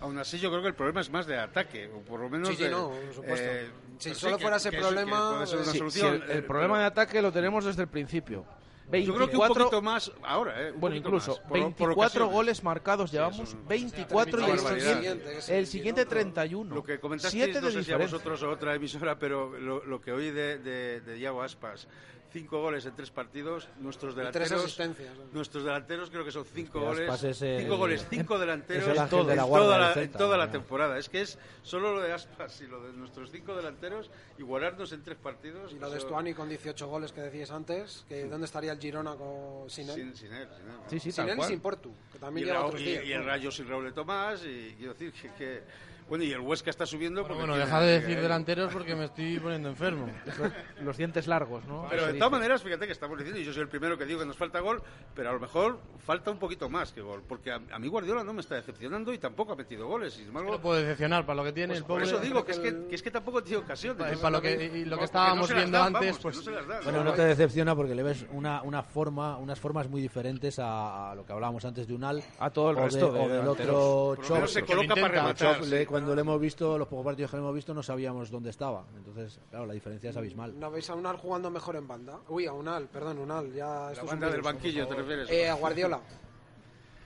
Aún 0.00 0.18
así, 0.18 0.38
yo 0.38 0.50
creo 0.50 0.60
que 0.62 0.68
el 0.68 0.74
problema 0.74 1.00
es 1.00 1.08
más 1.10 1.26
de 1.26 1.38
ataque, 1.38 1.88
o 1.88 2.00
por 2.00 2.20
lo 2.20 2.28
menos 2.28 2.48
Sí, 2.48 2.56
sí, 2.56 2.64
de, 2.64 2.70
no, 2.70 2.88
por 2.90 3.14
supuesto. 3.14 3.48
eh, 3.50 3.70
Si 3.98 4.14
solo 4.14 4.38
fuera 4.38 4.56
ese 4.56 4.70
que 4.70 4.78
problema, 4.78 5.28
que 5.30 5.34
puede 5.36 5.46
ser 5.46 5.58
una 5.60 5.72
Sí, 5.72 5.78
solución. 5.78 6.16
sí, 6.18 6.22
el, 6.24 6.30
el 6.38 6.44
problema 6.44 6.74
pero 6.74 6.80
de 6.80 6.86
ataque 6.86 7.22
lo 7.22 7.32
tenemos 7.32 7.64
desde 7.64 7.82
el 7.82 7.88
principio. 7.88 8.44
Yo 8.86 8.90
creo 8.90 9.04
que 9.04 9.10
un 9.12 9.18
24 9.40 9.64
poquito 9.64 9.82
más 9.82 10.12
ahora, 10.22 10.62
¿eh? 10.68 10.70
Un 10.70 10.80
Bueno, 10.80 10.94
incluso 10.96 11.30
más, 11.32 11.40
por- 11.40 11.48
por 11.48 11.58
24 11.60 11.94
ocasiones. 12.02 12.32
goles 12.32 12.62
marcados, 12.62 13.10
llevamos 13.10 13.48
es- 13.54 13.66
24 13.66 14.40
y 14.46 14.50
el 14.50 14.58
siguiente, 14.60 15.58
el 15.58 15.66
siguiente 15.66 16.04
31. 16.06 16.72
Lo 16.74 16.84
que 16.84 17.00
comentasteis, 17.00 17.44
7 17.44 17.60
no 17.62 17.70
sé 17.70 17.82
si 17.82 17.92
a 17.92 17.96
vosotros 17.96 18.40
o 18.44 18.50
otra 18.50 18.74
emisora, 18.76 19.18
pero 19.18 19.58
lo, 19.58 19.84
lo 19.84 20.00
que 20.00 20.12
oí 20.12 20.30
de, 20.30 20.58
de, 20.58 21.00
de 21.00 21.18
Iago 21.18 21.42
Aspas, 21.42 21.88
cinco 22.30 22.60
goles 22.60 22.84
en 22.86 22.94
tres 22.94 23.10
partidos. 23.10 23.68
Nuestros 23.78 24.12
Y 24.12 24.16
tres 24.16 24.32
delanteros, 24.32 24.64
asistencias. 24.64 25.12
nuestros 25.32 25.64
delanteros 25.64 26.10
creo 26.10 26.24
que 26.24 26.30
son 26.32 26.44
cinco 26.44 26.80
goles, 26.80 27.08
pases, 27.08 27.40
eh, 27.42 27.58
cinco 27.60 27.76
goles, 27.76 28.06
cinco 28.10 28.38
delanteros 28.38 28.82
es 28.84 28.88
el 28.88 28.96
en, 28.96 29.02
ángel 29.02 29.18
todo- 29.18 29.28
de 29.28 29.36
la 29.36 29.42
en 29.42 29.48
guarda 29.48 29.66
toda, 29.66 29.78
la, 29.94 30.02
en 30.02 30.12
toda 30.12 30.36
la 30.38 30.50
temporada. 30.50 30.98
Es 30.98 31.08
que 31.08 31.20
es 31.22 31.38
solo 31.62 31.94
lo 31.94 32.00
de 32.02 32.12
Aspas 32.12 32.60
y 32.60 32.66
lo 32.66 32.82
de 32.82 32.92
nuestros 32.92 33.30
cinco 33.30 33.54
delanteros 33.54 34.10
igualarnos 34.38 34.92
en 34.92 35.02
tres 35.02 35.16
partidos. 35.18 35.72
Y 35.72 35.78
lo 35.78 35.90
de 35.90 36.00
Stuani 36.00 36.34
con 36.34 36.48
18 36.48 36.86
goles 36.86 37.12
que 37.12 37.20
decías 37.22 37.50
antes, 37.50 38.04
que 38.08 38.24
¿dónde 38.24 38.46
estaría 38.46 38.72
el 38.72 38.78
Girona 38.78 39.14
con, 39.16 39.68
sin 39.70 39.88
él? 39.88 39.94
sin, 39.94 40.16
sin 40.16 40.32
él, 40.32 40.48
sin 40.56 40.66
él. 40.68 40.76
Sí, 40.88 41.00
sí, 41.00 41.12
sin 41.12 41.28
él 41.28 41.38
y 41.38 41.42
sin 41.44 41.60
Portu, 41.60 41.92
que 42.12 42.18
y, 42.18 42.20
también 42.20 42.46
el 42.48 42.52
lleva 42.52 42.64
Raúl- 42.64 42.68
otros 42.68 42.82
y- 42.82 42.84
días. 42.84 43.04
y 43.04 43.12
el 43.12 43.24
Rayo 43.24 43.50
sin 43.50 43.68
Raúl 43.68 43.84
de 43.84 43.92
Tomás 43.92 44.42
y 44.44 44.74
quiero 44.76 44.92
decir 44.94 45.12
que, 45.12 45.30
que- 45.32 45.62
bueno 46.08 46.24
y 46.24 46.32
el 46.32 46.40
Huesca 46.40 46.70
está 46.70 46.86
subiendo 46.86 47.22
Bueno, 47.22 47.36
bueno, 47.38 47.56
deja 47.56 47.80
de 47.80 47.86
decir 47.92 48.08
Miguel. 48.08 48.22
delanteros 48.22 48.72
porque 48.72 48.94
me 48.94 49.06
estoy 49.06 49.38
poniendo 49.40 49.68
enfermo. 49.68 50.08
Los 50.82 50.96
dientes 50.96 51.26
largos, 51.26 51.64
¿no? 51.66 51.86
pero 51.90 52.06
de 52.06 52.14
todas 52.14 52.30
maneras 52.30 52.62
fíjate 52.62 52.86
que 52.86 52.92
estamos 52.92 53.18
diciendo 53.18 53.40
y 53.40 53.44
yo 53.44 53.52
soy 53.52 53.62
el 53.62 53.68
primero 53.68 53.96
que 53.98 54.04
digo 54.04 54.20
que 54.20 54.26
nos 54.26 54.36
falta 54.36 54.60
gol 54.60 54.82
pero 55.14 55.30
a 55.30 55.32
lo 55.32 55.40
mejor 55.40 55.78
falta 56.04 56.30
un 56.30 56.38
poquito 56.38 56.68
más 56.68 56.92
que 56.92 57.00
gol 57.00 57.22
porque 57.26 57.50
a, 57.50 57.60
a 57.72 57.78
mí 57.78 57.88
Guardiola 57.88 58.22
no 58.24 58.32
me 58.32 58.40
está 58.40 58.54
decepcionando 58.54 59.12
y 59.12 59.18
tampoco 59.18 59.52
ha 59.52 59.56
metido 59.56 59.86
goles 59.88 60.14
y 60.14 60.18
sin 60.18 60.28
embargo 60.28 60.52
No 60.52 60.60
puede 60.60 60.82
decepcionar 60.82 61.24
para 61.26 61.36
lo 61.36 61.44
que 61.44 61.52
tiene 61.52 61.68
pues 61.68 61.78
el 61.80 61.84
por 61.86 62.00
pobre. 62.00 62.06
eso 62.06 62.18
digo 62.20 62.44
que 62.44 62.52
es 62.52 62.58
que, 62.58 62.86
que 62.88 62.94
es 62.94 63.02
que 63.02 63.10
tampoco 63.10 63.42
tiene 63.42 63.62
ocasiones 63.64 63.98
Para- 63.98 64.16
para 64.16 64.30
lo 64.30 64.42
que- 64.42 64.70
y 64.76 64.84
lo 64.84 64.98
que 64.98 65.04
estábamos 65.04 65.50
no 65.50 65.56
viendo 65.56 65.78
dan, 65.78 65.96
antes, 65.96 66.18
vamos, 66.22 66.22
pues- 66.22 66.46
no 66.46 66.52
dan. 66.66 66.84
Bueno, 66.84 67.04
no 67.04 67.12
te 67.12 67.22
decepciona 67.22 67.74
porque 67.74 67.94
le 67.94 68.02
ves 68.02 68.26
una, 68.32 68.62
una 68.62 68.82
forma, 68.82 69.36
unas 69.38 69.58
formas 69.58 69.88
muy 69.88 70.00
diferentes 70.00 70.58
a, 70.58 71.10
a 71.10 71.14
lo 71.14 71.24
que 71.26 71.32
hablábamos 71.32 71.64
antes 71.64 71.86
de 71.86 71.94
Unal. 71.94 72.22
A 72.38 72.50
todo 72.50 72.70
el 72.70 72.76
de- 72.76 72.82
resto 72.82 73.12
de 73.12 73.20
o 73.20 73.28
del 73.28 73.48
otro 73.48 74.14
por 74.16 74.30
menos 74.30 74.52
se 74.52 74.60
Chop. 74.60 74.68
coloca 74.68 74.94
para 74.94 75.08
rematar 75.08 75.56
Chop, 75.56 75.64
cuando 75.96 76.14
le 76.14 76.20
hemos 76.20 76.40
visto, 76.40 76.76
los 76.78 76.88
pocos 76.88 77.04
partidos 77.04 77.30
que 77.30 77.36
le 77.38 77.42
hemos 77.42 77.54
visto, 77.54 77.72
no 77.72 77.82
sabíamos 77.82 78.30
dónde 78.30 78.50
estaba. 78.50 78.84
Entonces, 78.96 79.40
claro, 79.50 79.66
la 79.66 79.72
diferencia 79.74 80.10
es 80.10 80.16
abismal. 80.16 80.58
¿No 80.58 80.70
veis 80.70 80.88
a 80.90 80.94
Unal 80.94 81.16
jugando 81.16 81.50
mejor 81.50 81.76
en 81.76 81.88
banda? 81.88 82.20
Uy, 82.28 82.46
a 82.46 82.52
Unal, 82.52 82.86
perdón, 82.88 83.18
Unal, 83.18 83.52
ya... 83.52 83.92
la 83.96 84.02
banda 84.02 84.28
del 84.30 84.42
banquillo 84.42 84.86
te 84.86 84.94
refieres 84.94 85.30
Eh, 85.30 85.48
a 85.48 85.54
Guardiola. 85.54 86.00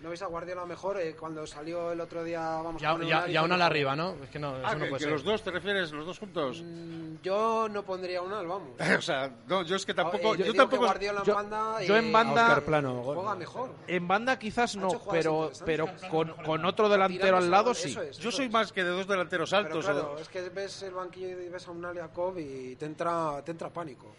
¿No 0.01 0.09
veis 0.09 0.23
a 0.23 0.27
Guardiola 0.27 0.65
mejor 0.65 0.99
eh, 0.99 1.15
cuando 1.15 1.47
salió 1.47 1.93
el 1.93 2.01
otro 2.01 2.25
día? 2.25 2.41
Vamos 2.41 2.81
Ya, 2.81 2.93
con 2.93 3.03
ya, 3.07 3.19
una 3.27 3.27
a 3.27 3.29
la 3.29 3.43
mejor? 3.49 3.63
arriba, 3.63 3.97
¿no? 3.97 4.15
Es 4.25 4.31
que 4.31 4.39
no, 4.39 4.57
eso 4.57 4.67
ah, 4.67 4.75
no 4.75 4.85
que, 4.85 4.89
puede 4.89 4.99
que 4.99 5.05
ser. 5.05 5.13
los 5.13 5.25
dos 5.25 5.43
te 5.43 5.51
refieres 5.51 5.93
los 5.93 6.07
dos 6.07 6.19
juntos 6.19 6.63
Mm, 6.65 7.17
Yo 7.23 7.69
no 7.69 7.83
pondría 7.85 8.21
a 8.21 8.23
Unal, 8.23 8.47
vamos. 8.47 8.71
o 8.99 9.03
sea 9.03 9.31
no 9.47 9.63
yo 9.63 9.77
es 9.77 9.85
que 9.85 9.93
tampoco 9.93 10.35
Eh, 10.35 10.39
yo 10.39 10.45
yo 10.47 10.55
tampoco 10.55 10.85
Guardiola 10.87 11.21
en 11.21 11.27
yo- 11.27 11.35
banda... 11.35 11.83
yo 11.83 11.97
en 11.97 12.11
banda- 12.13 12.43
Oscar 12.45 12.63
Plano. 12.65 13.03
gol. 13.03 13.17
Juega 13.17 13.35
mejor. 13.35 13.71
En 13.87 14.09
banda 14.09 14.39
quizás 14.39 14.75
no, 14.77 14.89
pero, 15.11 15.53
pero 15.67 15.87
con, 16.11 16.31
con 16.45 16.65
otro 16.65 16.89
delantero 16.89 17.37
al 17.37 17.51
lado 17.51 17.75
sí. 17.75 17.91
eso 17.91 18.01
es, 18.01 18.17
yo 18.19 18.31
soy 18.31 18.47
es. 18.47 18.53
más 18.53 18.73
que 18.73 18.83
de 18.83 18.89
dos 18.91 19.07
delanteros 19.07 19.51
Pero 19.51 19.67
altos 19.67 19.85
claro, 19.85 20.15
o- 20.15 20.19
es 20.19 20.29
que 20.31 20.49
ves 20.49 20.83
el 20.83 20.95
banquillo 20.95 21.29
y 21.43 21.49
ves 21.51 21.69
a 21.69 21.73
Unal 21.73 21.97
y 21.97 21.99
a 21.99 22.09
Cobb 22.09 22.39
y 22.39 22.75
te 22.77 22.87
entra, 22.87 23.43
te 23.45 23.51
entra 23.51 23.69
pánico. 23.69 24.15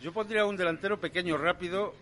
Yo 0.00 0.14
pondría 0.14 0.46
un 0.46 0.56
delantero 0.56 0.98
pequeño, 0.98 1.36
rápido, 1.36 1.92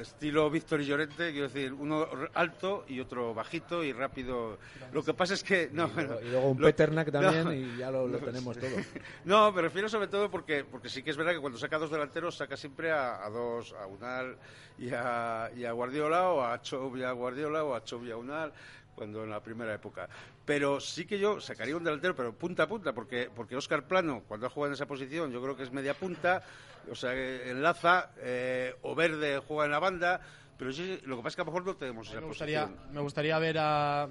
estilo 0.00 0.50
Víctor 0.50 0.80
y 0.80 0.86
Llorente, 0.86 1.30
quiero 1.32 1.48
decir, 1.48 1.72
uno 1.72 2.06
alto 2.34 2.84
y 2.88 3.00
otro 3.00 3.34
bajito 3.34 3.82
y 3.84 3.92
rápido. 3.92 4.58
Lo 4.92 5.02
que 5.02 5.14
pasa 5.14 5.34
es 5.34 5.42
que... 5.42 5.68
No, 5.72 5.88
bueno, 5.88 6.16
Y 6.20 6.28
luego 6.30 6.50
un 6.50 6.60
lo- 6.60 6.66
Peternak 6.66 7.10
también 7.10 7.44
no, 7.44 7.52
y 7.52 7.76
ya 7.76 7.90
lo, 7.90 8.06
lo 8.08 8.18
tenemos 8.18 8.56
todo. 8.58 8.70
No, 9.24 9.50
me 9.52 9.62
refiero 9.62 9.88
sobre 9.88 10.08
todo 10.08 10.30
porque, 10.30 10.64
porque 10.64 10.88
sí 10.88 11.02
que 11.02 11.10
es 11.10 11.16
verdad 11.16 11.32
que 11.32 11.40
cuando 11.40 11.58
saca 11.58 11.78
dos 11.78 11.90
delanteros 11.90 12.36
saca 12.36 12.56
siempre 12.56 12.90
a, 12.90 13.24
a 13.24 13.30
dos, 13.30 13.72
a 13.74 13.86
Unal 13.86 14.36
y 14.78 14.90
a, 14.92 15.50
y 15.56 15.64
a 15.64 15.72
Guardiola, 15.72 16.28
o 16.30 16.42
a 16.44 16.60
Chov 16.62 16.96
y 16.96 17.02
a 17.02 17.12
Guardiola, 17.12 17.64
o 17.64 17.74
a 17.74 17.82
Chov 17.84 18.04
y 18.06 18.10
a 18.10 18.16
Unal, 18.16 18.52
cuando 18.94 19.24
en 19.24 19.30
la 19.30 19.40
primera 19.42 19.74
época. 19.74 20.08
Pero 20.48 20.80
sí 20.80 21.04
que 21.04 21.18
yo 21.18 21.42
sacaría 21.42 21.76
un 21.76 21.84
delantero, 21.84 22.16
pero 22.16 22.32
punta 22.32 22.62
a 22.62 22.66
punta, 22.66 22.94
porque, 22.94 23.28
porque 23.36 23.54
Oscar 23.54 23.86
Plano, 23.86 24.22
cuando 24.26 24.46
ha 24.46 24.50
jugado 24.50 24.70
en 24.70 24.74
esa 24.76 24.86
posición, 24.86 25.30
yo 25.30 25.42
creo 25.42 25.54
que 25.54 25.62
es 25.64 25.70
media 25.70 25.92
punta, 25.92 26.42
o 26.90 26.94
sea, 26.94 27.12
enlaza, 27.12 28.12
eh, 28.16 28.74
o 28.80 28.94
Verde 28.94 29.42
juega 29.46 29.66
en 29.66 29.70
la 29.72 29.78
banda, 29.78 30.22
pero 30.56 30.72
sí, 30.72 30.98
lo 31.04 31.16
que 31.18 31.22
pasa 31.22 31.28
es 31.28 31.36
que 31.36 31.42
a 31.42 31.44
lo 31.44 31.50
mejor 31.52 31.66
no 31.66 31.76
tenemos 31.76 32.08
esa 32.08 32.20
Me 32.22 32.26
gustaría, 32.28 32.64
posición. 32.66 32.94
me 32.94 33.00
gustaría 33.02 33.38
ver 33.38 33.58
a. 33.60 34.08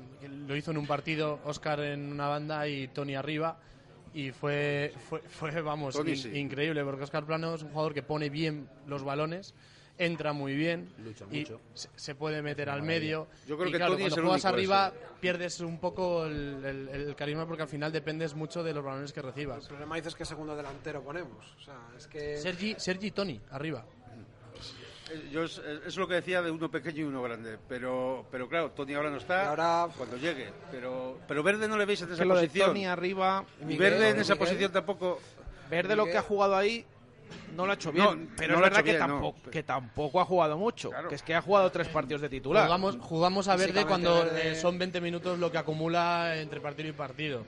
Lo 0.48 0.56
hizo 0.56 0.70
en 0.70 0.78
un 0.78 0.86
partido 0.86 1.40
Oscar 1.44 1.80
en 1.80 2.12
una 2.12 2.28
banda 2.28 2.68
y 2.68 2.88
Tony 2.90 3.16
arriba. 3.16 3.58
Y 4.14 4.32
fue, 4.32 4.94
fue, 5.10 5.20
fue 5.22 5.60
vamos, 5.62 5.96
Tony 5.96 6.12
in- 6.12 6.18
sí. 6.18 6.38
increíble, 6.38 6.84
porque 6.84 7.04
Oscar 7.04 7.26
Plano 7.26 7.56
es 7.56 7.64
un 7.64 7.70
jugador 7.70 7.94
que 7.96 8.04
pone 8.04 8.30
bien 8.30 8.70
los 8.86 9.04
balones, 9.04 9.56
entra 10.00 10.32
muy 10.34 10.56
bien 10.56 10.90
Lucha 11.00 11.26
y 11.32 11.40
mucho. 11.40 11.60
se, 11.74 11.90
se 11.96 12.14
puede 12.16 12.42
meter 12.42 12.70
al 12.70 12.84
medio. 12.84 13.28
Yo 13.48 13.58
creo 13.58 13.70
y 13.70 13.72
que 13.72 13.78
claro, 13.78 13.98
cuando 13.98 14.16
juegas 14.22 14.46
arriba 14.46 14.94
pierdes 15.20 15.60
un 15.62 15.80
poco 15.80 16.26
el, 16.26 16.64
el- 16.64 16.90
el 16.90 17.16
carisma 17.16 17.48
porque 17.48 17.64
al 17.64 17.70
final 17.70 17.92
dependes 17.92 18.36
mucho 18.36 18.64
de 18.64 18.74
los 18.74 18.84
balones 18.84 19.12
que 19.12 19.22
recibas. 19.22 19.64
El 19.64 19.70
problema 19.70 19.96
dices 19.96 20.14
que 20.16 20.26
segundo 20.26 20.56
delantero 20.56 21.02
ponemos. 21.04 21.46
O 21.58 21.62
sea, 21.62 21.80
es 21.98 22.08
que... 22.08 22.38
Sergi, 22.38 22.76
Sergi 22.78 23.08
y 23.08 23.12
Tony, 23.12 23.42
arriba. 23.52 23.84
Eh, 25.10 25.30
Yo 25.32 25.44
es, 25.44 25.62
es 25.86 25.96
lo 25.96 26.08
que 26.08 26.16
decía 26.16 26.42
de 26.42 26.52
uno 26.52 26.70
pequeño 26.70 27.00
y 27.00 27.04
uno 27.04 27.22
grande, 27.24 27.58
pero, 27.70 28.26
pero 28.30 28.48
claro, 28.50 28.72
Tony 28.72 28.94
ahora 28.94 29.10
no 29.10 29.18
está, 29.18 29.44
Y 29.44 29.48
ahora- 29.48 29.88
cuando 29.98 30.18
llegue, 30.18 30.52
pero, 30.70 31.20
pero 31.28 31.42
Verde 31.44 31.68
no 31.68 31.78
le 31.78 31.86
veis 31.86 32.02
en 32.02 32.10
esa 32.12 32.22
Que 32.22 32.26
lo 32.28 32.36
de 32.36 32.48
posición. 32.48 32.68
Tony 32.70 32.86
arriba, 32.86 33.46
Miguel, 33.62 33.80
Verde 33.80 34.10
en 34.10 34.20
esa 34.20 34.34
Miguel. 34.34 34.48
posición 34.48 34.72
tampoco. 34.74 35.20
Verde 35.70 35.96
lo 35.96 36.06
que 36.06 36.18
ha 36.18 36.22
jugado 36.22 36.56
ahí 36.56 36.86
no 37.56 37.66
lo 37.66 37.72
ha 37.72 37.76
hecho 37.76 37.92
bien, 37.92 38.06
No, 38.06 38.28
pero 38.38 38.54
no 38.54 38.60
es 38.60 38.64
verdad 38.64 38.78
que, 38.84 38.92
bien, 38.92 39.00
no. 39.00 39.08
tampoco, 39.08 39.50
que 39.52 39.64
tampoco 39.64 40.22
ha 40.22 40.26
jugado 40.26 40.58
mucho, 40.58 40.90
Claro. 40.90 41.10
que 41.10 41.16
es 41.16 41.24
que 41.24 41.34
ha 41.36 41.42
jugado 41.42 41.72
tres 41.72 41.88
partidos 41.88 42.22
de 42.22 42.30
titular. 42.30 42.66
Jugamos, 42.66 42.98
jugamos 43.02 43.48
a 43.48 43.56
Verde 43.56 43.86
cuando 43.86 44.14
Verde- 44.26 44.52
eh, 44.52 44.56
son 44.56 44.78
20 44.78 45.02
minutos 45.02 45.40
lo 45.40 45.52
que 45.52 45.58
acumula 45.58 46.38
entre 46.38 46.60
partido 46.62 46.90
y 46.90 46.94
partido. 46.94 47.44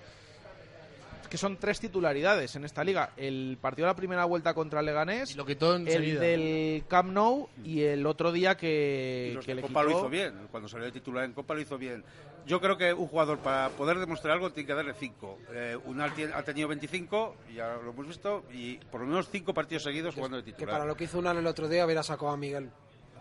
Es 1.21 1.27
que 1.27 1.37
son 1.37 1.57
tres 1.57 1.79
titularidades 1.79 2.55
en 2.55 2.65
esta 2.65 2.83
liga. 2.83 3.11
El 3.15 3.59
partido 3.61 3.85
de 3.85 3.91
la 3.91 3.95
primera 3.95 4.25
vuelta 4.25 4.55
contra 4.55 4.79
el 4.79 4.87
Leganés, 4.87 5.31
Y 5.31 5.35
lo 5.35 5.45
quitó 5.45 5.75
el 5.75 5.85
del 5.85 6.83
Camp 6.87 7.11
Nou 7.11 7.47
y 7.63 7.81
el 7.81 8.03
otro 8.07 8.31
día 8.31 8.57
que, 8.57 9.29
Y 9.31 9.35
los 9.35 9.45
que 9.45 9.51
de 9.51 9.55
le 9.57 9.61
Copa 9.61 9.83
lo 9.83 9.89
quitó- 9.89 9.99
hizo 9.99 10.09
bien, 10.09 10.33
cuando 10.49 10.67
salió 10.67 10.85
de 10.85 10.91
titular 10.91 11.25
en 11.25 11.33
Copa 11.33 11.53
lo 11.53 11.61
hizo 11.61 11.77
bien. 11.77 12.03
Yo 12.49 12.59
creo 12.59 12.77
que 12.79 12.91
un 12.93 13.07
jugador 13.07 13.37
para 13.37 13.69
poder 13.69 13.99
demostrar 13.99 14.33
algo 14.33 14.49
tiene 14.51 14.65
que 14.65 14.73
darle 14.73 14.95
5. 14.95 15.37
Unal 15.85 16.15
tiene- 16.15 16.33
ha 16.33 16.41
tenido 16.43 16.67
25, 16.67 17.35
ya 17.53 17.75
lo 17.83 17.91
hemos 17.91 18.07
visto, 18.07 18.43
y 18.51 18.77
por 18.77 19.01
lo 19.01 19.05
menos 19.07 19.29
5 19.31 19.53
partidos 19.53 19.83
seguidos 19.83 20.15
jugando 20.15 20.37
de 20.37 20.43
que 20.43 20.53
titular. 20.53 20.73
para 20.73 20.85
lo 20.85 20.95
que 20.97 21.03
hizo 21.03 21.19
Unal 21.19 21.37
el 21.37 21.45
otro 21.45 21.67
día 21.69 21.85
hubiera 21.85 22.01
sacado 22.01 22.31
a 22.31 22.37
Miguel. 22.37 22.71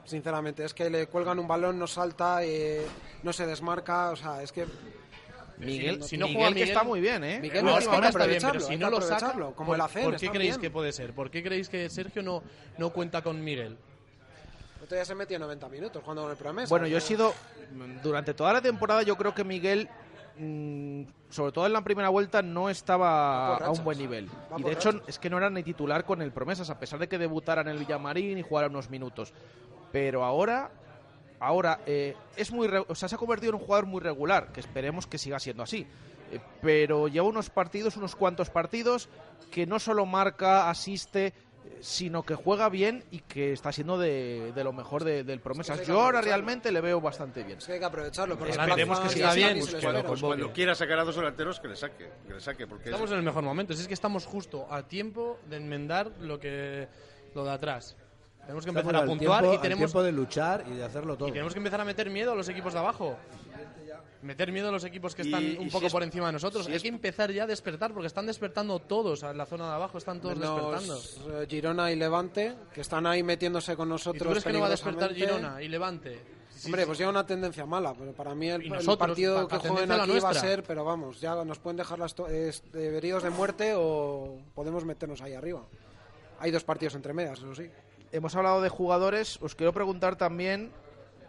Sinceramente, 0.07 0.65
es 0.65 0.73
que 0.73 0.89
le 0.89 1.09
cuelgan 1.09 1.39
un 1.39 1.47
balón, 1.47 1.79
no 1.79 1.87
salta, 1.87 2.43
eh, 2.43 2.87
no 3.23 3.35
se 3.35 3.45
desmarca, 3.47 4.13
o 4.13 4.17
sea, 4.17 4.43
es 4.43 4.51
que 4.51 4.65
Miguel, 5.59 6.03
Si 6.05 6.17
no 6.17 6.27
Miguel, 6.29 6.37
juega 6.39 6.49
que 6.49 6.55
Miguel- 6.55 6.69
está 6.71 6.83
muy 6.85 7.01
bien, 7.03 7.25
¿eh? 7.25 7.39
Miguel 7.43 7.65
no, 7.67 7.77
es 7.77 7.87
que 7.87 7.95
ahora 7.95 8.07
que 8.07 8.09
está 8.13 8.27
bien, 8.27 8.41
pero 8.41 8.61
si 8.61 8.77
no 8.79 8.87
que 8.87 8.91
lo 8.97 9.03
saca, 9.03 9.33
como 9.33 9.55
¿por, 9.67 9.75
el 9.75 9.81
ACN, 9.83 10.05
¿por 10.05 10.17
qué 10.17 10.31
creéis 10.31 10.53
bien. 10.53 10.61
que 10.63 10.71
puede 10.71 10.93
ser? 10.93 11.13
¿Por 11.13 11.31
qué 11.31 11.43
creéis 11.43 11.69
que 11.69 11.91
Sergio 11.91 12.23
no, 12.23 12.43
no 12.79 12.91
cuenta 12.91 13.21
con 13.23 13.45
Miguel? 13.45 13.77
Otro 14.89 14.97
día 14.97 15.05
se 15.05 15.15
metió 15.15 15.39
90 15.39 15.69
minutos 15.69 16.03
jugando 16.03 16.23
con 16.23 16.31
el 16.33 16.37
promesa. 16.37 16.69
Bueno, 16.71 16.87
yo 16.87 16.99
he 16.99 17.01
sido. 17.01 17.33
Durante 18.03 18.35
toda 18.35 18.53
la 18.55 18.61
temporada, 18.63 19.03
yo 19.03 19.17
creo 19.17 19.35
que 19.35 19.45
Miguel, 19.45 19.89
mm, 20.39 21.03
sobre 21.29 21.53
todo 21.53 21.67
en 21.67 21.73
la 21.75 21.83
primera 21.83 22.09
vuelta, 22.09 22.41
no 22.43 22.71
estaba 22.71 23.57
a 23.57 23.71
un 23.71 23.85
buen 23.85 23.99
nivel. 23.99 24.29
Y 24.57 24.63
de 24.63 24.73
hecho, 24.73 25.03
es 25.07 25.19
que 25.19 25.29
no 25.31 25.37
era 25.39 25.51
ni 25.51 25.63
titular 25.63 26.05
con 26.05 26.23
el 26.23 26.33
Promesas, 26.33 26.71
a 26.71 26.79
pesar 26.79 26.99
de 26.99 27.09
que 27.09 27.19
debutara 27.19 27.61
en 27.63 27.69
el 27.69 27.79
Villamarín 27.79 28.39
y 28.39 28.43
jugara 28.43 28.69
unos 28.69 28.91
minutos. 28.91 29.33
Pero 29.93 30.25
ahora. 30.25 30.71
Ahora, 31.41 31.81
eh, 31.87 32.17
es 32.35 32.51
muy 32.51 32.67
re- 32.67 32.85
o 32.89 32.95
sea, 32.97 33.09
se 33.09 33.15
ha 33.15 33.19
convertido 33.19 33.51
en 33.51 33.61
un 33.61 33.65
jugador 33.65 33.87
muy 33.87 34.01
regular, 34.01 34.51
que 34.53 34.59
esperemos 34.59 35.07
que 35.07 35.19
siga 35.19 35.39
siendo 35.39 35.63
así. 35.63 35.87
Eh, 36.33 36.41
pero 36.61 37.07
lleva 37.07 37.29
unos 37.29 37.49
partidos, 37.49 37.97
unos 37.97 38.17
cuantos 38.17 38.51
partidos, 38.51 39.09
que 39.53 39.65
no 39.65 39.79
solo 39.79 40.05
marca, 40.05 40.69
asiste, 40.69 41.33
sino 41.81 42.23
que 42.23 42.35
juega 42.35 42.69
bien 42.69 43.05
y 43.11 43.21
que 43.21 43.53
está 43.53 43.73
siendo 43.73 43.99
de, 43.99 44.53
de 44.55 44.65
lo 44.65 44.73
mejor 44.73 45.05
de- 45.05 45.25
del 45.25 45.41
Promesas. 45.41 45.79
hay 45.79 45.85
que 45.87 45.93
Yo 45.93 46.01
ahora 46.01 46.21
realmente 46.21 46.71
le 46.73 46.81
veo 46.81 47.01
bastante 47.01 47.43
bien. 47.45 47.59
Es 47.59 47.67
que 47.67 47.73
hay 47.75 47.79
que 47.79 47.85
aprovecharlo. 47.85 48.37
porque 48.39 48.53
Esperemos 48.53 49.01
que 49.01 49.09
siga 49.11 49.35
bien, 49.35 49.61
cuando-. 49.83 50.05
Pues 50.45 50.53
quiera 50.55 50.75
sacar 50.75 50.99
a 50.99 51.05
dos 51.05 51.17
delanteros, 51.17 51.61
que 51.61 51.69
le 51.69 51.77
saque, 51.77 52.11
que 52.27 52.35
le 52.35 52.41
saque, 52.41 52.67
porque 52.67 52.85
Estamos 52.87 53.11
en 53.11 53.19
el 53.19 53.23
mejor 53.23 53.43
momento. 53.45 53.73
Si 53.75 53.81
es 53.83 53.89
que 53.89 53.95
estamos 53.95 54.27
justo 54.27 54.67
a 54.71 54.83
tiempo 54.83 55.39
de 55.49 55.57
enmendar 55.57 56.11
lo 56.21 56.39
que 56.41 56.89
lo 57.35 57.45
de 57.45 57.51
atrás. 57.51 57.97
Tenemos 58.41 58.65
que 58.65 58.71
empezar 58.71 58.97
a 58.97 59.05
puntuar 59.05 59.41
tiempo- 59.43 59.59
y 59.59 59.61
tenemos, 59.61 59.79
tiempo 59.91 60.03
de 60.03 60.11
luchar 60.13 60.65
y 60.67 60.77
de 60.77 60.85
hacerlo 60.85 61.17
todo. 61.19 61.29
y 61.29 61.33
tenemos 61.33 61.53
que 61.53 61.59
empezar 61.59 61.83
a 61.83 61.85
meter 61.85 62.09
miedo 62.09 62.33
a 62.33 62.35
los 62.35 62.49
equipos 62.49 62.73
de 62.73 62.79
abajo. 62.79 63.19
Meter 64.23 64.51
miedo 64.51 64.69
a 64.69 64.73
los 64.73 64.83
equipos 64.85 65.15
que 65.15 65.23
Y- 65.23 65.27
están 65.27 65.45
y 65.45 65.57
un 65.59 65.71
poco 65.71 65.87
es- 65.87 65.93
por 65.93 66.03
encima 66.03 66.27
de 66.27 66.33
nosotros. 66.33 66.65
si 66.65 66.71
Hay 66.73 66.77
es- 66.77 66.83
que 66.83 66.89
empezar 66.89 67.31
ya 67.31 67.45
a 67.45 67.47
despertar 67.47 67.93
porque 67.93 68.09
están 68.09 68.27
despertando 68.27 68.81
todos 68.81 69.23
en 69.23 69.37
la 69.39 69.47
zona 69.47 69.69
de 69.69 69.75
abajo. 69.75 69.97
Están 69.99 70.21
todos 70.21 70.39
despertando. 70.39 71.41
Eh, 71.43 71.47
Girona 71.49 71.93
y 71.93 71.97
Levante, 71.97 72.55
que 72.75 72.81
están 72.81 73.07
ahí 73.07 73.23
metiéndose 73.23 73.77
con 73.77 73.89
¿Y 73.89 73.91
nosotros. 73.93 74.23
tú 74.23 74.29
crees 74.31 74.45
que 74.45 74.53
no 74.53 74.61
va 74.61 74.67
a 74.67 74.71
despertar. 74.71 75.15
Girona 75.15 75.63
y 75.63 75.69
Levante? 75.69 76.19
Sí, 76.51 76.67
Hombre, 76.67 76.83
sí. 76.83 76.87
pues 76.87 76.99
lleva 76.99 77.11
una 77.11 77.25
tendencia 77.25 77.65
mala, 77.67 77.95
pero 77.97 78.13
para 78.13 78.35
mí 78.35 78.49
el, 78.49 78.67
Y 78.67 78.69
partido 78.71 78.97
pa- 79.47 79.61
que 79.61 79.69
la 79.87 80.03
aquí 80.03 80.19
va 80.19 80.31
a 80.31 80.35
ser, 80.35 80.65
pero 80.65 80.85
vamos, 80.85 81.21
ya 81.21 81.37
nos 81.45 81.61
pueden 81.61 81.77
dejar 81.77 82.01
las 82.01 82.17
heridos 82.75 83.23
de 83.23 83.31
muerte 83.31 83.75
o 83.77 84.39
podemos 84.57 84.85
meternos 84.85 85.23
ahí 85.23 85.35
arriba. 85.35 85.63
Hay 86.41 86.51
dos 86.51 86.65
partidos 86.65 86.97
entre 86.97 87.13
medias, 87.13 87.39
eso 87.39 87.55
sí. 87.55 87.71
Hemos 88.11 88.35
hablado 88.35 88.61
de 88.61 88.69
jugadores, 88.71 89.39
os 89.41 89.55
quiero 89.55 89.73
preguntar 89.73 90.17
también, 90.17 90.73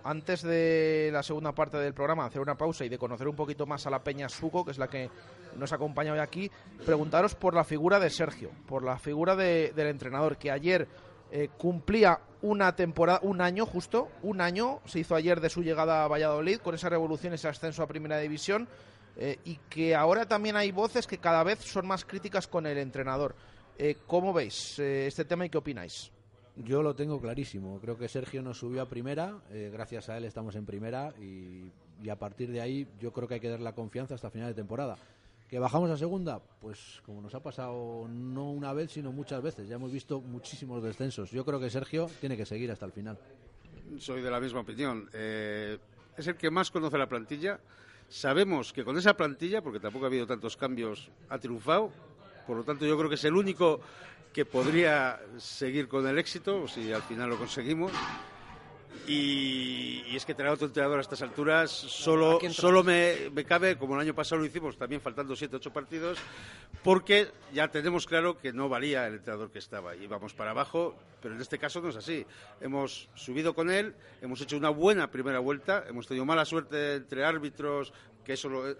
antes 0.03 0.41
de 0.41 1.09
la 1.11 1.23
segunda 1.23 1.53
parte 1.53 1.77
del 1.77 1.93
programa, 1.93 2.25
hacer 2.25 2.41
una 2.41 2.55
pausa 2.55 2.85
y 2.85 2.89
de 2.89 2.97
conocer 2.97 3.27
un 3.27 3.35
poquito 3.35 3.65
más 3.65 3.85
a 3.85 3.89
la 3.89 4.03
Peña 4.03 4.29
Suco, 4.29 4.63
que 4.65 4.71
es 4.71 4.77
la 4.77 4.87
que 4.87 5.09
nos 5.57 5.71
acompaña 5.73 6.13
hoy 6.13 6.19
aquí, 6.19 6.49
preguntaros 6.85 7.35
por 7.35 7.53
la 7.53 7.63
figura 7.63 7.99
de 7.99 8.09
Sergio, 8.09 8.51
por 8.67 8.83
la 8.83 8.97
figura 8.97 9.35
de- 9.35 9.73
del 9.75 9.87
entrenador, 9.87 10.37
que 10.37 10.51
ayer 10.51 10.87
eh, 11.31 11.49
cumplía 11.59 12.19
una 12.41 12.75
temporada, 12.75 13.19
un 13.21 13.39
año 13.41 13.65
justo, 13.65 14.09
un 14.23 14.41
año 14.41 14.79
se 14.85 14.99
hizo 14.99 15.13
ayer 15.13 15.39
de 15.41 15.49
su 15.49 15.61
llegada 15.61 16.03
a 16.03 16.07
Valladolid 16.07 16.57
con 16.59 16.73
esa 16.73 16.89
revolución, 16.89 17.33
ese 17.33 17.47
ascenso 17.47 17.83
a 17.83 17.87
Primera 17.87 18.17
División 18.17 18.67
eh, 19.15 19.37
y 19.45 19.57
que 19.69 19.93
ahora 19.95 20.25
también 20.27 20.55
hay 20.55 20.71
voces 20.71 21.05
que 21.05 21.19
cada 21.19 21.43
vez 21.43 21.59
son 21.59 21.85
más 21.85 22.03
críticas 22.05 22.47
con 22.47 22.65
el 22.65 22.77
entrenador. 22.79 23.35
Eh, 23.77 23.97
¿Cómo 24.07 24.33
veis 24.33 24.79
este 24.79 25.23
tema 25.25 25.45
y 25.45 25.49
qué 25.51 25.57
opináis? 25.59 26.11
Yo 26.65 26.83
lo 26.83 26.93
tengo 26.93 27.21
clarísimo. 27.21 27.79
Creo 27.79 27.97
que 27.97 28.07
Sergio 28.09 28.41
nos 28.41 28.57
subió 28.59 28.81
a 28.81 28.85
primera. 28.89 29.37
eh, 29.51 29.69
gracias 29.71 30.09
a 30.09 30.17
él 30.17 30.25
estamos 30.25 30.55
en 30.55 30.65
primera. 30.65 31.13
Y, 31.21 31.71
y 32.03 32.09
a 32.09 32.17
partir 32.17 32.51
de 32.51 32.61
ahí 32.61 32.87
yo 32.99 33.11
creo 33.13 33.27
que 33.27 33.35
hay 33.35 33.39
que 33.39 33.49
dar 33.49 33.61
la 33.61 33.73
confianza 33.73 34.15
hasta 34.15 34.29
final 34.29 34.49
de 34.49 34.53
temporada. 34.53 34.97
¿Que 35.49 35.57
bajamos 35.57 35.89
a 35.89 35.97
segunda? 35.97 36.39
Pues 36.61 37.01
como 37.05 37.21
nos 37.21 37.33
ha 37.33 37.41
pasado 37.41 38.07
no 38.07 38.51
una 38.51 38.71
vez, 38.73 38.91
sino 38.91 39.11
muchas 39.11 39.41
veces. 39.41 39.67
Ya 39.67 39.75
hemos 39.75 39.91
visto 39.91 40.21
muchísimos 40.21 40.83
descensos. 40.83 41.31
Yo 41.31 41.43
creo 41.43 41.59
que 41.59 41.69
Sergio 41.69 42.07
tiene 42.19 42.37
que 42.37 42.45
seguir 42.45 42.69
hasta 42.71 42.85
el 42.85 42.91
final. 42.91 43.17
Soy 43.97 44.21
de 44.21 44.29
la 44.29 44.39
misma 44.39 44.59
opinión. 44.59 45.09
Eh, 45.13 45.77
es 46.17 46.27
el 46.27 46.35
que 46.35 46.51
más 46.51 46.69
conoce 46.69 46.97
la 46.97 47.07
plantilla. 47.07 47.59
Sabemos 48.09 48.73
que 48.73 48.83
con 48.83 48.97
esa 48.97 49.15
plantilla, 49.15 49.61
porque 49.61 49.79
tampoco 49.79 50.05
ha 50.05 50.07
habido 50.09 50.27
tantos 50.27 50.55
cambios, 50.57 51.09
ha 51.29 51.39
triunfado. 51.39 51.91
Por 52.49 52.57
lo 52.57 52.63
tanto, 52.63 52.83
yo 52.83 52.97
creo 52.97 53.07
que 53.07 53.13
es 53.13 53.23
el 53.25 53.35
único 53.35 53.79
que 54.33 54.43
podría 54.43 55.19
seguir 55.37 55.87
con 55.87 56.07
el 56.07 56.17
éxito, 56.17 56.67
si 56.67 56.91
al 56.91 57.03
final 57.03 57.29
lo 57.29 57.37
conseguimos. 57.37 57.91
Y, 59.07 60.03
y 60.07 60.15
es 60.15 60.25
que 60.25 60.33
tener 60.33 60.51
otro 60.51 60.65
entrenador 60.65 60.97
a 60.97 61.01
estas 61.01 61.21
alturas 61.21 61.69
solo, 61.69 62.39
solo 62.49 62.83
me, 62.83 63.29
me 63.31 63.45
cabe, 63.45 63.77
como 63.77 63.93
el 63.93 64.01
año 64.01 64.15
pasado 64.15 64.41
lo 64.41 64.47
hicimos, 64.47 64.79
también 64.79 64.99
faltando 64.99 65.35
7 65.35 65.57
ocho 65.57 65.71
partidos, 65.71 66.17
porque 66.83 67.27
ya 67.53 67.67
tenemos 67.67 68.07
claro 68.07 68.39
que 68.39 68.51
no 68.51 68.67
valía 68.67 69.05
el 69.05 69.15
entrenador 69.15 69.51
que 69.51 69.59
estaba. 69.59 69.95
Íbamos 69.95 70.33
para 70.33 70.49
abajo, 70.49 70.95
pero 71.21 71.35
en 71.35 71.41
este 71.41 71.59
caso 71.59 71.81
no 71.81 71.89
es 71.89 71.97
así. 71.97 72.25
Hemos 72.61 73.09
subido 73.13 73.53
con 73.53 73.69
él, 73.69 73.93
hemos 74.23 74.41
hecho 74.41 74.57
una 74.57 74.69
buena 74.69 75.11
primera 75.11 75.37
vuelta, 75.37 75.83
hemos 75.87 76.07
tenido 76.07 76.25
mala 76.25 76.45
suerte 76.45 76.95
entre 76.95 77.23
árbitros, 77.23 77.93
que 78.29 78.33
eso 78.33 78.47
lo, 78.47 78.71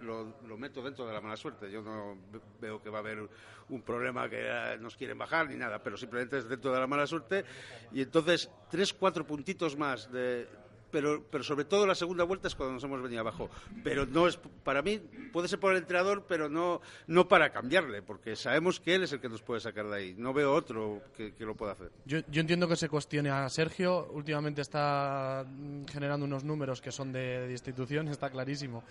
lo- 0.45 0.57
meto 0.59 0.79
dentro 0.83 1.07
de 1.07 1.13
la 1.13 1.21
mala 1.21 1.35
suerte. 1.35 1.71
Yo 1.71 1.81
no 1.81 2.15
ve- 2.31 2.39
veo 2.61 2.79
que 2.83 2.91
va 2.91 2.99
a 2.99 3.01
haber 3.01 3.27
un 3.69 3.81
problema 3.81 4.29
que 4.29 4.41
eh, 4.47 4.77
nos 4.79 4.95
quieren 4.95 5.17
bajar 5.17 5.49
ni 5.49 5.55
nada, 5.55 5.81
pero 5.81 5.97
simplemente 5.97 6.37
es 6.37 6.47
dentro 6.47 6.71
de 6.71 6.79
la 6.79 6.85
mala 6.85 7.07
suerte. 7.07 7.43
Y 7.91 8.03
entonces, 8.03 8.51
tres, 8.69 8.93
cuatro 8.93 9.25
puntitos 9.25 9.75
más 9.75 10.11
de. 10.11 10.47
Pero, 10.91 11.23
pero 11.31 11.43
sobre 11.43 11.65
todo 11.65 11.85
la 11.87 11.93
segunda 11.93 12.23
vuelta 12.23 12.47
es 12.47 12.55
cuando 12.55 12.73
nos 12.73 12.83
hemos 12.83 13.01
venido 13.01 13.21
abajo. 13.21 13.49
Pero 13.83 14.05
no 14.07 14.27
es 14.27 14.37
para 14.37 14.81
mí, 14.83 14.99
puede 15.33 15.47
ser 15.47 15.59
por 15.59 15.71
el 15.71 15.77
entrenador, 15.79 16.25
pero 16.27 16.47
no, 16.49 16.81
no 17.07 17.27
para 17.27 17.51
cambiarle, 17.51 18.01
porque 18.03 18.35
sabemos 18.35 18.79
que 18.79 18.95
él 18.95 19.03
es 19.03 19.13
el 19.13 19.19
que 19.19 19.29
nos 19.29 19.41
puede 19.43 19.61
sacar 19.61 19.87
de 19.87 19.95
ahí. 19.95 20.15
No 20.17 20.31
veo 20.33 20.51
otro 20.53 21.01
que, 21.15 21.33
que 21.35 21.43
lo 21.45 21.55
pueda 21.55 21.71
hacer. 21.73 21.91
Yo, 22.05 22.19
yo 22.27 22.41
entiendo 22.41 22.67
que 22.67 22.75
se 22.75 22.87
cuestione 22.89 23.29
a 23.31 23.47
Sergio. 23.49 24.07
Últimamente 24.11 24.61
está 24.61 25.43
mm, 25.47 25.85
generando 25.85 26.25
unos 26.25 26.43
números 26.43 26.81
que 26.81 26.91
son 26.91 27.11
de, 27.11 27.45
de 27.47 27.51
institución, 27.51 28.07
está 28.09 28.29
clarísimo. 28.31 28.83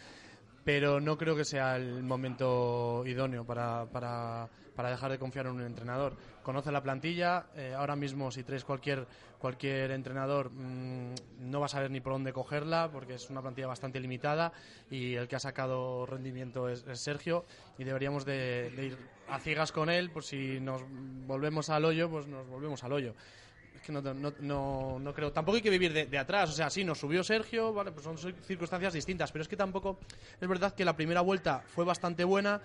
Pero 0.68 1.00
no 1.00 1.16
creo 1.16 1.34
que 1.34 1.46
sea 1.46 1.76
el 1.76 2.02
momento 2.02 3.02
idóneo 3.06 3.42
para, 3.42 3.86
para, 3.86 4.50
para 4.76 4.90
dejar 4.90 5.10
de 5.10 5.18
confiar 5.18 5.46
en 5.46 5.52
un 5.52 5.62
entrenador. 5.62 6.14
Conoce 6.42 6.70
la 6.70 6.82
plantilla. 6.82 7.46
eh, 7.56 7.72
ahora 7.74 7.96
mismo, 7.96 8.30
si 8.30 8.44
traes 8.44 8.66
cualquier, 8.66 9.06
cualquier 9.38 9.92
entrenador, 9.92 10.50
mm, 10.50 11.14
no 11.38 11.60
va 11.60 11.64
a 11.64 11.68
saber 11.70 11.90
ni 11.90 12.02
por 12.02 12.12
dónde 12.12 12.34
cogerla, 12.34 12.90
porque 12.92 13.14
es 13.14 13.30
una 13.30 13.40
plantilla 13.40 13.66
bastante 13.66 13.98
limitada. 13.98 14.52
Y 14.90 15.14
el 15.14 15.26
que 15.26 15.36
ha 15.36 15.40
sacado 15.40 16.04
rendimiento 16.04 16.68
es, 16.68 16.84
Sergio. 17.00 17.46
Y 17.78 17.84
deberíamos 17.84 18.26
de, 18.26 18.70
ir 18.76 18.98
a 19.30 19.38
ciegas 19.38 19.72
con 19.72 19.88
él. 19.88 20.10
Por 20.10 20.22
si 20.22 20.60
nos 20.60 20.82
volvemos 21.26 21.70
al 21.70 21.86
hoyo, 21.86 22.10
pues 22.10 22.26
nos 22.26 22.46
volvemos 22.46 22.84
al 22.84 22.92
hoyo. 22.92 23.14
Es 23.78 23.86
que 23.86 23.92
no, 23.92 24.02
no, 24.02 24.32
no, 24.40 24.98
no 24.98 25.14
creo. 25.14 25.32
Tampoco 25.32 25.56
hay 25.56 25.62
que 25.62 25.70
vivir 25.70 25.92
de, 25.92 26.18
atrás. 26.18 26.50
O 26.50 26.52
sea, 26.52 26.68
sí, 26.68 26.82
nos 26.82 26.98
subió 26.98 27.22
Sergio, 27.22 27.72
vale, 27.72 27.92
pues 27.92 28.04
son 28.04 28.18
circunstancias 28.18 28.92
distintas. 28.92 29.30
Pero 29.30 29.42
es 29.42 29.48
que 29.48 29.56
tampoco. 29.56 30.00
Es 30.40 30.48
verdad 30.48 30.74
que 30.74 30.84
la 30.84 30.96
primera 30.96 31.20
vuelta 31.20 31.62
fue 31.66 31.84
bastante 31.84 32.24
buena. 32.24 32.60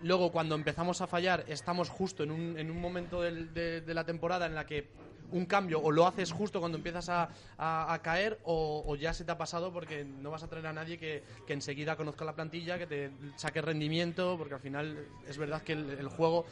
Luego, 0.00 0.30
cuando 0.30 0.54
empezamos 0.54 1.00
a 1.00 1.06
fallar, 1.06 1.44
estamos 1.48 1.88
justo 1.88 2.22
en 2.22 2.30
un, 2.30 2.58
en 2.58 2.70
un 2.70 2.80
momento 2.80 3.22
de, 3.22 3.80
de 3.80 3.94
la 3.94 4.04
temporada 4.04 4.46
en 4.46 4.54
la 4.54 4.66
que 4.66 4.88
un 5.32 5.46
cambio 5.46 5.80
o 5.80 5.90
lo 5.90 6.06
haces 6.06 6.32
justo 6.32 6.60
cuando 6.60 6.78
empiezas 6.78 7.08
a, 7.08 7.28
a- 7.58 7.98
caer 8.02 8.38
o, 8.44 8.84
o 8.86 8.96
ya 8.96 9.12
se 9.14 9.24
te 9.24 9.32
ha 9.32 9.38
pasado 9.38 9.72
porque 9.72 10.04
no 10.04 10.30
vas 10.30 10.42
a 10.42 10.48
traer 10.48 10.66
a 10.66 10.72
nadie 10.72 10.98
que, 10.98 11.22
que 11.46 11.52
enseguida 11.52 11.96
conozca 11.96 12.24
la 12.24 12.34
plantilla, 12.34 12.78
que 12.78 12.86
te 12.86 13.10
saque 13.36 13.60
rendimiento, 13.62 14.36
porque 14.38 14.54
al 14.54 14.60
final 14.60 15.06
es 15.26 15.38
verdad 15.38 15.62
que 15.62 15.72
el, 15.72 16.08
juego 16.08 16.44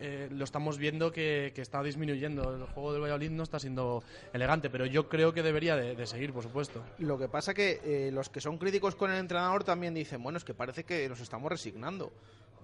eh, 0.00 0.28
lo 0.30 0.44
estamos 0.44 0.78
viendo 0.78 1.12
que, 1.12 1.52
que 1.54 1.62
está 1.62 1.82
disminuyendo. 1.82 2.54
El 2.54 2.64
juego 2.66 2.92
del 2.92 3.02
Valladolid 3.02 3.30
no 3.30 3.42
está 3.42 3.58
siendo 3.58 4.02
elegante, 4.32 4.70
pero 4.70 4.86
yo 4.86 5.08
creo 5.08 5.32
que 5.32 5.42
debería 5.42 5.76
de, 5.76 5.94
de 5.96 6.06
seguir, 6.06 6.32
por 6.32 6.42
supuesto. 6.42 6.82
Lo 6.98 7.18
que 7.18 7.28
pasa 7.28 7.54
que 7.54 7.80
eh, 7.84 8.10
los 8.12 8.28
que 8.28 8.40
son 8.40 8.58
críticos 8.58 8.94
con 8.94 9.10
el 9.10 9.18
entrenador 9.18 9.64
también 9.64 9.94
dicen, 9.94 10.22
bueno, 10.22 10.38
es 10.38 10.44
que 10.44 10.54
parece 10.54 10.84
que 10.84 11.08
nos 11.08 11.20
estamos 11.20 11.50
resignando, 11.50 12.12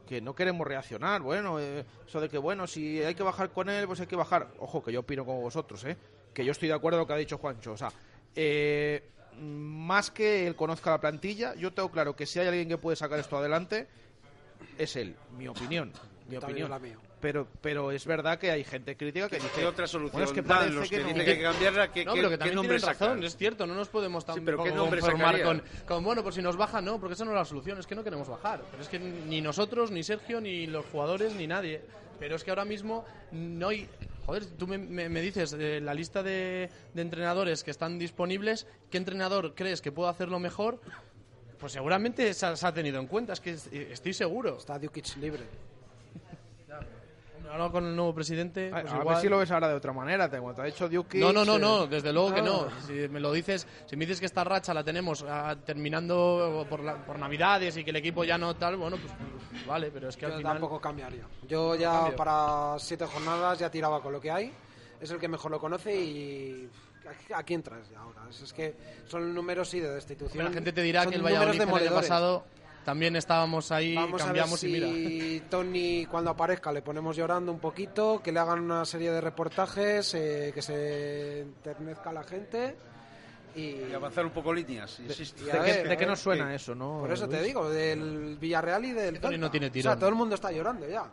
que 0.09 0.23
no 0.23 0.35
queremos 0.35 0.67
reaccionar. 0.67 1.21
Bueno, 1.21 1.61
eh, 1.61 1.85
eso 2.07 2.21
de 2.21 2.31
que, 2.31 2.39
bueno, 2.39 2.67
si 2.67 3.03
hay 3.03 3.15
que 3.15 3.23
bajar 3.23 3.51
con 3.51 3.69
él, 3.69 3.87
pues 3.87 4.01
hay 4.01 4.07
que 4.07 4.17
bajar. 4.17 4.49
Ojo, 4.59 4.83
que 4.83 4.91
yo 4.91 5.01
opino 5.01 5.25
como 5.25 5.43
vosotros, 5.43 5.85
¿eh? 5.85 5.97
Que 6.33 6.45
yo 6.45 6.53
estoy 6.53 6.69
de 6.69 6.75
acuerdo 6.75 6.97
con 6.99 7.03
lo 7.03 7.07
que 7.07 7.13
ha 7.13 7.17
dicho 7.17 7.37
Juancho. 7.37 7.73
O 7.73 7.77
sea, 7.77 7.93
eh, 8.35 9.05
más 9.39 10.11
que 10.11 10.47
él 10.47 10.57
conozca 10.57 10.91
la 10.91 11.01
plantilla, 11.01 11.55
yo 11.57 11.73
tengo 11.75 11.91
claro 11.91 12.17
que 12.17 12.25
si 12.25 12.39
hay 12.39 12.49
alguien 12.49 12.69
que 12.69 12.79
puede 12.79 12.97
sacar 12.97 13.19
esto 13.19 13.37
adelante, 13.37 13.87
es 14.79 14.97
él, 14.97 15.15
mi 15.37 15.47
opinión. 15.47 15.93
Mi 16.29 16.39
También 16.39 16.65
opinión. 16.65 16.71
la 16.71 16.79
mía. 16.79 16.97
Pero, 17.21 17.49
pero 17.61 17.91
es 17.91 18.07
verdad 18.07 18.39
que 18.39 18.51
hay 18.53 18.63
gente 18.63 18.97
crítica 18.97 19.29
que 19.29 19.37
dice 19.37 19.49
¿Qué 19.57 19.67
otra 19.67 19.87
solución 19.89 20.13
bueno, 20.23 20.27
es 20.29 20.33
que 20.33 20.43
dan 20.43 20.75
los 20.75 20.89
que, 20.89 20.99
que 20.99 21.03
dicen 21.05 21.25
que 21.25 21.31
hay 21.33 21.37
que 21.39 21.43
cambiarla? 21.43 21.91
¿Qué, 21.93 22.05
No, 22.05 22.13
pero 22.15 22.29
que 22.31 22.39
también 22.39 22.55
nombre 22.55 22.77
tienen 22.79 22.89
razón, 22.95 23.09
sacan? 23.09 23.25
es 23.25 23.37
cierto, 23.37 23.67
no 23.67 23.75
nos 23.75 23.89
podemos 23.89 24.25
Sí, 24.25 24.41
pero 24.45 24.63
¿qué 24.63 24.71
conformar 24.71 25.43
con, 25.43 25.63
con, 25.87 26.05
bueno, 26.05 26.23
pues 26.23 26.37
si 26.37 26.43
nos 26.43 26.57
baja, 26.57 26.81
no, 26.81 27.01
porque 27.01 27.15
esa 27.15 27.25
no 27.25 27.33
es 27.33 27.37
la 27.37 27.45
solución, 27.45 27.79
es 27.79 27.87
que 27.89 27.95
no 27.97 28.05
queremos 28.05 28.29
bajar. 28.29 28.63
Pero 28.71 28.83
es 28.83 28.89
que 28.89 28.99
ni 29.01 29.41
nosotros, 29.41 29.91
ni 29.91 30.03
Sergio, 30.05 30.41
ni 30.41 30.67
los 30.69 30.87
jugadores, 30.87 31.35
ni 31.35 31.47
nadie. 31.49 31.81
Pero 32.21 32.37
es 32.37 32.45
que 32.45 32.51
ahora 32.51 32.65
mismo 32.65 33.05
no 33.33 33.69
hay... 33.69 33.89
Joder, 34.27 34.45
tú 34.47 34.67
me, 34.67 34.79
me- 34.79 35.09
me 35.09 35.21
dices 35.21 35.57
eh, 35.59 35.81
la 35.81 35.95
lista 35.95 36.23
de, 36.23 36.69
de 36.95 37.03
entrenadores 37.03 37.65
que 37.65 37.71
están 37.71 37.99
disponibles, 37.99 38.67
¿qué 38.91 38.99
entrenador 38.99 39.55
crees 39.55 39.81
que 39.81 39.91
puede 39.91 40.11
hacerlo 40.11 40.39
mejor? 40.39 40.81
Pues 41.59 41.73
seguramente 41.73 42.33
se 42.35 42.47
ha, 42.47 42.55
se 42.55 42.67
ha 42.67 42.73
tenido 42.73 43.01
en 43.01 43.07
cuenta, 43.07 43.33
es 43.33 43.41
que 43.41 43.51
es- 43.53 43.67
estoy 43.73 44.13
seguro. 44.13 44.59
Está 44.59 44.79
Dukic 44.79 45.17
libre. 45.17 45.43
Ahora 47.51 47.71
con 47.71 47.85
el 47.87 47.97
nuevo 47.97 48.15
presidente, 48.15 48.69
A, 48.73 48.81
pues 48.83 48.93
a 48.93 49.05
ver 49.05 49.17
si 49.19 49.29
lo 49.29 49.39
ves 49.39 49.51
ahora 49.51 49.69
de 49.69 49.75
otra 49.75 49.93
manera. 49.93 50.29
Te, 50.29 50.37
ha 50.37 50.65
dicho 50.65 50.89
Dukic, 50.89 51.21
No, 51.21 51.33
no, 51.33 51.45
no, 51.45 51.59
no, 51.59 51.87
desde 51.87 52.13
luego 52.13 52.35
que 52.35 52.43
no. 52.43 52.67
Ah. 52.71 52.81
Si 52.87 52.93
me 53.09 53.21
lo 53.21 53.33
dices, 53.33 53.67
si 53.87 53.97
me 53.97 54.05
dices 54.05 54.21
que 54.21 54.27
esta 54.27 54.45
racha 54.45 54.75
la 54.75 54.85
tenemos 54.85 55.25
ah, 55.29 55.57
terminando 55.65 56.67
por, 56.69 56.81
la- 56.81 56.97
por 57.05 57.19
Navidades 57.19 57.77
y 57.77 57.85
que 57.85 57.91
el 57.91 57.97
equipo 57.97 58.25
ya 58.25 58.37
no 58.39 58.55
tal, 58.57 58.77
bueno, 58.77 58.97
pues, 58.97 59.13
pues 59.53 59.67
vale, 59.67 59.91
pero 59.91 60.09
es 60.09 60.17
que 60.17 60.27
al 60.27 60.33
Yo 60.33 60.39
final... 60.39 60.53
tampoco 60.55 60.81
cambiaría. 60.81 61.25
Yo 61.47 61.75
ya 61.75 62.15
para 62.17 62.77
siete 62.79 63.07
jornadas 63.07 63.59
ya 63.59 63.71
tiraba 63.71 64.03
con 64.03 64.13
lo 64.13 64.21
que 64.21 64.31
hay. 64.31 64.53
Es 65.01 65.11
el 65.11 65.19
que 65.19 65.29
mejor 65.29 65.51
lo 65.51 65.61
conoce 65.61 65.95
y 65.95 66.69
¿a- 67.33 67.39
¿a 67.39 67.43
quién 67.45 67.63
traes 67.63 67.89
ya 67.89 68.01
ahora? 68.01 68.23
Es, 68.29 68.53
que 68.53 68.75
son 69.07 69.35
números 69.35 69.69
sí 69.69 69.81
de 69.81 69.91
destitución. 69.95 70.45
la 70.45 70.51
gente 70.53 70.73
te 70.73 70.83
dirá 70.83 71.03
son 71.05 71.11
que 71.13 71.17
el 71.17 71.23
Valladolid 71.25 71.61
el 71.63 71.69
año 71.69 71.95
pasado 71.95 72.45
también 72.89 73.17
estábamos 73.17 73.71
ahí, 73.71 73.95
Vamos 73.95 74.23
cambiamos 74.23 74.65
a 74.65 74.67
ver 74.67 74.77
y 74.77 74.81
mira. 74.81 75.45
Tony 75.51 76.07
cuando 76.07 76.31
aparezca 76.31 76.73
le 76.73 76.81
ponemos 76.81 77.15
llorando 77.15 77.53
un 77.53 77.59
poquito, 77.59 78.23
que 78.25 78.33
le 78.33 78.41
hagan 78.41 78.61
una 78.63 78.87
serie 78.87 79.11
de 79.11 79.21
reportajes, 79.21 80.15
eh, 80.15 80.53
que 80.55 80.63
se 80.63 81.41
enternezca 81.43 82.09
a 82.09 82.13
la 82.15 82.23
gente 82.25 82.77
y, 83.55 83.61
Y 83.91 83.93
avanzar 83.95 84.25
un 84.25 84.31
poco 84.31 84.55
líneas, 84.55 85.01
insisto. 85.01 85.45
¿De, 85.45 85.51
qué, 85.51 85.59
ver, 85.59 85.77
de 85.89 85.97
qué 85.97 85.97
ver, 85.97 86.09
nos 86.09 86.19
suena 86.21 86.49
que- 86.49 86.55
eso, 86.55 86.75
no? 86.75 87.01
Por 87.01 87.13
eso 87.13 87.29
te 87.29 87.43
digo, 87.43 87.69
del 87.69 88.39
Villarreal 88.41 88.83
y 88.87 88.93
del 88.93 89.21
Tony 89.21 89.37
no 89.37 89.51
tiene 89.51 89.67
O 89.67 89.71
tirón. 89.71 89.93
sea, 89.93 89.99
todo 89.99 90.09
el 90.09 90.15
mundo 90.15 90.35
está 90.35 90.51
llorando 90.51 90.89
ya. 90.89 91.05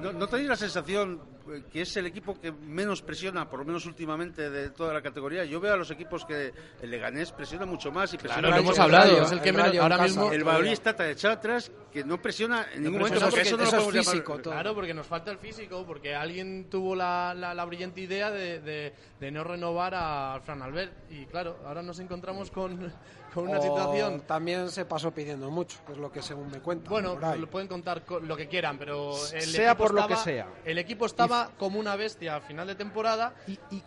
¿No, 0.00 0.12
¿No 0.12 0.26
tenéis 0.28 0.50
la 0.50 0.56
sensación 0.56 1.18
eh, 1.18 1.33
que 1.72 1.82
es 1.82 1.96
el 1.96 2.06
equipo 2.06 2.38
que 2.40 2.52
menos 2.52 3.02
presiona, 3.02 3.48
por 3.48 3.60
lo 3.60 3.64
menos 3.64 3.86
últimamente, 3.86 4.50
de 4.50 4.70
toda 4.70 4.92
la 4.94 5.02
categoría? 5.02 5.44
Yo 5.44 5.60
veo 5.60 5.74
a 5.74 5.76
los 5.76 5.90
equipos 5.90 6.24
que 6.24 6.52
el 6.82 6.90
Leganés 6.90 7.32
presiona 7.32 7.66
mucho 7.66 7.92
más 7.92 8.12
y 8.14 8.18
presiona 8.18 8.48
Claro, 8.48 8.56
lo 8.56 8.62
hemos 8.68 8.78
hablado, 8.78 9.10
Rayo, 9.12 9.22
es 9.24 9.32
el 9.32 9.40
que 9.42 9.48
el 9.50 9.56
menos, 9.56 9.76
ahora 9.78 9.98
mismo... 9.98 10.32
El 10.32 10.44
Valladolid 10.44 10.72
está 10.72 10.94
tan 10.96 11.08
echado 11.10 11.34
atrás 11.34 11.70
que 11.92 12.04
no 12.04 12.20
presiona 12.20 12.66
en 12.74 12.82
ningún 12.82 12.98
momento. 13.00 13.18
eso 13.18 13.26
porque 13.30 13.42
eso 13.42 13.56
no 13.56 13.62
eso 13.64 13.76
lo 13.90 13.98
es 14.00 14.08
físico, 14.08 14.38
todo. 14.38 14.52
Claro, 14.54 14.74
porque 14.74 14.94
nos 14.94 15.06
falta 15.06 15.30
el 15.30 15.38
físico, 15.38 15.84
porque 15.86 16.14
alguien 16.14 16.68
tuvo 16.70 16.96
la, 16.96 17.34
la, 17.34 17.54
la 17.54 17.64
brillante 17.64 18.00
idea 18.00 18.30
de, 18.30 18.60
de- 18.60 18.94
de 19.20 19.30
no 19.30 19.44
renovar 19.44 19.94
a 19.94 20.40
Fran 20.44 20.60
Albert. 20.62 20.92
Y 21.10 21.26
claro, 21.26 21.58
ahora 21.64 21.82
nos 21.82 21.98
encontramos 22.00 22.50
con, 22.50 22.92
con 23.34 23.48
una 23.48 23.58
O 23.58 23.62
situación 23.62 24.20
También 24.22 24.70
se 24.70 24.84
pasó 24.84 25.10
pidiendo 25.10 25.50
mucho, 25.50 25.78
que 25.86 25.92
es 25.92 25.98
lo 25.98 26.10
que 26.12 26.22
según 26.22 26.50
me 26.50 26.60
cuentan. 26.60 26.88
Bueno, 26.90 27.18
lo 27.36 27.50
pueden 27.50 27.68
contar 27.68 28.04
co- 28.04 28.20
lo 28.20 28.36
que 28.36 28.46
quieran, 28.48 28.78
pero 28.78 29.12
el 29.32 29.42
Sea 29.42 29.72
equipo 29.72 29.84
por 29.84 29.94
lo 29.94 30.00
estaba- 30.02 30.16
que 30.24 30.30
sea. 30.30 30.46
El 30.64 30.78
equipo 30.78 31.04
estaba 31.06 31.50
como 31.58 31.78
una 31.80 31.96
bestia 31.96 32.36
a 32.36 32.40
final 32.40 32.66
de 32.68 32.74
temporada 32.76 33.34
Y, 33.48 33.52
y- 33.70 33.82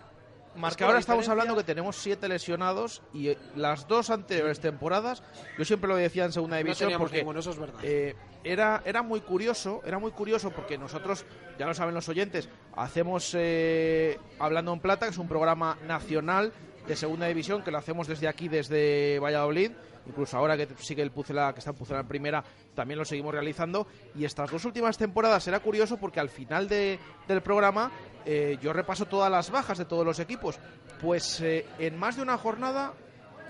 marcó 0.55 0.69
Es 0.74 0.78
que 0.78 0.84
ahora 0.86 0.99
estamos 0.99 1.30
hablando 1.30 1.55
que 1.55 1.63
tenemos 1.63 1.95
siete 1.95 2.28
lesionados 2.28 3.01
y 3.13 3.30
eh, 3.30 3.38
las 3.55 3.88
dos 3.88 4.09
anteriores 4.09 4.59
temporadas, 4.59 5.22
yo 5.57 5.63
siempre 5.65 5.88
lo 5.88 5.95
decía 5.95 6.26
en 6.26 6.32
segunda 6.32 6.57
división 6.57 6.91
porque 6.97 7.17
ninguno, 7.19 7.39
eso 7.39 7.51
es 7.51 7.57
verdad. 7.59 7.80
eh, 7.84 8.15
era, 8.43 8.82
era 8.86 9.01
muy 9.03 9.19
curioso, 9.22 9.82
era 9.86 9.99
muy 9.99 10.11
curioso 10.11 10.49
porque 10.51 10.78
nosotros, 10.78 11.26
ya 11.59 11.65
lo 11.67 11.74
saben 11.74 11.93
los 11.93 12.07
oyentes, 12.09 12.49
hacemos 12.76 13.32
eh, 13.38 14.17
Hablando 14.39 14.74
en 14.74 14.80
Plata, 14.80 15.05
que 15.05 15.11
es 15.11 15.17
un 15.17 15.28
programa 15.28 15.78
nacional 15.86 16.51
de 16.88 16.95
segunda 16.95 17.27
división 17.27 17.61
que 17.63 17.71
lo 17.71 17.77
hacemos 17.77 18.07
desde 18.07 18.27
aquí, 18.27 18.47
desde 18.47 19.19
Valladolid. 19.19 19.71
Incluso 20.07 20.38
ahora 20.38 20.55
que 20.55 20.69
sigue 20.79 21.01
el 21.01 21.11
Pucela, 21.11 21.51
que 21.53 21.59
está 21.59 21.71
en 21.71 21.75
Pucela 21.75 21.99
en 21.99 22.07
primera, 22.07 22.41
también 22.73 22.97
lo 22.97 23.03
seguimos 23.03 23.33
realizando. 23.33 23.88
Y 24.15 24.23
estas 24.23 24.49
dos 24.49 24.63
últimas 24.63 24.97
temporadas 24.97 25.45
era 25.49 25.59
curioso 25.59 25.97
porque 25.97 26.21
al 26.21 26.29
final 26.29 26.69
de- 26.69 26.97
del 27.27 27.41
programa 27.41 27.91
eh, 28.25 28.57
yo 28.61 28.71
repaso 28.71 29.05
todas 29.05 29.29
las 29.29 29.51
bajas 29.51 29.77
de 29.77 29.85
todos 29.85 30.05
los 30.05 30.19
equipos. 30.19 30.57
Pues 31.01 31.41
eh, 31.41 31.65
en 31.77 31.97
más 31.97 32.15
de 32.15 32.21
una 32.21 32.38
jornada 32.38 32.93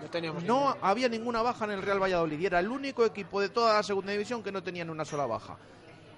No 0.01 0.09
teníamos 0.09 0.43
no 0.43 0.55
ninguno. 0.69 0.77
había 0.81 1.09
ninguna 1.09 1.41
baja 1.43 1.65
en 1.65 1.71
el 1.71 1.81
Real 1.83 2.01
Valladolid 2.01 2.39
y 2.39 2.45
era 2.47 2.59
el 2.59 2.67
único 2.69 3.05
equipo 3.05 3.39
de 3.39 3.49
toda 3.49 3.73
la 3.75 3.83
segunda 3.83 4.11
división 4.11 4.41
que 4.43 4.51
no 4.51 4.61
tenía 4.63 4.83
ni 4.83 4.91
una 4.91 5.05
sola 5.05 5.25
baja. 5.27 5.57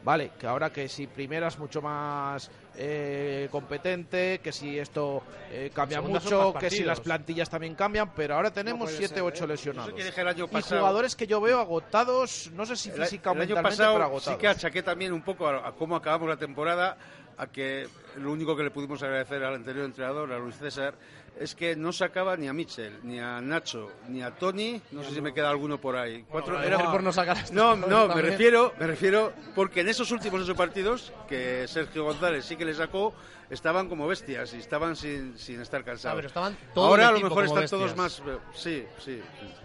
Vale, 0.02 0.32
que 0.40 0.48
ahora 0.48 0.72
que 0.72 0.88
si 0.88 1.08
primera 1.08 1.48
es 1.50 1.60
mucho 1.60 1.82
más 1.82 2.50
eh, 2.78 3.50
competente, 3.52 4.40
que 4.42 4.52
si 4.54 4.80
esto 4.80 5.22
eh, 5.52 5.72
cambia 5.74 5.98
Segunda 5.98 6.20
mucho, 6.22 6.54
que 6.58 6.70
si 6.70 6.84
las 6.84 7.02
plantillas 7.02 7.50
también 7.50 7.76
cambian, 7.76 8.14
pero 8.16 8.36
ahora 8.36 8.50
tenemos 8.52 8.86
puede 8.86 8.98
7 8.98 9.14
ser, 9.16 9.24
8 9.24 9.44
¿eh? 9.44 9.48
lesionados. 9.48 9.88
Eso 9.90 9.98
que 9.98 10.04
dije 10.06 10.22
el 10.22 10.28
año 10.30 10.46
Y 10.46 10.48
pasado. 10.48 10.80
jugadores 10.82 11.16
que 11.18 11.28
yo 11.28 11.42
veo 11.42 11.60
agotados, 11.60 12.50
no 12.54 12.66
sé 12.66 12.78
si 12.78 12.90
El, 12.90 12.96
física 13.02 13.32
o 13.32 13.34
el 13.34 13.42
año 13.42 13.56
mentalmente, 13.56 13.78
pasado 13.78 13.94
pero 13.96 14.06
sí 14.06 14.10
agotados. 14.10 14.40
que 14.40 14.48
achaqué 14.48 14.84
también 14.84 15.12
un 15.12 15.22
poco 15.22 15.48
a, 15.48 15.68
a 15.68 15.72
cómo 15.74 15.98
acabamos 15.98 16.30
la 16.30 16.38
temporada, 16.38 16.98
a 17.38 17.48
que 17.48 17.88
lo 18.16 18.32
único 18.32 18.56
que 18.56 18.64
le 18.64 18.72
pudimos 18.72 19.04
agradecer 19.04 19.44
al 19.44 19.56
anterior 19.56 19.84
entrenador, 19.86 20.32
a 20.32 20.40
Luis 20.40 20.56
César, 20.58 20.94
es 21.40 21.56
que 21.56 21.76
no 21.76 21.92
sacaba 21.94 22.36
ni 22.36 22.48
a 22.48 22.54
Mitchell, 22.54 23.00
ni 23.04 23.18
a 23.20 23.40
Nacho, 23.42 23.92
ni 24.10 24.22
a 24.22 24.36
Tony, 24.36 24.82
no 24.92 25.04
sé 25.04 25.12
si 25.14 25.22
me 25.22 25.34
queda 25.34 25.50
alguno 25.50 25.80
por 25.80 25.96
ahí. 25.96 26.26
Cuatro- 26.30 26.62
era- 26.62 26.92
por 26.92 27.02
no 27.02 27.12
sacar 27.14 27.38
a 27.38 27.40
estos 27.40 27.56
no, 27.56 27.76
no, 27.76 28.08
me 28.14 28.22
refiero, 28.22 28.74
me 28.80 28.88
refiero 28.88 29.34
porque 29.56 29.82
en 29.82 29.88
esos 29.88 30.12
últimos 30.12 30.42
ocho 30.42 30.56
partidos 30.56 31.14
que 31.28 31.66
Sergio 31.68 32.04
González 32.04 32.44
sí 32.46 32.56
que 32.58 32.66
le 32.66 32.74
sacó, 32.74 33.14
estaban 33.50 33.88
como 33.90 34.06
bestias 34.08 34.54
y 34.54 34.58
estaban 34.58 34.96
sin, 34.96 35.38
sin 35.38 35.60
estar 35.62 35.82
Ah, 35.82 35.86
cansados. 35.86 36.18
pero 36.18 36.28
estaban 36.28 36.58
todo 36.74 36.86
Ahora 36.88 37.08
a 37.08 37.12
lo 37.14 37.20
mejor 37.22 37.46
están 37.46 37.68
todos 37.68 37.96
más, 37.96 38.20
eh, 38.20 38.38
sí, 38.54 38.86
sí. 39.04 39.22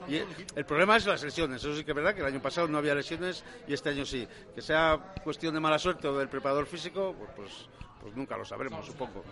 Y 0.09 0.17
el, 0.17 0.27
el 0.57 0.65
problema 0.65 0.97
es 0.97 1.05
las 1.07 1.23
lesiones. 1.23 1.61
Eso 1.63 1.75
sí 1.77 1.85
que 1.85 1.91
es 1.91 1.95
verdad 1.97 2.15
que 2.15 2.21
el 2.21 2.27
año 2.27 2.41
pasado 2.41 2.67
no 2.69 2.79
había 2.79 2.95
lesiones 2.95 3.45
y 3.67 3.75
este 3.75 3.91
año 3.91 4.07
sí. 4.07 4.27
Que 4.55 4.63
sea 4.63 5.15
cuestión 5.23 5.53
de 5.55 5.61
mala 5.61 5.79
suerte 5.79 6.07
o 6.09 6.17
del 6.17 6.29
preparador 6.29 6.67
físico, 6.67 7.15
pues, 7.19 7.31
pues, 7.37 7.69
pues 8.01 8.15
nunca 8.17 8.37
lo 8.39 8.45
sabremos, 8.45 8.87
supongo. 8.87 9.23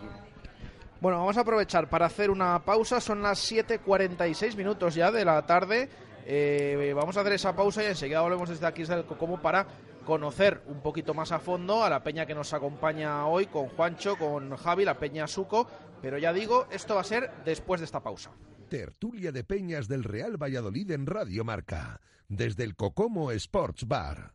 Bueno, 1.03 1.18
vamos 1.18 1.36
a 1.36 1.40
aprovechar 1.40 1.90
para 1.90 2.07
hacer 2.07 2.30
una 2.30 2.64
pausa. 2.64 3.00
Son 3.00 3.22
las 3.22 3.50
7.46 3.50 4.55
minutos 4.55 4.94
ya 4.94 5.11
de 5.11 5.24
la 5.24 5.44
tarde. 5.44 5.88
Eh, 6.24 6.92
vamos 6.94 7.16
a 7.16 7.22
hacer 7.22 7.32
esa 7.32 7.57
pausa 7.57 7.82
y 7.82 7.86
enseguida 7.86 8.20
volvemos 8.20 8.48
desde 8.48 8.64
aquí, 8.68 8.82
desde 8.82 8.94
el 8.94 9.05
Cocomo, 9.05 9.42
para 9.42 9.66
conocer 10.07 10.62
un 10.68 10.80
poquito 10.80 11.12
más 11.12 11.32
a 11.32 11.40
fondo 11.40 11.82
a 11.82 11.90
la 11.90 12.05
peña 12.05 12.24
que 12.24 12.36
nos 12.36 12.53
acompaña 12.53 13.26
hoy 13.26 13.46
con 13.46 13.66
Juancho, 13.70 14.16
con 14.16 14.57
Javi, 14.57 14.84
la 14.84 14.96
peña 14.96 15.26
Suco. 15.26 15.66
Pero 16.00 16.18
ya 16.18 16.32
digo, 16.32 16.68
esto 16.70 16.94
va 16.94 17.00
a 17.00 17.05
ser 17.05 17.32
después 17.44 17.80
de 17.80 17.86
esta 17.86 17.98
pausa. 17.98 18.30
Tertulia 18.68 19.32
de 19.32 19.42
Peñas 19.42 19.88
del 19.88 20.05
Real 20.05 20.40
Valladolid 20.40 20.88
en 20.92 21.07
Radio 21.07 21.42
Marca, 21.42 22.00
desde 22.28 22.62
el 22.62 22.76
Cocomo 22.76 23.32
Sports 23.32 23.88
Bar. 23.88 24.34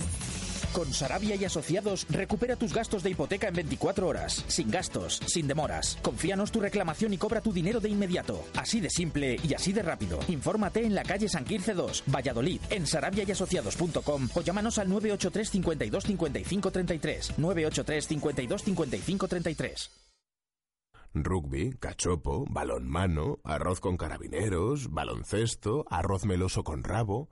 Con 0.73 0.93
Sarabia 0.93 1.35
y 1.35 1.43
Asociados, 1.43 2.05
recupera 2.09 2.55
tus 2.55 2.73
gastos 2.73 3.03
de 3.03 3.09
hipoteca 3.09 3.49
en 3.49 3.55
24 3.55 4.07
horas, 4.07 4.45
sin 4.47 4.71
gastos, 4.71 5.19
sin 5.25 5.47
demoras. 5.47 5.97
Confíanos 6.01 6.51
tu 6.51 6.61
reclamación 6.61 7.13
y 7.13 7.17
cobra 7.17 7.41
tu 7.41 7.51
dinero 7.51 7.81
de 7.81 7.89
inmediato. 7.89 8.45
Así 8.55 8.79
de 8.79 8.89
simple 8.89 9.37
y 9.43 9.53
así 9.53 9.73
de 9.73 9.81
rápido. 9.81 10.19
Infórmate 10.29 10.85
en 10.85 10.95
la 10.95 11.03
calle 11.03 11.27
San 11.27 11.43
Quirce 11.43 11.73
2, 11.73 12.05
Valladolid, 12.07 12.61
en 12.69 12.87
sarabiayasociados.com 12.87 14.29
o 14.33 14.41
llámanos 14.41 14.77
al 14.77 14.87
983 14.87 15.49
52 15.49 16.03
55 16.05 16.71
33. 16.71 17.37
983 17.37 18.07
52 18.07 18.63
55 18.63 19.27
33. 19.27 19.91
Rugby, 21.13 21.73
cachopo, 21.77 22.45
balonmano, 22.49 23.39
arroz 23.43 23.81
con 23.81 23.97
carabineros, 23.97 24.89
baloncesto, 24.91 25.85
arroz 25.89 26.23
meloso 26.23 26.63
con 26.63 26.85
rabo. 26.85 27.27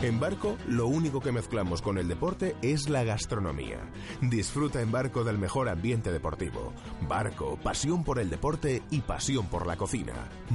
En 0.00 0.20
Barco, 0.20 0.56
lo 0.68 0.86
único 0.86 1.20
que 1.20 1.32
mezclamos 1.32 1.82
con 1.82 1.98
el 1.98 2.06
deporte 2.06 2.54
es 2.62 2.88
la 2.88 3.02
gastronomía. 3.02 3.80
Disfruta 4.20 4.80
en 4.80 4.92
Barco 4.92 5.24
del 5.24 5.38
mejor 5.38 5.68
ambiente 5.68 6.12
deportivo. 6.12 6.72
Barco, 7.08 7.58
pasión 7.60 8.04
por 8.04 8.20
el 8.20 8.30
deporte 8.30 8.82
y 8.90 9.00
pasión 9.00 9.48
por 9.48 9.66
la 9.66 9.76
cocina. 9.76 10.14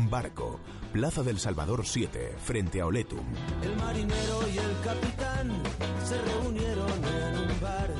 Barco, 0.10 0.62
Plaza 0.94 1.24
del 1.24 1.40
Salvador 1.40 1.86
7, 1.86 2.36
frente 2.42 2.80
a 2.80 2.86
Oletum. 2.86 3.26
El 3.62 3.76
marinero 3.76 4.48
y 4.48 4.58
el 4.58 4.80
capitán 4.82 5.52
se 6.06 6.22
reunieron 6.22 6.90
en 7.04 7.40
un 7.40 7.62
bar. 7.62 7.94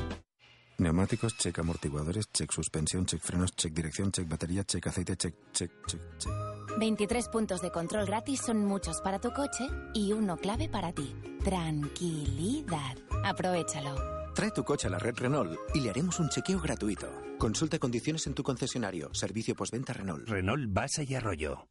Neumáticos, 0.78 1.36
check 1.36 1.58
amortiguadores, 1.58 2.32
check 2.32 2.50
suspensión, 2.52 3.04
check 3.04 3.20
frenos, 3.20 3.54
check 3.54 3.74
dirección, 3.74 4.10
check 4.10 4.26
batería, 4.26 4.64
check 4.64 4.86
aceite, 4.86 5.16
check, 5.16 5.34
check, 5.52 5.70
check, 5.86 6.00
check. 6.16 6.53
23 6.78 7.28
puntos 7.28 7.60
de 7.60 7.70
control 7.70 8.06
gratis 8.06 8.40
son 8.44 8.64
muchos 8.64 9.00
para 9.00 9.20
tu 9.20 9.32
coche 9.32 9.64
y 9.92 10.12
uno 10.12 10.36
clave 10.36 10.68
para 10.68 10.92
ti. 10.92 11.14
Tranquilidad. 11.44 12.96
Aprovechalo. 13.24 13.94
Trae 14.34 14.50
tu 14.50 14.64
coche 14.64 14.88
a 14.88 14.90
la 14.90 14.98
red 14.98 15.14
Renault 15.16 15.56
y 15.74 15.80
le 15.80 15.90
haremos 15.90 16.18
un 16.18 16.28
chequeo 16.28 16.60
gratuito. 16.60 17.06
Consulta 17.38 17.78
condiciones 17.78 18.26
en 18.26 18.34
tu 18.34 18.42
concesionario. 18.42 19.14
Servicio 19.14 19.54
postventa 19.54 19.92
Renault. 19.92 20.28
Renault 20.28 20.72
Basa 20.72 21.04
y 21.04 21.14
Arroyo. 21.14 21.68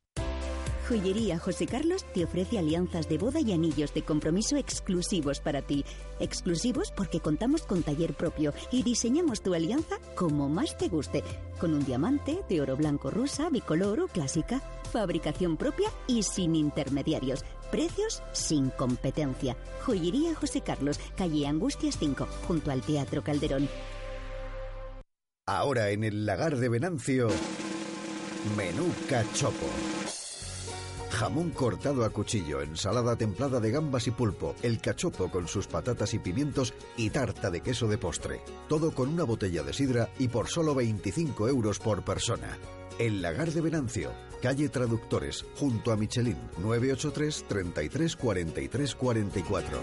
Joyería 0.88 1.40
José 1.40 1.66
Carlos 1.66 2.06
te 2.14 2.26
ofrece 2.26 2.60
alianzas 2.60 3.08
de 3.08 3.18
boda 3.18 3.40
y 3.40 3.54
anillos 3.54 3.94
de 3.94 4.04
compromiso 4.04 4.58
exclusivos 4.58 5.40
para 5.40 5.62
ti. 5.62 5.86
Exclusivos 6.20 6.92
porque 6.92 7.22
contamos 7.22 7.64
con 7.64 7.84
taller 7.84 8.14
propio 8.14 8.54
y 8.70 8.84
diseñamos 8.84 9.42
tu 9.42 9.54
alianza 9.54 9.96
como 10.16 10.50
más 10.50 10.78
te 10.78 10.90
guste, 10.90 11.24
con 11.60 11.74
un 11.74 11.86
diamante 11.86 12.40
de 12.50 12.62
oro 12.62 12.76
blanco 12.76 13.12
rosa, 13.12 13.50
bicolor 13.50 14.02
o 14.02 14.08
clásica, 14.08 14.62
fabricación 14.94 15.58
propia 15.58 15.90
y 16.08 16.24
sin 16.24 16.56
intermediarios. 16.56 17.44
Precios 17.72 18.22
sin 18.32 18.70
competencia. 18.70 19.58
Joyería 19.82 20.36
José 20.36 20.62
Carlos, 20.62 21.00
calle 21.18 21.48
Angustias 21.48 21.98
5, 21.98 22.28
junto 22.48 22.72
al 22.72 22.82
Teatro 22.82 23.24
Calderón. 23.24 23.68
Ahora 25.46 25.90
en 25.90 26.06
el 26.06 26.26
lagar 26.26 26.56
de 26.58 26.70
Venancio, 26.70 27.28
menú 28.56 28.86
cachopo. 29.10 29.68
Jamón 31.10 31.52
cortado 31.52 32.06
a 32.06 32.10
cuchillo, 32.10 32.62
ensalada 32.62 33.16
templada 33.16 33.60
de 33.60 33.72
gambas 33.72 34.08
y 34.08 34.12
pulpo, 34.12 34.56
el 34.64 34.80
cachopo 34.80 35.30
con 35.30 35.48
sus 35.48 35.68
patatas 35.68 36.14
y 36.14 36.20
pimientos 36.20 36.74
y 36.98 37.12
tarta 37.12 37.52
de 37.52 37.62
queso 37.62 37.88
de 37.88 37.98
postre. 37.98 38.42
Todo 38.68 38.92
con 38.92 39.10
una 39.10 39.24
botella 39.24 39.64
de 39.64 39.74
sidra 39.74 40.10
y 40.18 40.28
por 40.28 40.48
solo 40.48 40.74
25 40.74 41.48
euros 41.50 41.78
por 41.78 42.04
persona. 42.04 42.58
El 43.00 43.24
lagar 43.24 43.50
de 43.50 43.60
Venancio, 43.60 44.14
calle 44.40 44.70
Traductores, 44.70 45.44
junto 45.56 45.92
a 45.92 45.98
Michelin, 45.98 46.38
983 46.60 47.46
33 47.48 48.16
43 48.16 48.96
44. 48.96 49.82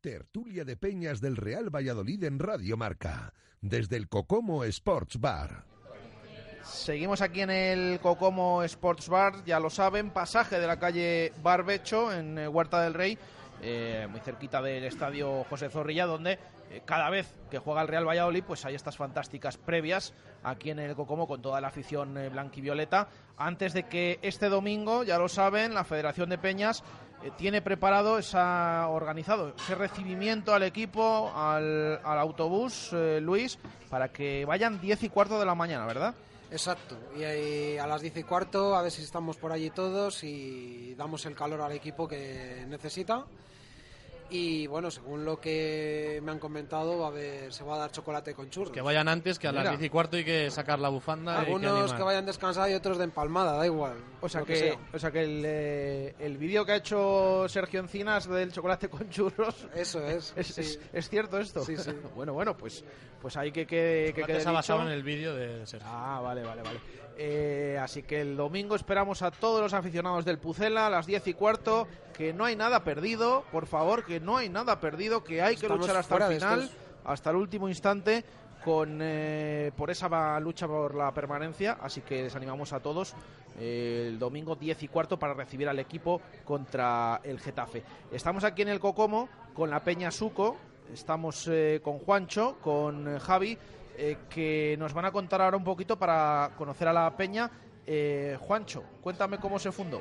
Tertulia 0.00 0.64
de 0.64 0.78
Peñas 0.78 1.20
del 1.20 1.36
Real 1.36 1.68
Valladolid 1.68 2.24
en 2.24 2.38
Radio 2.38 2.78
Marca, 2.78 3.34
desde 3.60 3.96
el 3.96 4.08
Cocomo 4.08 4.64
Sports 4.64 5.20
Bar. 5.20 5.66
Seguimos 6.62 7.20
aquí 7.20 7.42
en 7.42 7.50
el 7.50 8.00
Cocomo 8.00 8.62
Sports 8.62 9.10
Bar, 9.10 9.44
ya 9.44 9.60
lo 9.60 9.68
saben, 9.68 10.10
pasaje 10.10 10.58
de 10.58 10.66
la 10.66 10.78
calle 10.78 11.34
Barbecho 11.42 12.14
en 12.14 12.38
eh, 12.38 12.48
Huerta 12.48 12.80
del 12.80 12.94
Rey, 12.94 13.18
eh, 13.60 14.06
muy 14.10 14.20
cerquita 14.20 14.62
del 14.62 14.84
estadio 14.84 15.44
José 15.44 15.68
Zorrilla, 15.68 16.06
donde 16.06 16.38
cada 16.84 17.10
vez 17.10 17.26
que 17.50 17.58
juega 17.58 17.82
el 17.82 17.88
Real 17.88 18.06
Valladolid, 18.06 18.44
pues 18.44 18.64
hay 18.64 18.74
estas 18.74 18.96
fantásticas 18.96 19.56
previas 19.56 20.12
aquí 20.42 20.70
en 20.70 20.78
el 20.78 20.94
Cocomo 20.94 21.26
con 21.26 21.42
toda 21.42 21.60
la 21.60 21.68
afición 21.68 22.16
eh, 22.16 22.28
blanquivioleta. 22.28 23.08
Antes 23.36 23.72
de 23.72 23.84
que 23.84 24.18
este 24.22 24.48
domingo, 24.48 25.02
ya 25.02 25.18
lo 25.18 25.28
saben, 25.28 25.74
la 25.74 25.84
Federación 25.84 26.30
de 26.30 26.38
Peñas 26.38 26.82
eh, 27.22 27.30
tiene 27.36 27.62
preparado, 27.62 28.18
esa, 28.18 28.88
organizado 28.88 29.54
ese 29.56 29.74
recibimiento 29.74 30.54
al 30.54 30.62
equipo, 30.62 31.32
al, 31.34 32.00
autobús, 32.04 32.90
eh, 32.92 33.20
Luis, 33.20 33.58
para 33.90 34.08
que 34.08 34.44
vayan 34.44 34.80
10 34.80 35.02
y 35.02 35.08
cuarto 35.08 35.38
de 35.38 35.46
la 35.46 35.54
mañana, 35.54 35.86
¿verdad? 35.86 36.14
Exacto, 36.50 36.96
y, 37.16 37.76
a 37.76 37.86
las 37.88 38.00
10 38.00 38.18
y 38.18 38.22
cuarto 38.22 38.76
a 38.76 38.82
ver 38.82 38.92
si 38.92 39.02
estamos 39.02 39.36
por 39.36 39.50
allí 39.50 39.70
todos 39.70 40.22
y 40.22 40.94
damos 40.94 41.26
el 41.26 41.34
calor 41.34 41.60
al 41.60 41.72
equipo 41.72 42.06
que 42.06 42.64
necesita. 42.68 43.24
Y 44.28 44.66
bueno, 44.66 44.90
según 44.90 45.24
lo 45.24 45.40
que 45.40 46.20
me 46.22 46.32
han 46.32 46.38
comentado, 46.40 46.98
va 46.98 47.06
a 47.06 47.08
haber, 47.10 47.52
se 47.52 47.62
va 47.62 47.76
a 47.76 47.78
dar 47.78 47.92
chocolate 47.92 48.34
con 48.34 48.50
churros. 48.50 48.72
Que 48.72 48.80
vayan 48.80 49.06
antes, 49.08 49.38
que 49.38 49.46
a 49.46 49.52
las 49.52 49.62
Mira. 49.64 49.70
10 49.76 49.82
y 49.84 49.88
cuarto 49.90 50.16
hay 50.16 50.24
que 50.24 50.50
sacar 50.50 50.78
la 50.80 50.88
bufanda. 50.88 51.34
que 51.40 51.46
Algunos 51.46 51.92
que 51.94 52.02
vayan 52.02 52.26
descansados 52.26 52.70
y 52.70 52.74
otros 52.74 52.98
de 52.98 53.04
empalmada, 53.04 53.52
da 53.56 53.64
igual. 53.66 53.94
O 54.20 54.28
sea 54.28 54.42
que, 54.42 54.56
sea. 54.56 54.78
o 54.92 54.98
sea 54.98 55.10
que 55.12 55.22
el, 55.22 55.42
eh, 55.46 56.14
el 56.18 56.36
vídeo 56.38 56.64
que 56.66 56.72
ha 56.72 56.76
hecho 56.76 57.48
Sergio 57.48 57.78
Encinas 57.80 58.28
del 58.28 58.50
chocolate 58.52 58.88
con 58.88 59.08
churros. 59.10 59.68
Eso 59.74 60.04
es. 60.04 60.32
¿Es, 60.36 60.46
sí. 60.48 60.60
es- 60.60 60.80
es 60.92 61.08
cierto 61.08 61.38
esto? 61.38 61.64
Sí, 61.64 61.76
sí. 61.76 61.92
bueno, 62.16 62.32
bueno, 62.32 62.56
pues, 62.56 62.84
pues 63.22 63.36
hay 63.36 63.52
que, 63.52 63.66
que, 63.66 64.12
que 64.14 64.24
quede 64.24 64.40
se 64.40 64.48
ha 64.48 64.52
basado 64.52 64.80
dicho. 64.80 64.90
en 64.90 64.96
el 64.96 65.02
vídeo 65.04 65.34
de 65.36 65.64
Sergio. 65.66 65.88
Ah, 65.90 66.20
vale, 66.22 66.42
vale, 66.42 66.62
vale. 66.62 66.80
Eh, 67.18 67.78
así 67.80 68.02
que 68.02 68.20
el 68.20 68.36
domingo 68.36 68.76
esperamos 68.76 69.22
a 69.22 69.30
todos 69.30 69.62
los 69.62 69.72
aficionados 69.72 70.24
del 70.24 70.38
Pucela 70.38 70.86
a 70.86 70.90
las 70.90 71.06
10 71.06 71.28
y 71.28 71.34
cuarto. 71.34 71.88
Que 72.14 72.32
no 72.32 72.44
hay 72.44 72.56
nada 72.56 72.84
perdido, 72.84 73.44
por 73.52 73.66
favor, 73.66 74.04
que 74.04 74.20
no 74.20 74.36
hay 74.36 74.48
nada 74.48 74.80
perdido, 74.80 75.24
que 75.24 75.42
hay 75.42 75.56
que 75.56 75.66
Estamos 75.66 75.80
luchar 75.80 75.96
hasta 75.96 76.16
el 76.16 76.34
final, 76.34 76.70
hasta 77.04 77.30
el 77.30 77.36
último 77.36 77.68
instante, 77.68 78.24
con 78.64 78.98
eh, 79.02 79.70
por 79.76 79.90
esa 79.90 80.40
lucha 80.40 80.66
por 80.66 80.94
la 80.94 81.12
permanencia. 81.12 81.78
Así 81.80 82.00
que 82.00 82.22
les 82.22 82.34
animamos 82.34 82.72
a 82.72 82.80
todos 82.80 83.14
eh, 83.58 84.06
el 84.08 84.18
domingo 84.18 84.56
10 84.56 84.82
y 84.82 84.88
cuarto 84.88 85.18
para 85.18 85.34
recibir 85.34 85.68
al 85.68 85.78
equipo 85.78 86.20
contra 86.44 87.20
el 87.22 87.38
Getafe. 87.38 87.82
Estamos 88.12 88.44
aquí 88.44 88.62
en 88.62 88.68
el 88.68 88.80
Cocomo 88.80 89.28
con 89.54 89.70
la 89.70 89.84
Peña 89.84 90.10
Suco, 90.10 90.56
estamos 90.92 91.48
eh, 91.48 91.80
con 91.82 91.98
Juancho, 91.98 92.56
con 92.60 93.18
Javi, 93.18 93.56
eh, 93.98 94.16
que 94.28 94.76
nos 94.78 94.92
van 94.92 95.04
a 95.06 95.10
contar 95.12 95.40
ahora 95.42 95.56
un 95.56 95.64
poquito 95.64 95.98
para 95.98 96.50
conocer 96.56 96.88
a 96.88 96.92
la 96.92 97.16
Peña. 97.16 97.50
Eh, 97.86 98.36
Juancho, 98.40 98.82
cuéntame 99.00 99.38
cómo 99.38 99.58
se 99.58 99.70
fundó. 99.72 100.00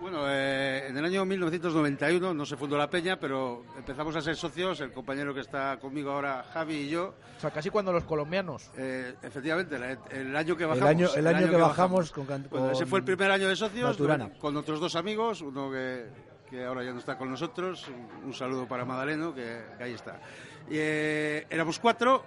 Bueno, 0.00 0.20
eh, 0.28 0.86
en 0.88 0.96
el 0.96 1.04
año 1.04 1.24
1991 1.24 2.32
no 2.32 2.46
se 2.46 2.56
fundó 2.56 2.78
la 2.78 2.88
Peña, 2.88 3.18
pero 3.18 3.64
empezamos 3.76 4.14
a 4.14 4.20
ser 4.20 4.36
socios, 4.36 4.80
el 4.80 4.92
compañero 4.92 5.34
que 5.34 5.40
está 5.40 5.76
conmigo 5.80 6.12
ahora, 6.12 6.44
Javi 6.52 6.74
y 6.76 6.88
yo. 6.88 7.14
O 7.36 7.40
sea, 7.40 7.50
casi 7.50 7.68
cuando 7.68 7.92
los 7.92 8.04
colombianos. 8.04 8.70
Eh, 8.76 9.14
efectivamente, 9.22 9.76
la- 9.76 9.98
el 10.10 10.36
año 10.36 10.56
que 10.56 10.62
El 10.62 10.68
bajamos. 10.68 10.88
año- 10.88 11.08
el 11.16 11.26
año 11.26 11.50
que 11.50 11.56
bajamos 11.56 12.12
con 12.12 12.26
can- 12.26 12.46
Bueno, 12.48 12.70
ese 12.70 12.82
con 12.82 12.88
fue 12.90 12.98
el 13.00 13.04
primer 13.06 13.30
año 13.32 13.48
de 13.48 13.56
socios, 13.56 13.90
Maturana. 13.90 14.30
con 14.38 14.56
otros 14.56 14.78
dos 14.78 14.94
amigos, 14.94 15.40
uno 15.42 15.68
que, 15.72 16.06
que 16.48 16.64
ahora 16.64 16.84
ya 16.84 16.92
no 16.92 17.00
está 17.00 17.18
con 17.18 17.28
nosotros, 17.28 17.88
un, 17.88 18.26
un 18.26 18.32
saludo 18.34 18.68
para 18.68 18.84
Madaleno, 18.84 19.34
que, 19.34 19.62
que 19.76 19.82
ahí 19.82 19.94
está. 19.94 20.20
Y, 20.70 20.74
eh, 20.78 21.46
éramos 21.50 21.76
cuatro, 21.80 22.24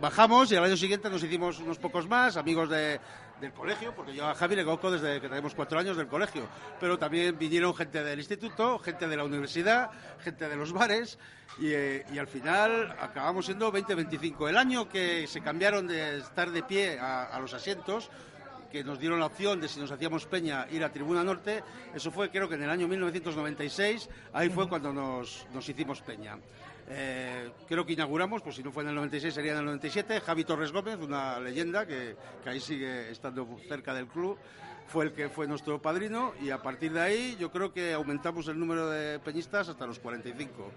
bajamos 0.00 0.50
y 0.52 0.56
al 0.56 0.64
año 0.64 0.76
siguiente 0.76 1.08
nos 1.10 1.22
hicimos 1.22 1.58
unos 1.60 1.78
pocos 1.78 2.06
más, 2.08 2.36
amigos 2.36 2.68
de- 2.68 3.00
del 3.40 3.52
colegio, 3.52 3.92
porque 3.94 4.14
yo 4.14 4.26
a 4.26 4.34
Javi 4.34 4.54
le 4.56 4.64
conozco 4.64 4.90
desde 4.92 5.20
que 5.20 5.28
tenemos 5.28 5.54
cuatro 5.54 5.78
años 5.78 5.96
del 5.96 6.06
colegio, 6.06 6.46
pero 6.78 6.98
también 6.98 7.36
vinieron 7.36 7.74
gente 7.74 8.02
del 8.04 8.18
instituto, 8.18 8.78
gente 8.78 9.08
de 9.08 9.16
la 9.16 9.24
universidad, 9.24 9.90
gente 10.20 10.48
de 10.48 10.56
los 10.56 10.72
bares, 10.72 11.18
y, 11.58 11.66
eh, 11.72 12.04
al 12.18 12.28
final 12.28 12.94
acabamos 13.00 13.44
siendo 13.46 13.72
20-25. 13.72 14.48
El 14.48 14.56
año 14.56 14.88
que 14.88 15.26
se 15.26 15.40
cambiaron 15.40 15.86
de 15.86 16.18
estar 16.18 16.50
de 16.50 16.62
pie 16.62 16.98
a, 16.98 17.24
a 17.24 17.40
los 17.40 17.52
asientos, 17.54 18.08
que 18.70 18.82
nos 18.84 18.98
dieron 18.98 19.20
la 19.20 19.26
opción 19.26 19.60
de 19.60 19.68
si 19.68 19.78
nos 19.78 19.90
hacíamos 19.92 20.26
peña 20.26 20.66
ir 20.70 20.82
a 20.82 20.90
Tribuna 20.90 21.22
Norte, 21.22 21.62
eso 21.94 22.10
fue 22.10 22.30
creo 22.30 22.48
que 22.48 22.54
en 22.56 22.62
el 22.64 22.70
año 22.70 22.88
1996, 22.88 24.08
ahí 24.32 24.48
fue 24.48 24.68
cuando 24.68 24.92
nos, 24.92 25.46
nos 25.52 25.68
hicimos 25.68 26.00
peña. 26.02 26.36
Eh, 26.88 27.50
creo 27.66 27.86
que 27.86 27.94
inauguramos, 27.94 28.42
pues 28.42 28.56
si 28.56 28.62
no 28.62 28.70
fue 28.70 28.82
en 28.82 28.90
el 28.90 28.94
96 28.96 29.32
sería 29.32 29.52
en 29.52 29.58
el 29.58 29.64
97, 29.64 30.20
Javi 30.20 30.44
Torres 30.44 30.70
Gómez, 30.70 30.98
una 31.00 31.40
leyenda 31.40 31.86
que, 31.86 32.16
que 32.42 32.50
ahí 32.50 32.60
sigue 32.60 33.10
estando 33.10 33.48
cerca 33.68 33.94
del 33.94 34.06
club, 34.06 34.38
fue 34.86 35.06
el 35.06 35.12
que 35.12 35.28
fue 35.28 35.46
nuestro 35.46 35.80
padrino 35.80 36.34
y 36.42 36.50
a 36.50 36.60
partir 36.62 36.92
de 36.92 37.00
ahí 37.00 37.36
yo 37.38 37.50
creo 37.50 37.72
que 37.72 37.92
aumentamos 37.94 38.48
el 38.48 38.58
número 38.58 38.90
de 38.90 39.18
peñistas 39.18 39.68
hasta 39.68 39.86
los 39.86 39.98
45. 39.98 40.70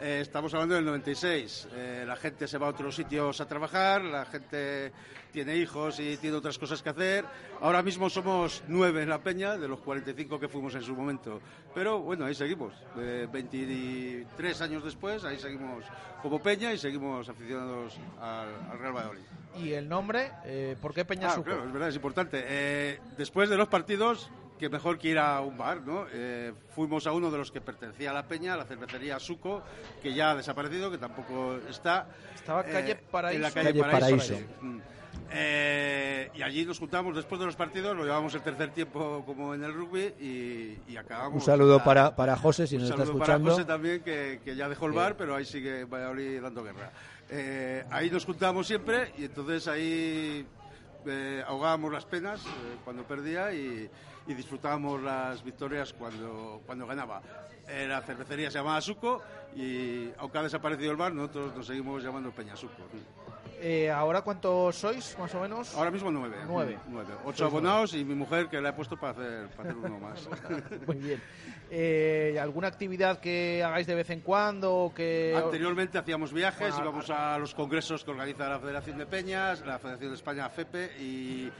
Eh, 0.00 0.20
estamos 0.22 0.54
hablando 0.54 0.76
del 0.76 0.84
96. 0.84 1.68
Eh, 1.72 2.04
la 2.06 2.14
gente 2.14 2.46
se 2.46 2.56
va 2.56 2.68
a 2.68 2.70
otros 2.70 2.94
sitios 2.94 3.40
a 3.40 3.48
trabajar, 3.48 4.02
la 4.02 4.24
gente 4.26 4.92
tiene 5.32 5.56
hijos 5.56 5.98
y 5.98 6.16
tiene 6.18 6.36
otras 6.36 6.56
cosas 6.56 6.82
que 6.82 6.90
hacer. 6.90 7.24
Ahora 7.60 7.82
mismo 7.82 8.08
somos 8.08 8.62
nueve 8.68 9.02
en 9.02 9.08
la 9.08 9.18
peña, 9.18 9.56
de 9.56 9.66
los 9.66 9.80
45 9.80 10.38
que 10.38 10.48
fuimos 10.48 10.74
en 10.76 10.82
su 10.82 10.94
momento. 10.94 11.40
Pero 11.74 11.98
bueno, 11.98 12.26
ahí 12.26 12.34
seguimos. 12.34 12.74
Eh, 12.96 13.26
23 13.32 14.60
años 14.60 14.84
después, 14.84 15.24
ahí 15.24 15.36
seguimos 15.36 15.84
como 16.22 16.40
peña 16.40 16.72
y 16.72 16.78
seguimos 16.78 17.28
aficionados 17.28 17.98
al, 18.20 18.54
al 18.70 18.78
Real 18.78 18.92
Valladolid. 18.92 19.22
¿Y 19.56 19.72
el 19.72 19.88
nombre? 19.88 20.30
Eh, 20.44 20.76
¿Por 20.80 20.94
qué 20.94 21.04
Peña 21.04 21.32
Ah, 21.32 21.42
claro, 21.42 21.64
es 21.64 21.72
verdad, 21.72 21.88
es 21.88 21.96
importante. 21.96 23.00
Después 23.16 23.48
de 23.48 23.56
los 23.56 23.66
partidos, 23.66 24.30
que 24.58 24.68
mejor 24.68 24.98
que 24.98 25.08
ir 25.08 25.18
a 25.18 25.40
un 25.40 25.56
bar, 25.56 25.80
¿no? 25.82 26.06
Eh, 26.12 26.52
fuimos 26.74 27.06
a 27.06 27.12
uno 27.12 27.30
de 27.30 27.38
los 27.38 27.50
que 27.50 27.60
pertenecía 27.60 28.10
a 28.10 28.14
la 28.14 28.26
Peña, 28.26 28.56
la 28.56 28.64
cervecería 28.64 29.18
Suco, 29.18 29.62
que 30.02 30.12
ya 30.12 30.32
ha 30.32 30.36
desaparecido, 30.36 30.90
que 30.90 30.98
tampoco 30.98 31.56
está. 31.68 32.06
Estaba 32.34 32.64
calle 32.64 32.92
eh, 32.92 33.00
Paraíso. 33.10 33.36
En 33.36 33.42
la 33.42 33.50
calle, 33.50 33.68
Calle 33.68 33.80
Paraíso. 33.80 34.16
Paraíso. 34.34 34.46
Mm. 34.60 34.78
Eh, 35.30 36.30
y 36.34 36.42
allí 36.42 36.64
nos 36.64 36.78
juntamos 36.78 37.14
después 37.14 37.38
de 37.38 37.44
los 37.46 37.54
partidos, 37.56 37.94
lo 37.96 38.04
llevamos 38.04 38.34
el 38.34 38.40
tercer 38.40 38.70
tiempo 38.70 39.22
como 39.26 39.54
en 39.54 39.62
el 39.62 39.74
rugby 39.74 40.14
y, 40.20 40.78
y 40.90 40.96
acabamos. 40.96 41.34
Un 41.34 41.40
saludo 41.42 41.78
la- 41.78 41.84
para, 41.84 42.16
para 42.16 42.36
José, 42.36 42.66
si 42.66 42.76
un 42.76 42.82
nos 42.82 42.90
está 42.90 43.04
saludo 43.04 43.18
para 43.18 43.32
escuchando. 43.34 43.50
José 43.52 43.64
también, 43.66 44.00
que, 44.02 44.40
que 44.44 44.56
ya 44.56 44.68
dejó 44.68 44.86
el 44.86 44.92
bar, 44.92 45.16
pero 45.16 45.34
ahí 45.36 45.44
sigue 45.44 45.84
Valladolid 45.84 46.40
dando 46.40 46.64
guerra. 46.64 46.90
Eh, 47.30 47.84
ahí 47.90 48.10
nos 48.10 48.24
juntábamos 48.24 48.66
siempre 48.66 49.12
y 49.18 49.24
entonces 49.26 49.68
ahí 49.68 50.46
eh, 51.06 51.44
ahogábamos 51.46 51.92
las 51.92 52.06
penas 52.06 52.40
eh, 52.46 52.76
cuando 52.84 53.02
perdía 53.02 53.52
y, 53.52 53.88
y 54.28 54.34
disfrutábamos 54.34 55.02
las 55.02 55.42
victorias 55.42 55.92
cuando, 55.92 56.62
cuando 56.64 56.86
ganaba. 56.86 57.20
La 57.66 58.00
cervecería 58.00 58.50
se 58.50 58.58
llamaba 58.58 58.80
Suco 58.80 59.20
y 59.54 60.10
aunque 60.18 60.38
ha 60.38 60.42
desaparecido 60.42 60.90
el 60.90 60.96
bar, 60.96 61.12
nosotros 61.12 61.54
nos 61.56 61.66
seguimos 61.66 62.02
llamando 62.02 62.30
Peña 62.30 62.56
Suco. 62.56 62.84
Eh, 63.60 63.90
¿Ahora 63.90 64.22
cuántos 64.22 64.76
sois, 64.76 65.16
más 65.18 65.34
o 65.34 65.40
menos? 65.40 65.74
Ahora 65.74 65.90
mismo 65.90 66.10
nueve. 66.12 66.36
Nueve. 66.46 66.78
Nueve. 66.88 67.12
Ocho 67.24 67.38
Sois 67.38 67.50
abonados 67.50 67.94
y 67.94 68.04
mi 68.04 68.14
mujer 68.14 68.48
que 68.48 68.60
la 68.60 68.68
he 68.68 68.72
puesto 68.72 68.96
para 68.96 69.12
hacer, 69.12 69.48
para 69.48 69.70
hacer 69.70 69.76
uno 69.76 69.98
más. 69.98 70.28
Muy 70.86 70.96
bien. 70.96 71.20
Eh, 71.70 72.38
¿Alguna 72.40 72.68
actividad 72.68 73.18
que 73.18 73.62
hagáis 73.64 73.86
de 73.86 73.96
vez 73.96 74.10
en 74.10 74.20
cuando? 74.20 74.92
Que... 74.94 75.34
Anteriormente 75.36 75.98
hacíamos 75.98 76.32
viajes, 76.32 76.70
Bueno, 76.70 76.90
íbamos 76.90 77.10
a 77.10 77.36
los 77.38 77.54
congresos 77.54 78.04
que 78.04 78.12
organiza 78.12 78.48
la 78.48 78.60
Federación 78.60 78.96
de 78.96 79.06
Peñas, 79.06 79.66
la 79.66 79.78
Federación 79.78 80.10
de 80.10 80.16
España 80.16 80.48
FEPE 80.48 80.92
y, 81.00 81.50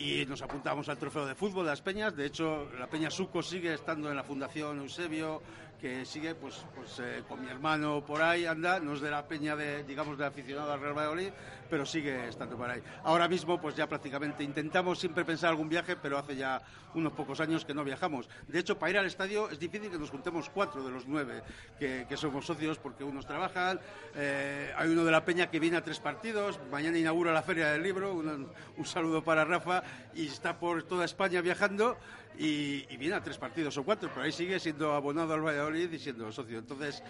y 0.00 0.24
nos 0.24 0.40
apuntamos 0.40 0.88
al 0.88 0.96
trofeo 0.96 1.26
de 1.26 1.34
fútbol 1.34 1.66
de 1.66 1.72
las 1.72 1.82
Peñas. 1.82 2.16
De 2.16 2.24
hecho, 2.24 2.70
la 2.78 2.88
Peña 2.88 3.10
Suco 3.10 3.42
sigue 3.42 3.74
estando 3.74 4.08
en 4.08 4.16
la 4.16 4.24
Fundación 4.24 4.78
Eusebio, 4.78 5.42
que 5.80 6.04
sigue 6.04 6.34
pues, 6.34 6.64
pues 6.74 6.98
eh, 6.98 7.22
con 7.26 7.40
mi 7.40 7.50
hermano 7.50 8.04
por 8.04 8.20
ahí, 8.20 8.44
anda, 8.44 8.78
no 8.80 8.92
es 8.92 9.00
de 9.00 9.10
la 9.10 9.26
Peña 9.26 9.56
de, 9.56 9.82
digamos, 9.84 10.18
de 10.18 10.26
aficionado 10.26 10.72
al 10.72 10.80
Real 10.80 10.96
Valladolid, 10.96 11.30
pero 11.70 11.86
sigue 11.86 12.28
estando 12.28 12.56
por 12.56 12.68
ahí. 12.68 12.82
Ahora 13.04 13.28
mismo, 13.28 13.60
pues 13.60 13.76
ya 13.76 13.88
prácticamente 13.88 14.44
intentamos 14.44 14.98
siempre 14.98 15.24
pensar 15.24 15.50
algún 15.50 15.68
viaje, 15.68 15.96
pero 15.96 16.18
hace 16.18 16.36
ya 16.36 16.60
unos 16.94 17.12
pocos 17.12 17.40
años 17.40 17.64
que 17.64 17.72
no 17.72 17.84
viajamos. 17.84 18.28
De 18.48 18.58
hecho, 18.58 18.78
para 18.78 18.90
ir 18.90 18.98
al 18.98 19.06
estadio 19.06 19.48
es 19.48 19.58
difícil 19.58 19.90
que 19.90 19.98
nos 19.98 20.10
juntemos 20.10 20.50
cuatro 20.50 20.84
de 20.84 20.90
los 20.90 21.06
nueve 21.06 21.42
que, 21.78 22.04
que 22.08 22.16
somos 22.16 22.44
socios, 22.44 22.78
porque 22.78 23.04
unos 23.04 23.26
trabajan, 23.26 23.80
eh, 24.14 24.72
hay 24.76 24.90
uno 24.90 25.04
de 25.04 25.12
la 25.12 25.24
Peña 25.24 25.50
que 25.50 25.60
viene 25.60 25.78
a 25.78 25.84
tres 25.84 26.00
partidos, 26.00 26.60
mañana 26.70 26.98
inaugura 26.98 27.32
la 27.32 27.42
Feria 27.42 27.72
del 27.72 27.82
Libro, 27.82 28.12
un, 28.12 28.50
un 28.76 28.84
saludo 28.84 29.24
para 29.24 29.44
Rafa, 29.44 29.82
y 30.14 30.26
está 30.26 30.58
por 30.58 30.82
toda 30.82 31.04
España 31.04 31.40
viajando 31.40 31.96
y, 32.40 32.86
y 32.88 32.96
viene 32.96 33.16
a 33.16 33.22
tres 33.22 33.36
partidos 33.36 33.76
o 33.76 33.84
cuatro, 33.84 34.08
pero 34.08 34.24
ahí 34.24 34.32
sigue 34.32 34.58
siendo 34.58 34.94
abonado 34.94 35.34
al 35.34 35.42
Valladolid 35.42 35.92
y 35.92 35.98
siendo 35.98 36.32
socio. 36.32 36.58
Entonces, 36.58 37.02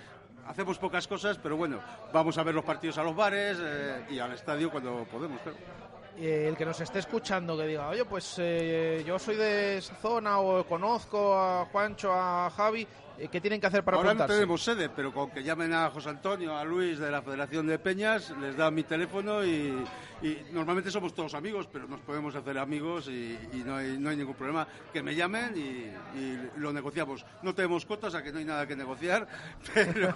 hacemos 0.44 0.76
pocas 0.78 1.06
cosas, 1.06 1.38
pero 1.38 1.56
bueno, 1.56 1.80
vamos 2.12 2.36
a 2.36 2.42
ver 2.42 2.52
los 2.52 2.64
partidos 2.64 2.98
a 2.98 3.04
los 3.04 3.14
bares 3.14 3.56
eh, 3.60 4.06
y 4.10 4.18
al 4.18 4.32
estadio 4.32 4.70
cuando 4.72 5.04
podemos. 5.04 5.40
Eh, 6.18 6.46
el 6.48 6.56
que 6.56 6.64
nos 6.64 6.80
esté 6.80 6.98
escuchando 6.98 7.56
que 7.56 7.64
diga, 7.64 7.88
oye, 7.88 8.04
pues 8.04 8.34
eh, 8.38 9.04
yo 9.06 9.20
soy 9.20 9.36
de 9.36 9.78
esa 9.78 9.94
zona 9.94 10.40
o 10.40 10.66
conozco 10.66 11.38
a 11.38 11.64
Juancho, 11.66 12.12
a 12.12 12.50
Javi, 12.50 12.86
¿qué 13.28 13.40
tienen 13.40 13.60
que 13.60 13.66
hacer 13.66 13.82
para 13.84 13.96
Ahora 13.96 14.14
no 14.14 14.26
tenemos 14.26 14.62
sede, 14.62 14.88
pero 14.88 15.12
con 15.12 15.30
que 15.30 15.42
llamen 15.42 15.72
a 15.72 15.90
José 15.90 16.08
Antonio, 16.10 16.56
a 16.56 16.64
Luis 16.64 16.98
de 16.98 17.10
la 17.10 17.22
Federación 17.22 17.66
de 17.66 17.78
Peñas, 17.78 18.32
les 18.40 18.56
dan 18.56 18.74
mi 18.74 18.84
teléfono 18.84 19.44
y, 19.44 19.84
y 20.22 20.38
normalmente 20.52 20.90
somos 20.90 21.14
todos 21.14 21.34
amigos, 21.34 21.68
pero 21.72 21.86
nos 21.88 22.00
podemos 22.00 22.34
hacer 22.34 22.56
amigos 22.58 23.08
y, 23.08 23.38
y 23.52 23.62
no, 23.64 23.76
hay, 23.76 23.98
no 23.98 24.10
hay 24.10 24.16
ningún 24.16 24.34
problema. 24.34 24.66
Que 24.92 25.02
me 25.02 25.14
llamen 25.14 25.52
y, 25.56 26.18
y 26.18 26.48
lo 26.56 26.72
negociamos. 26.72 27.24
No 27.42 27.54
tenemos 27.54 27.84
cuotas, 27.86 28.14
a 28.14 28.22
que 28.22 28.32
no 28.32 28.38
hay 28.38 28.44
nada 28.44 28.66
que 28.66 28.76
negociar, 28.76 29.26
pero, 29.74 30.14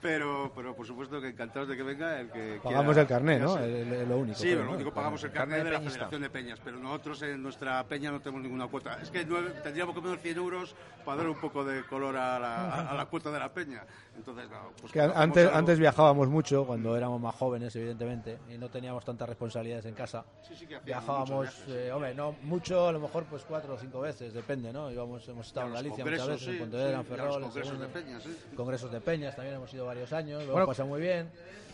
pero, 0.00 0.52
pero 0.54 0.74
por 0.74 0.86
supuesto 0.86 1.20
que 1.20 1.28
encantados 1.28 1.68
de 1.68 1.76
que 1.76 1.82
venga 1.82 2.20
el 2.20 2.30
que 2.30 2.60
Pagamos 2.62 2.86
quiera- 2.94 3.02
el 3.02 3.08
carné, 3.08 3.38
¿no? 3.38 3.58
El- 3.58 3.92
el- 3.92 4.08
lo 4.08 4.18
único, 4.18 4.38
Sí, 4.38 4.54
lo 4.54 4.64
¿no? 4.64 4.72
único 4.72 4.92
pagamos 4.92 5.22
el 5.22 5.30
El 5.30 5.34
carné 5.34 5.56
carnet 5.56 5.64
de 5.66 5.72
la 5.72 5.78
peñista. 5.78 5.98
Federación 5.98 6.22
de 6.22 6.30
Peñas, 6.30 6.60
pero 6.64 6.78
nosotros 6.78 7.22
en 7.22 7.42
nuestra 7.42 7.84
peña 7.84 8.10
no 8.10 8.20
tenemos 8.20 8.42
ninguna 8.42 8.66
cuota. 8.68 8.98
Es 9.02 9.10
que 9.10 9.24
nueve- 9.24 9.52
tendríamos 9.62 9.94
que 9.94 10.00
poner 10.00 10.18
100 10.18 10.36
euros 10.38 10.74
para 11.04 11.18
dar 11.18 11.28
un 11.28 11.40
poco 11.40 11.64
de 11.64 11.82
color 11.84 12.16
a 12.16 12.21
la, 12.38 12.90
a 12.90 12.94
la 12.94 13.06
cuota 13.06 13.30
de 13.30 13.38
la 13.38 13.48
peña. 13.52 13.82
Entonces, 14.16 14.48
no, 14.50 14.70
pues 14.80 14.92
Que 14.92 15.00
antes, 15.00 15.46
algo- 15.46 15.56
antes 15.58 15.78
viajábamos 15.78 16.28
mucho 16.28 16.66
cuando 16.66 16.96
éramos 16.96 17.20
más 17.20 17.34
jóvenes, 17.34 17.74
evidentemente, 17.76 18.38
y 18.50 18.58
no 18.58 18.68
teníamos 18.68 19.04
tantas 19.04 19.28
responsabilidades 19.28 19.86
en 19.86 19.94
casa. 19.94 20.24
Sí, 20.42 20.54
sí 20.54 20.66
que 20.66 20.76
hacíamos 20.76 20.84
Viajábamos, 20.86 21.40
viajes, 21.66 21.68
eh, 21.86 21.92
hombre, 21.92 22.14
no 22.14 22.34
mucho, 22.42 22.88
a 22.88 22.92
lo 22.92 23.00
mejor 23.00 23.24
pues 23.24 23.42
cuatro 23.48 23.74
o 23.74 23.78
cinco 23.78 24.00
veces, 24.00 24.34
depende, 24.34 24.72
¿no? 24.72 24.90
Íbamos, 24.90 25.26
hemos 25.28 25.46
estado 25.46 25.68
en 25.68 25.74
Galicia 25.74 26.04
muchas 26.04 26.28
veces, 26.28 26.48
en 26.48 26.54
sí, 26.54 26.58
Pontevedra, 26.60 26.98
a 26.98 27.02
Ferrol, 27.04 27.42
en 27.42 27.48
congresos 27.48 27.78
de 27.80 27.86
peñas, 27.88 28.22
sí. 28.22 28.36
Congresos 28.56 28.92
de 28.92 29.00
peñas 29.00 29.34
también 29.36 29.56
hemos 29.56 29.72
ido 29.74 29.86
varios 29.86 30.12
años, 30.12 30.40
lo 30.42 30.46
Bueno, 30.52 30.58
hemos 30.64 30.68
pasado 30.68 30.88
muy 30.88 31.00
bien. 31.00 31.30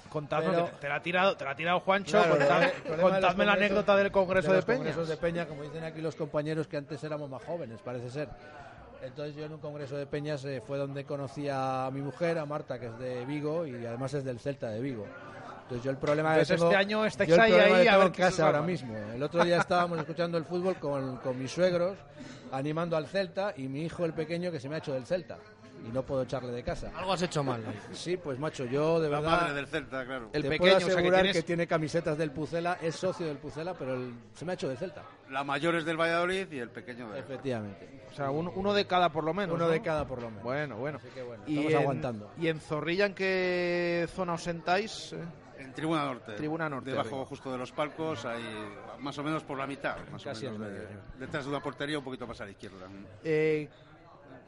Contadnos, 0.09 0.55
Pero- 0.55 0.66
te, 0.68 0.76
te 0.76 0.88
la 0.88 0.94
ha 0.94 1.03
tirado, 1.03 1.36
te 1.36 1.44
la 1.44 1.51
ha 1.51 1.55
tirado 1.57 1.80
Juancho. 1.80 2.12
Claro, 2.12 2.38
contad- 2.38 2.70
contadme 2.99 3.44
la 3.44 3.53
anécdota 3.53 3.94
del 3.94 4.11
Congreso 4.11 4.53
de, 4.55 4.62
Peñas. 4.62 4.78
congresos 4.78 5.09
de 5.09 5.16
Peña, 5.18 5.46
como 5.46 5.62
dicen 5.64 5.84
aquí 5.84 6.01
los 6.01 6.14
compañeros, 6.14 6.66
que 6.66 6.78
antes 6.78 7.05
éramos 7.05 7.28
más 7.28 7.44
jóvenes, 7.44 7.78
parece 7.84 8.09
ser. 8.11 8.28
Entonces 9.03 9.36
yo 9.36 9.44
en 9.44 9.53
un 9.53 9.61
congreso 9.61 9.96
de 9.96 10.07
Peñas 10.07 10.44
eh, 10.44 10.61
fue 10.64 10.78
donde 10.78 11.05
conocí 11.05 11.49
a 11.51 11.90
mi 11.92 12.01
mujer, 12.01 12.38
a 12.38 12.46
Marta, 12.46 12.78
que 12.78 12.86
es 12.86 12.99
de 12.99 13.24
Vigo 13.24 13.66
y 13.66 13.86
además 13.86 14.12
es 14.14 14.24
del 14.24 14.40
Celta 14.40 14.70
de 14.70 14.80
Vigo. 14.80 15.07
Entonces 15.62 15.84
yo 15.84 15.90
el 15.90 15.99
problema 15.99 16.32
Entonces, 16.32 16.57
que 16.57 16.57
tengo, 16.57 16.70
este 16.70 16.76
año 16.76 17.05
estáis 17.05 17.38
ahí, 17.38 17.53
ahí, 17.53 17.82
que 17.82 17.88
a 17.90 17.99
ver 17.99 18.07
en 18.07 18.12
casa 18.12 18.46
ahora 18.46 18.62
mismo. 18.62 18.96
El 18.96 19.22
otro 19.22 19.44
día 19.44 19.59
estábamos 19.59 19.99
escuchando 19.99 20.38
el 20.38 20.44
fútbol 20.44 20.76
con, 20.76 21.18
con 21.18 21.38
mis 21.38 21.51
suegros, 21.51 21.99
animando 22.53 22.96
al 22.96 23.07
Celta 23.07 23.53
y 23.57 23.68
mi 23.68 23.82
hijo 23.82 24.05
el 24.05 24.14
pequeño 24.14 24.51
que 24.51 24.59
se 24.59 24.68
me 24.68 24.76
ha 24.76 24.78
hecho 24.78 24.94
del 24.94 25.05
Celta 25.05 25.38
y 25.87 25.91
no 25.93 26.03
puedo 26.03 26.22
echarle 26.22 26.53
de 26.53 26.62
casa. 26.62 26.91
Algo 26.97 27.12
has 27.12 27.22
hecho 27.22 27.43
mal. 27.45 27.62
Sí, 27.93 28.16
pues 28.16 28.39
macho, 28.39 28.64
yo 28.64 29.01
de 29.01 29.09
La 29.11 29.20
verdad 29.20 29.41
madre 29.43 29.55
del 29.55 29.66
Celta, 29.66 30.05
claro. 30.05 30.29
te 30.31 30.39
El 30.39 30.45
puedo 30.45 30.59
pequeño, 30.59 30.76
o 30.76 30.81
sea, 30.81 30.87
que 30.89 30.93
asegurar 30.95 31.33
que, 31.33 31.43
tiene 31.43 31.66
camisetas 31.66 32.18
del 32.18 32.31
Pucela, 32.33 32.79
es 32.83 32.95
socio 32.97 33.26
del 33.26 33.39
Pucela, 33.39 33.74
pero 33.74 33.95
el- 33.95 34.14
se 34.35 34.45
me 34.45 34.53
ha 34.53 34.55
hecho 34.55 34.68
del 34.68 34.76
Celta. 34.79 35.03
La 35.31 35.45
mayor 35.45 35.74
es 35.76 35.85
del 35.85 35.97
Valladolid 36.01 36.51
y 36.53 36.59
el 36.59 36.70
pequeño 36.70 37.09
del... 37.11 37.18
Efectivamente. 37.22 38.03
O 38.11 38.14
sea, 38.14 38.31
un- 38.31 38.51
uno 38.55 38.72
de 38.74 38.87
cada 38.87 39.11
por 39.11 39.24
lo 39.24 39.35
menos. 39.35 39.55
Uno 39.55 39.66
¿no? 39.66 39.70
de 39.70 39.83
cada 39.83 40.07
por 40.07 40.20
lo 40.22 40.29
menos. 40.31 40.43
Bueno, 40.43 40.76
bueno. 40.76 40.99
Así 40.99 41.09
que 41.14 41.22
bueno, 41.22 41.43
Y 41.47 41.57
estamos 41.59 41.72
en- 41.72 41.79
aguantando. 41.79 42.31
¿Y 42.39 42.49
en 42.49 42.61
Zorrilla 42.61 43.07
en 43.07 43.14
qué 43.14 44.09
zona 44.14 44.35
os 44.35 44.43
sentáis? 44.43 45.12
eh? 45.12 45.18
En 45.59 45.72
Tribuna 45.74 46.05
Norte. 46.05 46.35
Tribuna 46.35 46.68
Norte, 46.68 46.91
Debajo 46.91 47.09
arriba. 47.16 47.24
justo 47.26 47.51
de 47.51 47.59
los 47.59 47.72
palcos, 47.72 48.24
ahí 48.24 48.43
más 49.01 49.18
o 49.18 49.24
menos 49.24 49.43
por 49.43 49.59
la 49.59 49.66
mitad. 49.66 49.97
Más 50.12 50.22
Casi 50.22 50.47
o 50.47 50.53
menos, 50.53 50.66
en 50.68 50.72
medio, 50.74 50.89
de- 50.89 51.18
detrás 51.18 51.45
de 51.45 51.51
una 51.51 51.61
portería 51.61 51.99
un 51.99 52.05
poquito 52.05 52.26
más 52.29 52.41
a 52.41 52.45
la 52.45 52.53
izquierda. 52.53 52.87
Eh, 53.24 53.68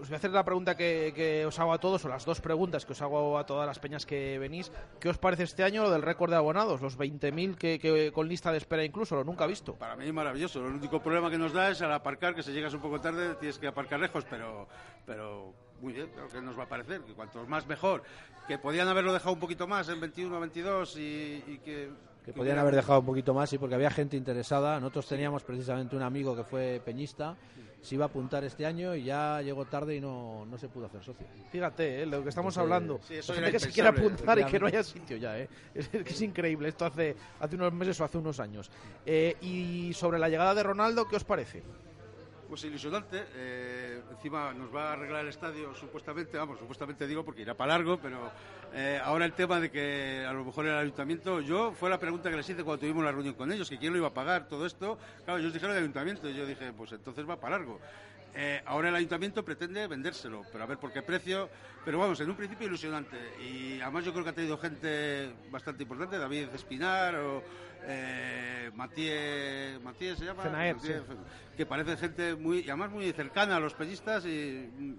os 0.01 0.09
voy 0.09 0.15
a 0.15 0.17
hacer 0.17 0.31
la 0.31 0.45
pregunta 0.45 0.77
que, 0.77 1.13
que 1.15 1.45
os 1.45 1.59
hago 1.59 1.73
a 1.73 1.79
todos, 1.79 2.05
o 2.05 2.09
las 2.09 2.25
dos 2.25 2.41
preguntas 2.41 2.87
que 2.87 2.93
os 2.93 3.03
hago 3.03 3.39
a 3.39 3.45
todas 3.45 3.67
las 3.67 3.79
peñas 3.79 4.07
que 4.07 4.39
venís. 4.39 4.73
¿Qué 4.99 5.09
os 5.09 5.19
parece 5.19 5.43
este 5.43 5.63
año 5.63 5.83
lo 5.83 5.91
del 5.91 6.03
récord 6.03 6.31
de 6.31 6.37
abonados? 6.37 6.81
Los 6.81 6.99
20.000 6.99 7.57
que, 7.57 7.79
que 7.79 8.11
con 8.13 8.29
lista 8.29 8.51
de 8.51 8.59
espera 8.59 8.85
incluso, 8.85 9.17
lo 9.17 9.25
nunca 9.25 9.47
visto. 9.47 9.75
Para 9.75 9.97
mí 9.97 10.11
maravilloso. 10.11 10.61
El 10.61 10.75
único 10.75 11.01
problema 11.01 11.31
que 11.31 11.39
nos 11.39 11.53
da 11.53 11.71
es 11.71 11.83
al 11.83 11.93
aparcar, 11.93 12.35
que 12.35 12.43
si 12.43 12.53
llegas 12.53 12.73
un 12.75 12.81
poco 12.81 13.01
tarde 13.01 13.35
tienes 13.35 13.59
que 13.59 13.67
aparcar 13.67 14.01
lejos, 14.01 14.25
pero, 14.29 14.67
pero 15.05 15.53
muy 15.81 15.93
bien, 15.93 16.09
creo 16.15 16.29
que 16.29 16.41
nos 16.41 16.59
va 16.59 16.65
a 16.65 16.69
parecer, 16.69 17.03
que 17.03 17.13
cuanto 17.13 17.45
más 17.47 17.67
mejor. 17.67 18.03
Que 18.49 18.59
podían 18.59 18.89
haberlo 18.89 19.13
dejado 19.13 19.35
un 19.35 19.41
poquito 19.41 19.67
más 19.67 19.89
en 19.89 20.01
21, 20.01 20.41
22 20.41 20.97
y, 20.97 21.45
y 21.47 21.59
que... 21.59 21.91
Que 22.25 22.33
podían 22.35 22.59
haber 22.59 22.75
dejado 22.75 23.01
un 23.01 23.07
poquito 23.07 23.33
más, 23.33 23.49
sí, 23.49 23.57
porque 23.57 23.75
había 23.75 23.91
gente 23.91 24.17
interesada. 24.17 24.79
Nosotros 24.79 25.09
teníamos 25.09 25.43
precisamente 25.43 25.97
un 25.97 26.03
amigo 26.03 26.37
que 26.37 26.45
fue 26.45 26.83
peñista, 26.85 27.35
se 27.83 27.95
iba 27.95 28.05
a 28.05 28.09
apuntar 28.09 28.45
este 28.45 28.67
año 28.67 28.95
y 28.95 29.05
ya 29.05 29.41
llegó 29.43 29.65
tarde 29.65 29.97
y 29.97 30.01
no, 30.01 30.45
no 30.47 30.59
se 30.59 30.69
pudo 30.69 30.87
hacer 30.87 31.03
socio. 31.03 31.27
Fíjate, 31.51 32.03
eh, 32.03 32.07
lo 32.07 32.23
que 32.23 32.29
estamos 32.29 32.55
Entonces, 32.57 32.59
hablando. 32.59 33.01
sí, 33.07 33.15
eso 33.15 33.35
gente 33.35 33.53
que 33.53 33.61
se 33.61 33.71
quiere 33.71 33.89
impensable, 33.89 34.17
apuntar 34.17 34.39
y 34.39 34.45
que 34.45 34.61
no 34.61 34.67
haya 34.67 34.83
sitio 34.83 35.17
ya, 35.17 35.39
¿eh? 35.39 35.49
Es, 35.75 35.89
es 35.93 36.23
increíble, 36.23 36.69
esto 36.69 36.85
hace, 36.85 37.17
hace 37.39 37.57
unos 37.57 37.73
meses 37.73 38.01
o 38.01 38.05
hace 38.05 38.19
unos 38.19 38.39
años. 38.41 38.71
Eh, 39.07 39.37
y 39.41 39.93
sobre 39.95 40.19
la 40.19 40.29
llegada 40.29 40.55
de 40.55 40.63
Ronaldo, 40.63 41.09
¿qué 41.09 41.17
os 41.17 41.25
parece? 41.25 41.63
Pues 42.51 42.65
ilusionante. 42.65 43.27
eh, 43.37 44.03
encima 44.11 44.53
nos 44.53 44.75
va 44.75 44.89
a 44.89 44.93
arreglar 44.95 45.23
el 45.23 45.29
estadio, 45.29 45.73
supuestamente, 45.73 46.37
vamos, 46.37 46.59
supuestamente 46.59 47.07
digo 47.07 47.25
porque 47.25 47.43
irá 47.43 47.55
para 47.55 47.75
largo, 47.75 48.01
pero 48.03 48.29
eh, 48.75 49.01
ahora 49.05 49.25
el 49.25 49.35
tema 49.35 49.61
de 49.61 49.71
que 49.71 50.27
a 50.29 50.33
lo 50.33 50.45
mejor 50.45 50.67
el 50.67 50.75
ayuntamiento, 50.75 51.41
yo 51.41 51.71
fue 51.71 51.89
la 51.89 52.01
pregunta 52.01 52.29
que 52.29 52.37
les 52.37 52.51
hice 52.51 52.65
cuando 52.65 52.81
tuvimos 52.81 53.05
la 53.05 53.13
reunión 53.13 53.35
con 53.35 53.53
ellos, 53.53 53.71
que 53.71 53.79
quién 53.79 53.93
lo 53.93 54.01
iba 54.01 54.09
a 54.09 54.15
pagar 54.15 54.49
todo 54.49 54.67
esto. 54.67 54.99
Claro, 55.25 55.39
ellos 55.39 55.53
dijeron 55.53 55.77
el 55.77 55.83
ayuntamiento 55.83 56.29
y 56.29 56.35
yo 56.35 56.45
dije, 56.45 56.73
pues 56.73 56.91
entonces 56.91 57.25
va 57.29 57.39
para 57.39 57.57
largo. 57.57 57.79
Eh, 58.35 58.63
ahora 58.67 58.89
el 58.89 58.95
ayuntamiento 58.95 59.45
pretende 59.45 59.87
vendérselo, 59.87 60.43
pero 60.53 60.65
a 60.65 60.67
ver 60.67 60.79
por 60.79 60.93
qué 60.93 61.03
precio. 61.03 61.49
Pero 61.85 61.99
vamos, 61.99 62.21
en 62.21 62.31
un 62.31 62.37
principio 62.37 62.67
ilusionante. 62.67 63.17
Y 63.41 63.81
además 63.81 64.05
yo 64.05 64.13
creo 64.13 64.25
que 64.25 64.31
ha 64.31 64.35
traído 64.35 64.59
gente 64.59 65.33
bastante 65.51 65.83
importante, 65.83 66.19
David 66.19 66.49
Espinar 66.55 67.15
o 67.17 67.43
eh, 67.87 68.71
Matías, 68.75 69.81
Matías 69.83 70.19
se 70.19 70.27
llama, 70.27 70.43
Fenaer, 70.43 70.77
Matías, 70.77 71.03
sí. 71.09 71.15
que 71.57 71.67
parece 71.67 71.97
gente 71.97 72.35
muy, 72.35 72.59
y 72.59 72.69
además 72.69 72.91
muy 72.91 73.11
cercana 73.13 73.57
a 73.57 73.61
los 73.61 73.75
peñistas 73.75 74.27
y 74.27 74.71
mm, 74.79 74.95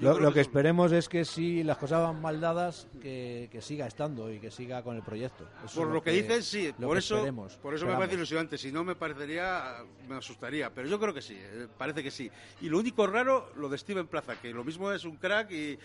Lo, 0.00 0.32
que 0.32 0.40
esperemos 0.40 0.92
es 0.92 1.08
que 1.08 1.24
si 1.24 1.62
las 1.64 1.76
cosas 1.78 2.02
van 2.02 2.20
mal 2.20 2.40
dadas, 2.40 2.86
que, 3.02 3.48
que 3.50 3.60
siga 3.60 3.86
estando 3.86 4.32
y 4.32 4.38
que 4.38 4.50
siga 4.50 4.82
con 4.82 4.96
el 4.96 5.02
proyecto. 5.02 5.44
Eso 5.64 5.80
Por 5.80 5.88
lo 5.92 6.02
que 6.02 6.10
dices, 6.12 6.46
sí, 6.46 6.72
lo 6.78 6.86
por 6.88 6.96
que 6.96 7.00
eso, 7.00 7.16
esperemos, 7.16 7.56
por 7.56 7.74
eso 7.74 7.84
me 7.84 7.90
esperamos. 7.92 7.98
parece 8.00 8.14
ilusionante. 8.16 8.58
Si 8.58 8.70
no 8.72 8.84
me 8.84 8.94
parecería, 8.94 9.76
me 10.08 10.16
asustaría. 10.16 10.70
Pero 10.70 10.88
yo 10.88 11.00
creo 11.00 11.12
que 11.14 11.22
sí, 11.22 11.34
eh, 11.38 11.66
parece 11.76 12.02
que 12.02 12.10
sí. 12.10 12.30
Y 12.60 12.68
lo 12.68 12.78
único 12.78 13.06
raro, 13.06 13.50
lo 13.56 13.68
de 13.68 13.76
Steven 13.78 14.06
Plaza, 14.06 14.36
que 14.36 14.50
lo 14.52 14.62
mismo 14.64 14.92
es 14.92 15.04
un 15.04 15.16
crack, 15.16 15.50
y, 15.50 15.78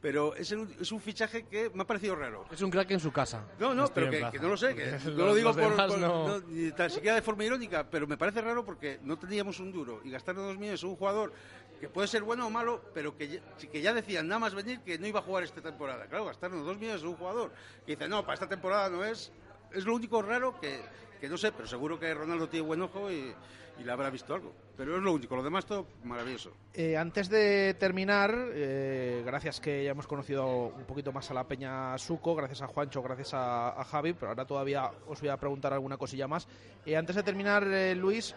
pero 0.00 0.34
es, 0.34 0.50
el- 0.52 0.66
es 0.80 0.90
un 0.92 1.00
fichaje 1.00 1.44
que 1.44 1.70
me 1.74 1.82
ha 1.82 1.86
parecido 1.86 2.16
raro. 2.16 2.46
Es 2.50 2.62
un 2.62 2.70
crack 2.70 2.90
en 2.92 3.00
su 3.00 3.12
casa. 3.12 3.44
No, 3.58 3.74
no, 3.74 3.86
pero 3.88 4.10
que, 4.10 4.26
que 4.32 4.38
no 4.38 4.48
lo 4.48 4.56
sé, 4.56 4.74
que 4.74 4.90
Los- 4.92 5.04
no 5.16 5.26
lo 5.26 5.34
digo 5.34 5.52
por, 5.54 5.76
no. 5.98 6.26
no, 6.26 6.40
ni 6.48 6.72
tan 6.72 6.90
siquiera 6.90 7.14
de 7.16 7.22
forma 7.22 7.44
irónica, 7.44 7.86
pero 7.88 8.06
me 8.06 8.16
parece 8.16 8.40
raro 8.40 8.64
porque 8.64 8.98
no 9.04 9.18
teníamos 9.18 9.60
un 9.60 9.70
duro 9.70 10.00
y 10.02 10.10
gastar 10.10 10.34
dos 10.34 10.56
millones 10.58 10.82
en 10.82 10.88
un 10.88 10.96
jugador 10.96 11.32
que 11.80 11.88
puede 11.88 12.06
ser 12.06 12.22
bueno 12.22 12.46
o 12.46 12.50
malo, 12.50 12.82
pero 12.92 13.16
que 13.16 13.40
ya, 13.80 13.94
decían 13.94 14.28
nada 14.28 14.38
más 14.38 14.54
venir 14.54 14.80
que 14.80 14.98
no 14.98 15.06
iba 15.06 15.20
a 15.20 15.22
jugar 15.22 15.44
esta 15.44 15.62
temporada. 15.62 16.06
Claro, 16.06 16.26
gastarnos 16.26 16.64
dos 16.64 16.76
millones 16.76 17.00
en 17.00 17.08
un 17.08 17.16
jugador 17.16 17.52
que 17.86 17.92
dice, 17.92 18.06
no, 18.06 18.20
para 18.22 18.34
esta 18.34 18.48
temporada 18.48 18.90
no 18.90 19.02
es, 19.02 19.32
es 19.72 19.84
lo 19.84 19.94
único 19.94 20.20
raro 20.20 20.60
que, 20.60 20.82
que 21.20 21.28
no 21.28 21.36
sé, 21.36 21.52
pero 21.52 21.68
seguro 21.68 21.98
que 21.98 22.12
Ronaldo 22.14 22.48
tiene 22.48 22.66
buen 22.66 22.82
ojo 22.82 23.10
y, 23.10 23.34
y 23.80 23.84
le 23.84 23.92
habrá 23.92 24.10
visto 24.10 24.34
algo. 24.34 24.52
Pero 24.76 24.96
es 24.96 25.02
lo 25.02 25.12
único, 25.12 25.36
lo 25.36 25.42
demás 25.42 25.64
todo 25.64 25.86
maravilloso. 26.04 26.52
Eh, 26.74 26.96
antes 26.96 27.28
de 27.28 27.74
terminar, 27.74 28.34
eh, 28.52 29.22
gracias 29.24 29.60
que 29.60 29.84
ya 29.84 29.90
hemos 29.90 30.06
conocido 30.06 30.66
un 30.68 30.84
poquito 30.84 31.12
más 31.12 31.30
a 31.30 31.34
la 31.34 31.44
Peña 31.44 31.96
Suco, 31.98 32.34
gracias 32.34 32.62
a 32.62 32.66
Juancho, 32.66 33.02
gracias 33.02 33.30
a, 33.34 33.84
Javi, 33.90 34.12
pero 34.12 34.28
ahora 34.28 34.44
todavía 34.44 34.90
os 35.06 35.20
voy 35.20 35.30
a 35.30 35.36
preguntar 35.36 35.72
alguna 35.72 35.96
cosilla 35.96 36.28
más. 36.28 36.46
Eh, 36.84 36.96
antes 36.96 37.16
de 37.16 37.22
terminar, 37.22 37.66
eh, 37.66 37.94
Luis, 37.94 38.34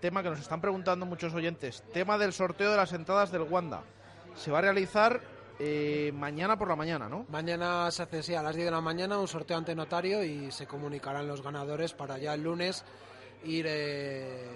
tema 0.00 0.22
que 0.22 0.30
nos 0.30 0.40
están 0.40 0.60
preguntando 0.60 1.06
muchos 1.06 1.34
oyentes, 1.34 1.82
tema 1.92 2.18
del 2.18 2.32
sorteo 2.32 2.70
de 2.70 2.76
las 2.76 2.92
entradas 2.92 3.32
del 3.32 3.42
Wanda. 3.42 3.82
Se 4.34 4.50
va 4.50 4.58
a 4.58 4.62
realizar 4.62 5.20
eh, 5.58 6.12
mañana 6.14 6.58
por 6.58 6.68
la 6.68 6.76
mañana, 6.76 7.08
¿no? 7.08 7.26
Mañana 7.28 7.90
se 7.90 8.02
hace, 8.02 8.22
sí, 8.22 8.34
a 8.34 8.42
las 8.42 8.54
10 8.54 8.66
de 8.66 8.70
la 8.70 8.80
mañana 8.80 9.18
un 9.18 9.28
sorteo 9.28 9.56
ante 9.56 9.74
notario 9.74 10.22
y 10.22 10.50
se 10.50 10.66
comunicarán 10.66 11.26
los 11.26 11.42
ganadores 11.42 11.92
para 11.94 12.18
ya 12.18 12.34
el 12.34 12.42
lunes 12.42 12.84
ir 13.44 13.66
eh, 13.68 14.48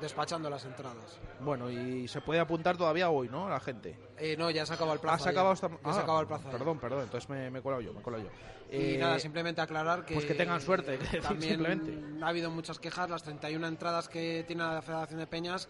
despachando 0.00 0.48
las 0.48 0.64
entradas. 0.64 1.18
Bueno, 1.40 1.70
y 1.70 2.08
se 2.08 2.20
puede 2.20 2.40
apuntar 2.40 2.76
todavía 2.76 3.10
hoy, 3.10 3.28
¿no? 3.28 3.48
La 3.48 3.60
gente. 3.60 3.98
Eh, 4.16 4.36
no, 4.38 4.50
ya 4.50 4.64
se 4.64 4.74
acabó 4.74 4.92
el 4.92 5.00
plazo. 5.00 5.16
Ah, 5.16 5.18
se 5.18 5.28
ha 5.28 5.32
acabado 5.32 5.54
ya. 5.54 5.60
se 5.60 5.74
ah, 5.84 6.02
acabó 6.02 6.20
el 6.20 6.26
plazo. 6.26 6.44
ya. 6.44 6.50
Perdón, 6.50 6.78
perdón, 6.78 7.02
entonces 7.02 7.28
me, 7.28 7.50
me 7.50 7.58
he 7.58 7.62
colado 7.62 7.82
yo, 7.82 7.92
me 7.92 8.00
he 8.00 8.02
colado 8.02 8.22
yo. 8.24 8.30
Y 8.70 8.94
Eh, 8.94 8.98
nada, 8.98 9.18
simplemente 9.18 9.60
aclarar 9.60 10.04
que... 10.04 10.14
pues 10.14 10.26
que 10.26 10.34
tengan 10.34 10.60
suerte, 10.60 10.98
también 11.22 11.54
simplemente. 11.56 12.24
ha 12.24 12.28
habido 12.28 12.50
muchas 12.50 12.78
quejas, 12.78 13.08
las 13.08 13.22
31 13.22 13.66
entradas 13.66 14.08
que 14.08 14.44
tiene 14.46 14.62
la 14.62 14.82
Federación 14.82 15.20
de 15.20 15.26
Peñas 15.26 15.68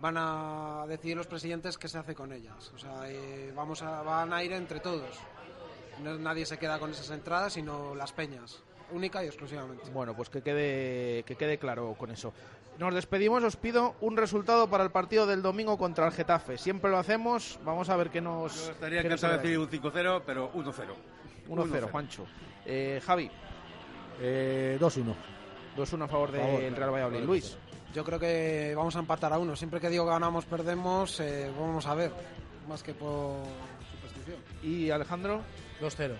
van 0.00 0.16
a 0.18 0.84
decidir 0.88 1.16
los 1.16 1.26
presidentes 1.26 1.76
qué 1.78 1.88
se 1.88 1.98
hace 1.98 2.14
con 2.14 2.32
ellas. 2.32 2.72
O 2.74 2.78
sea, 2.78 3.02
eh, 3.10 3.52
vamos 3.54 3.82
a, 3.82 4.02
van 4.02 4.32
a 4.32 4.42
ir 4.42 4.52
entre 4.52 4.80
todos. 4.80 5.18
No- 6.02 6.18
nadie 6.18 6.46
se 6.46 6.58
queda 6.58 6.78
con 6.78 6.90
esas 6.90 7.10
entradas, 7.10 7.52
sino 7.52 7.94
las 7.94 8.12
peñas, 8.12 8.62
única 8.92 9.22
y 9.22 9.26
exclusivamente. 9.26 9.90
Bueno, 9.90 10.14
pues 10.16 10.30
que 10.30 10.42
quede, 10.42 11.22
que 11.24 11.36
quede 11.36 11.58
claro 11.58 11.94
con 11.98 12.10
eso. 12.10 12.32
Nos 12.78 12.94
despedimos, 12.94 13.44
os 13.44 13.56
pido 13.56 13.94
un 14.00 14.16
resultado 14.16 14.68
para 14.70 14.82
el 14.84 14.90
partido 14.90 15.26
del 15.26 15.42
domingo 15.42 15.76
contra 15.76 16.06
el 16.06 16.12
Getafe. 16.12 16.56
Siempre 16.56 16.90
lo 16.90 16.96
hacemos, 16.96 17.58
vamos 17.62 17.90
a 17.90 17.96
ver 17.96 18.08
qué 18.08 18.22
nos... 18.22 18.66
Yo 18.66 18.72
estaría 18.72 19.00
encantado 19.02 19.34
de 19.34 19.38
decir 19.40 19.58
un 19.58 19.68
5-0, 19.68 20.22
pero 20.24 20.50
1-0. 20.54 20.72
1-0, 21.50 21.90
Juancho. 21.90 22.24
Eh, 22.64 23.02
Javi. 23.04 23.30
Eh, 24.18 24.78
2-1. 24.80 25.14
2-1 25.76 26.04
a 26.04 26.08
favor 26.08 26.32
del 26.32 26.40
Favor, 26.40 26.60
Real 26.78 26.90
Valladolid. 26.92 27.24
Luis. 27.26 27.58
Yo 27.94 28.04
creo 28.04 28.18
que 28.18 28.72
vamos 28.76 28.94
a 28.96 29.00
empatar 29.00 29.32
a 29.32 29.38
uno. 29.38 29.56
Siempre 29.56 29.80
que 29.80 29.88
digo 29.88 30.04
ganamos, 30.06 30.44
perdemos, 30.44 31.18
eh, 31.20 31.50
vamos 31.58 31.86
a 31.86 31.94
ver. 31.94 32.12
Más 32.68 32.82
que 32.82 32.94
por 32.94 33.36
superstición. 33.92 34.38
¿Y 34.62 34.90
Alejandro? 34.90 35.40
2-0. 35.80 36.12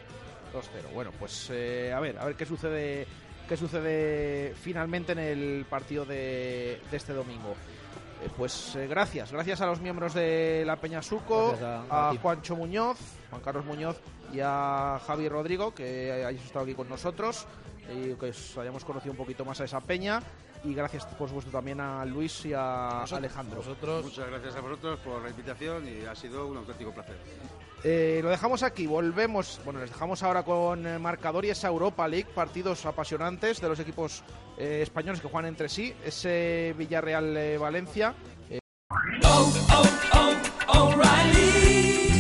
2-0. 0.53 0.93
Bueno, 0.95 1.13
pues 1.19 1.49
eh, 1.53 1.93
a 1.95 2.01
ver, 2.01 2.19
a 2.19 2.25
ver 2.25 2.35
qué 2.35 2.45
sucede 2.47 3.07
qué 3.49 3.57
sucede 3.57 4.55
finalmente 4.61 5.13
en 5.13 5.19
el 5.19 5.67
partido 5.69 6.05
de, 6.05 6.81
de 6.91 6.97
este 6.97 7.13
domingo. 7.13 7.55
Eh, 8.23 8.29
pues 8.37 8.75
eh, 8.77 8.87
gracias, 8.87 9.33
gracias 9.33 9.61
a 9.61 9.67
los 9.67 9.81
miembros 9.81 10.15
de 10.15 10.63
la 10.67 10.77
Peña 10.77 11.03
Suco, 11.03 11.57
a- 11.91 12.11
a. 12.11 12.15
Juancho 12.17 12.55
Muñoz, 12.57 12.99
Juan 13.31 13.43
Carlos 13.43 13.65
Muñoz 13.65 14.01
y 14.33 14.39
a 14.41 15.01
Javi 15.07 15.29
Rodrigo, 15.29 15.75
que 15.75 16.13
hayáis 16.13 16.45
estado 16.45 16.65
aquí 16.65 16.75
con 16.75 16.89
nosotros 16.89 17.47
y 17.93 18.15
que 18.15 18.27
os 18.27 18.57
hayamos 18.59 18.85
conocido 18.85 19.13
un 19.13 19.17
poquito 19.19 19.45
más 19.45 19.61
a 19.61 19.65
esa 19.65 19.81
peña. 19.81 20.21
Y 20.65 20.75
gracias 20.75 21.07
por 21.07 21.29
supuesto 21.29 21.51
también 21.51 21.81
a 21.81 22.05
Luis 22.05 22.45
y 22.45 22.53
a 22.53 23.03
Alejandro. 23.03 23.63
Muchas 24.03 24.29
gracias 24.29 24.57
a 24.57 24.61
vosotros 24.61 24.99
por 25.01 25.23
la 25.23 25.31
invitación 25.31 25.87
y 25.89 26.05
ha 26.05 26.15
sido 26.15 26.47
un 26.47 26.59
auténtico 26.59 26.93
placer. 26.93 27.17
Eh, 27.83 28.21
lo 28.23 28.29
dejamos 28.29 28.63
aquí, 28.63 28.87
volvemos. 28.87 29.61
Bueno, 29.65 29.81
les 29.81 29.91
dejamos 29.91 30.23
ahora 30.23 30.43
con 30.43 30.87
eh, 30.87 30.99
marcador 30.99 31.45
y 31.47 31.51
esa 31.51 31.69
Europa 31.69 32.07
League, 32.07 32.29
partidos 32.35 32.85
apasionantes 32.85 33.61
de 33.61 33.69
los 33.69 33.81
equipos 33.81 34.23
eh, 34.59 34.81
españoles 34.83 35.21
que 35.21 35.29
juegan 35.29 35.49
entre 35.49 35.69
sí. 35.69 35.95
Ese 36.05 36.75
Villarreal-Valencia. 36.77 38.15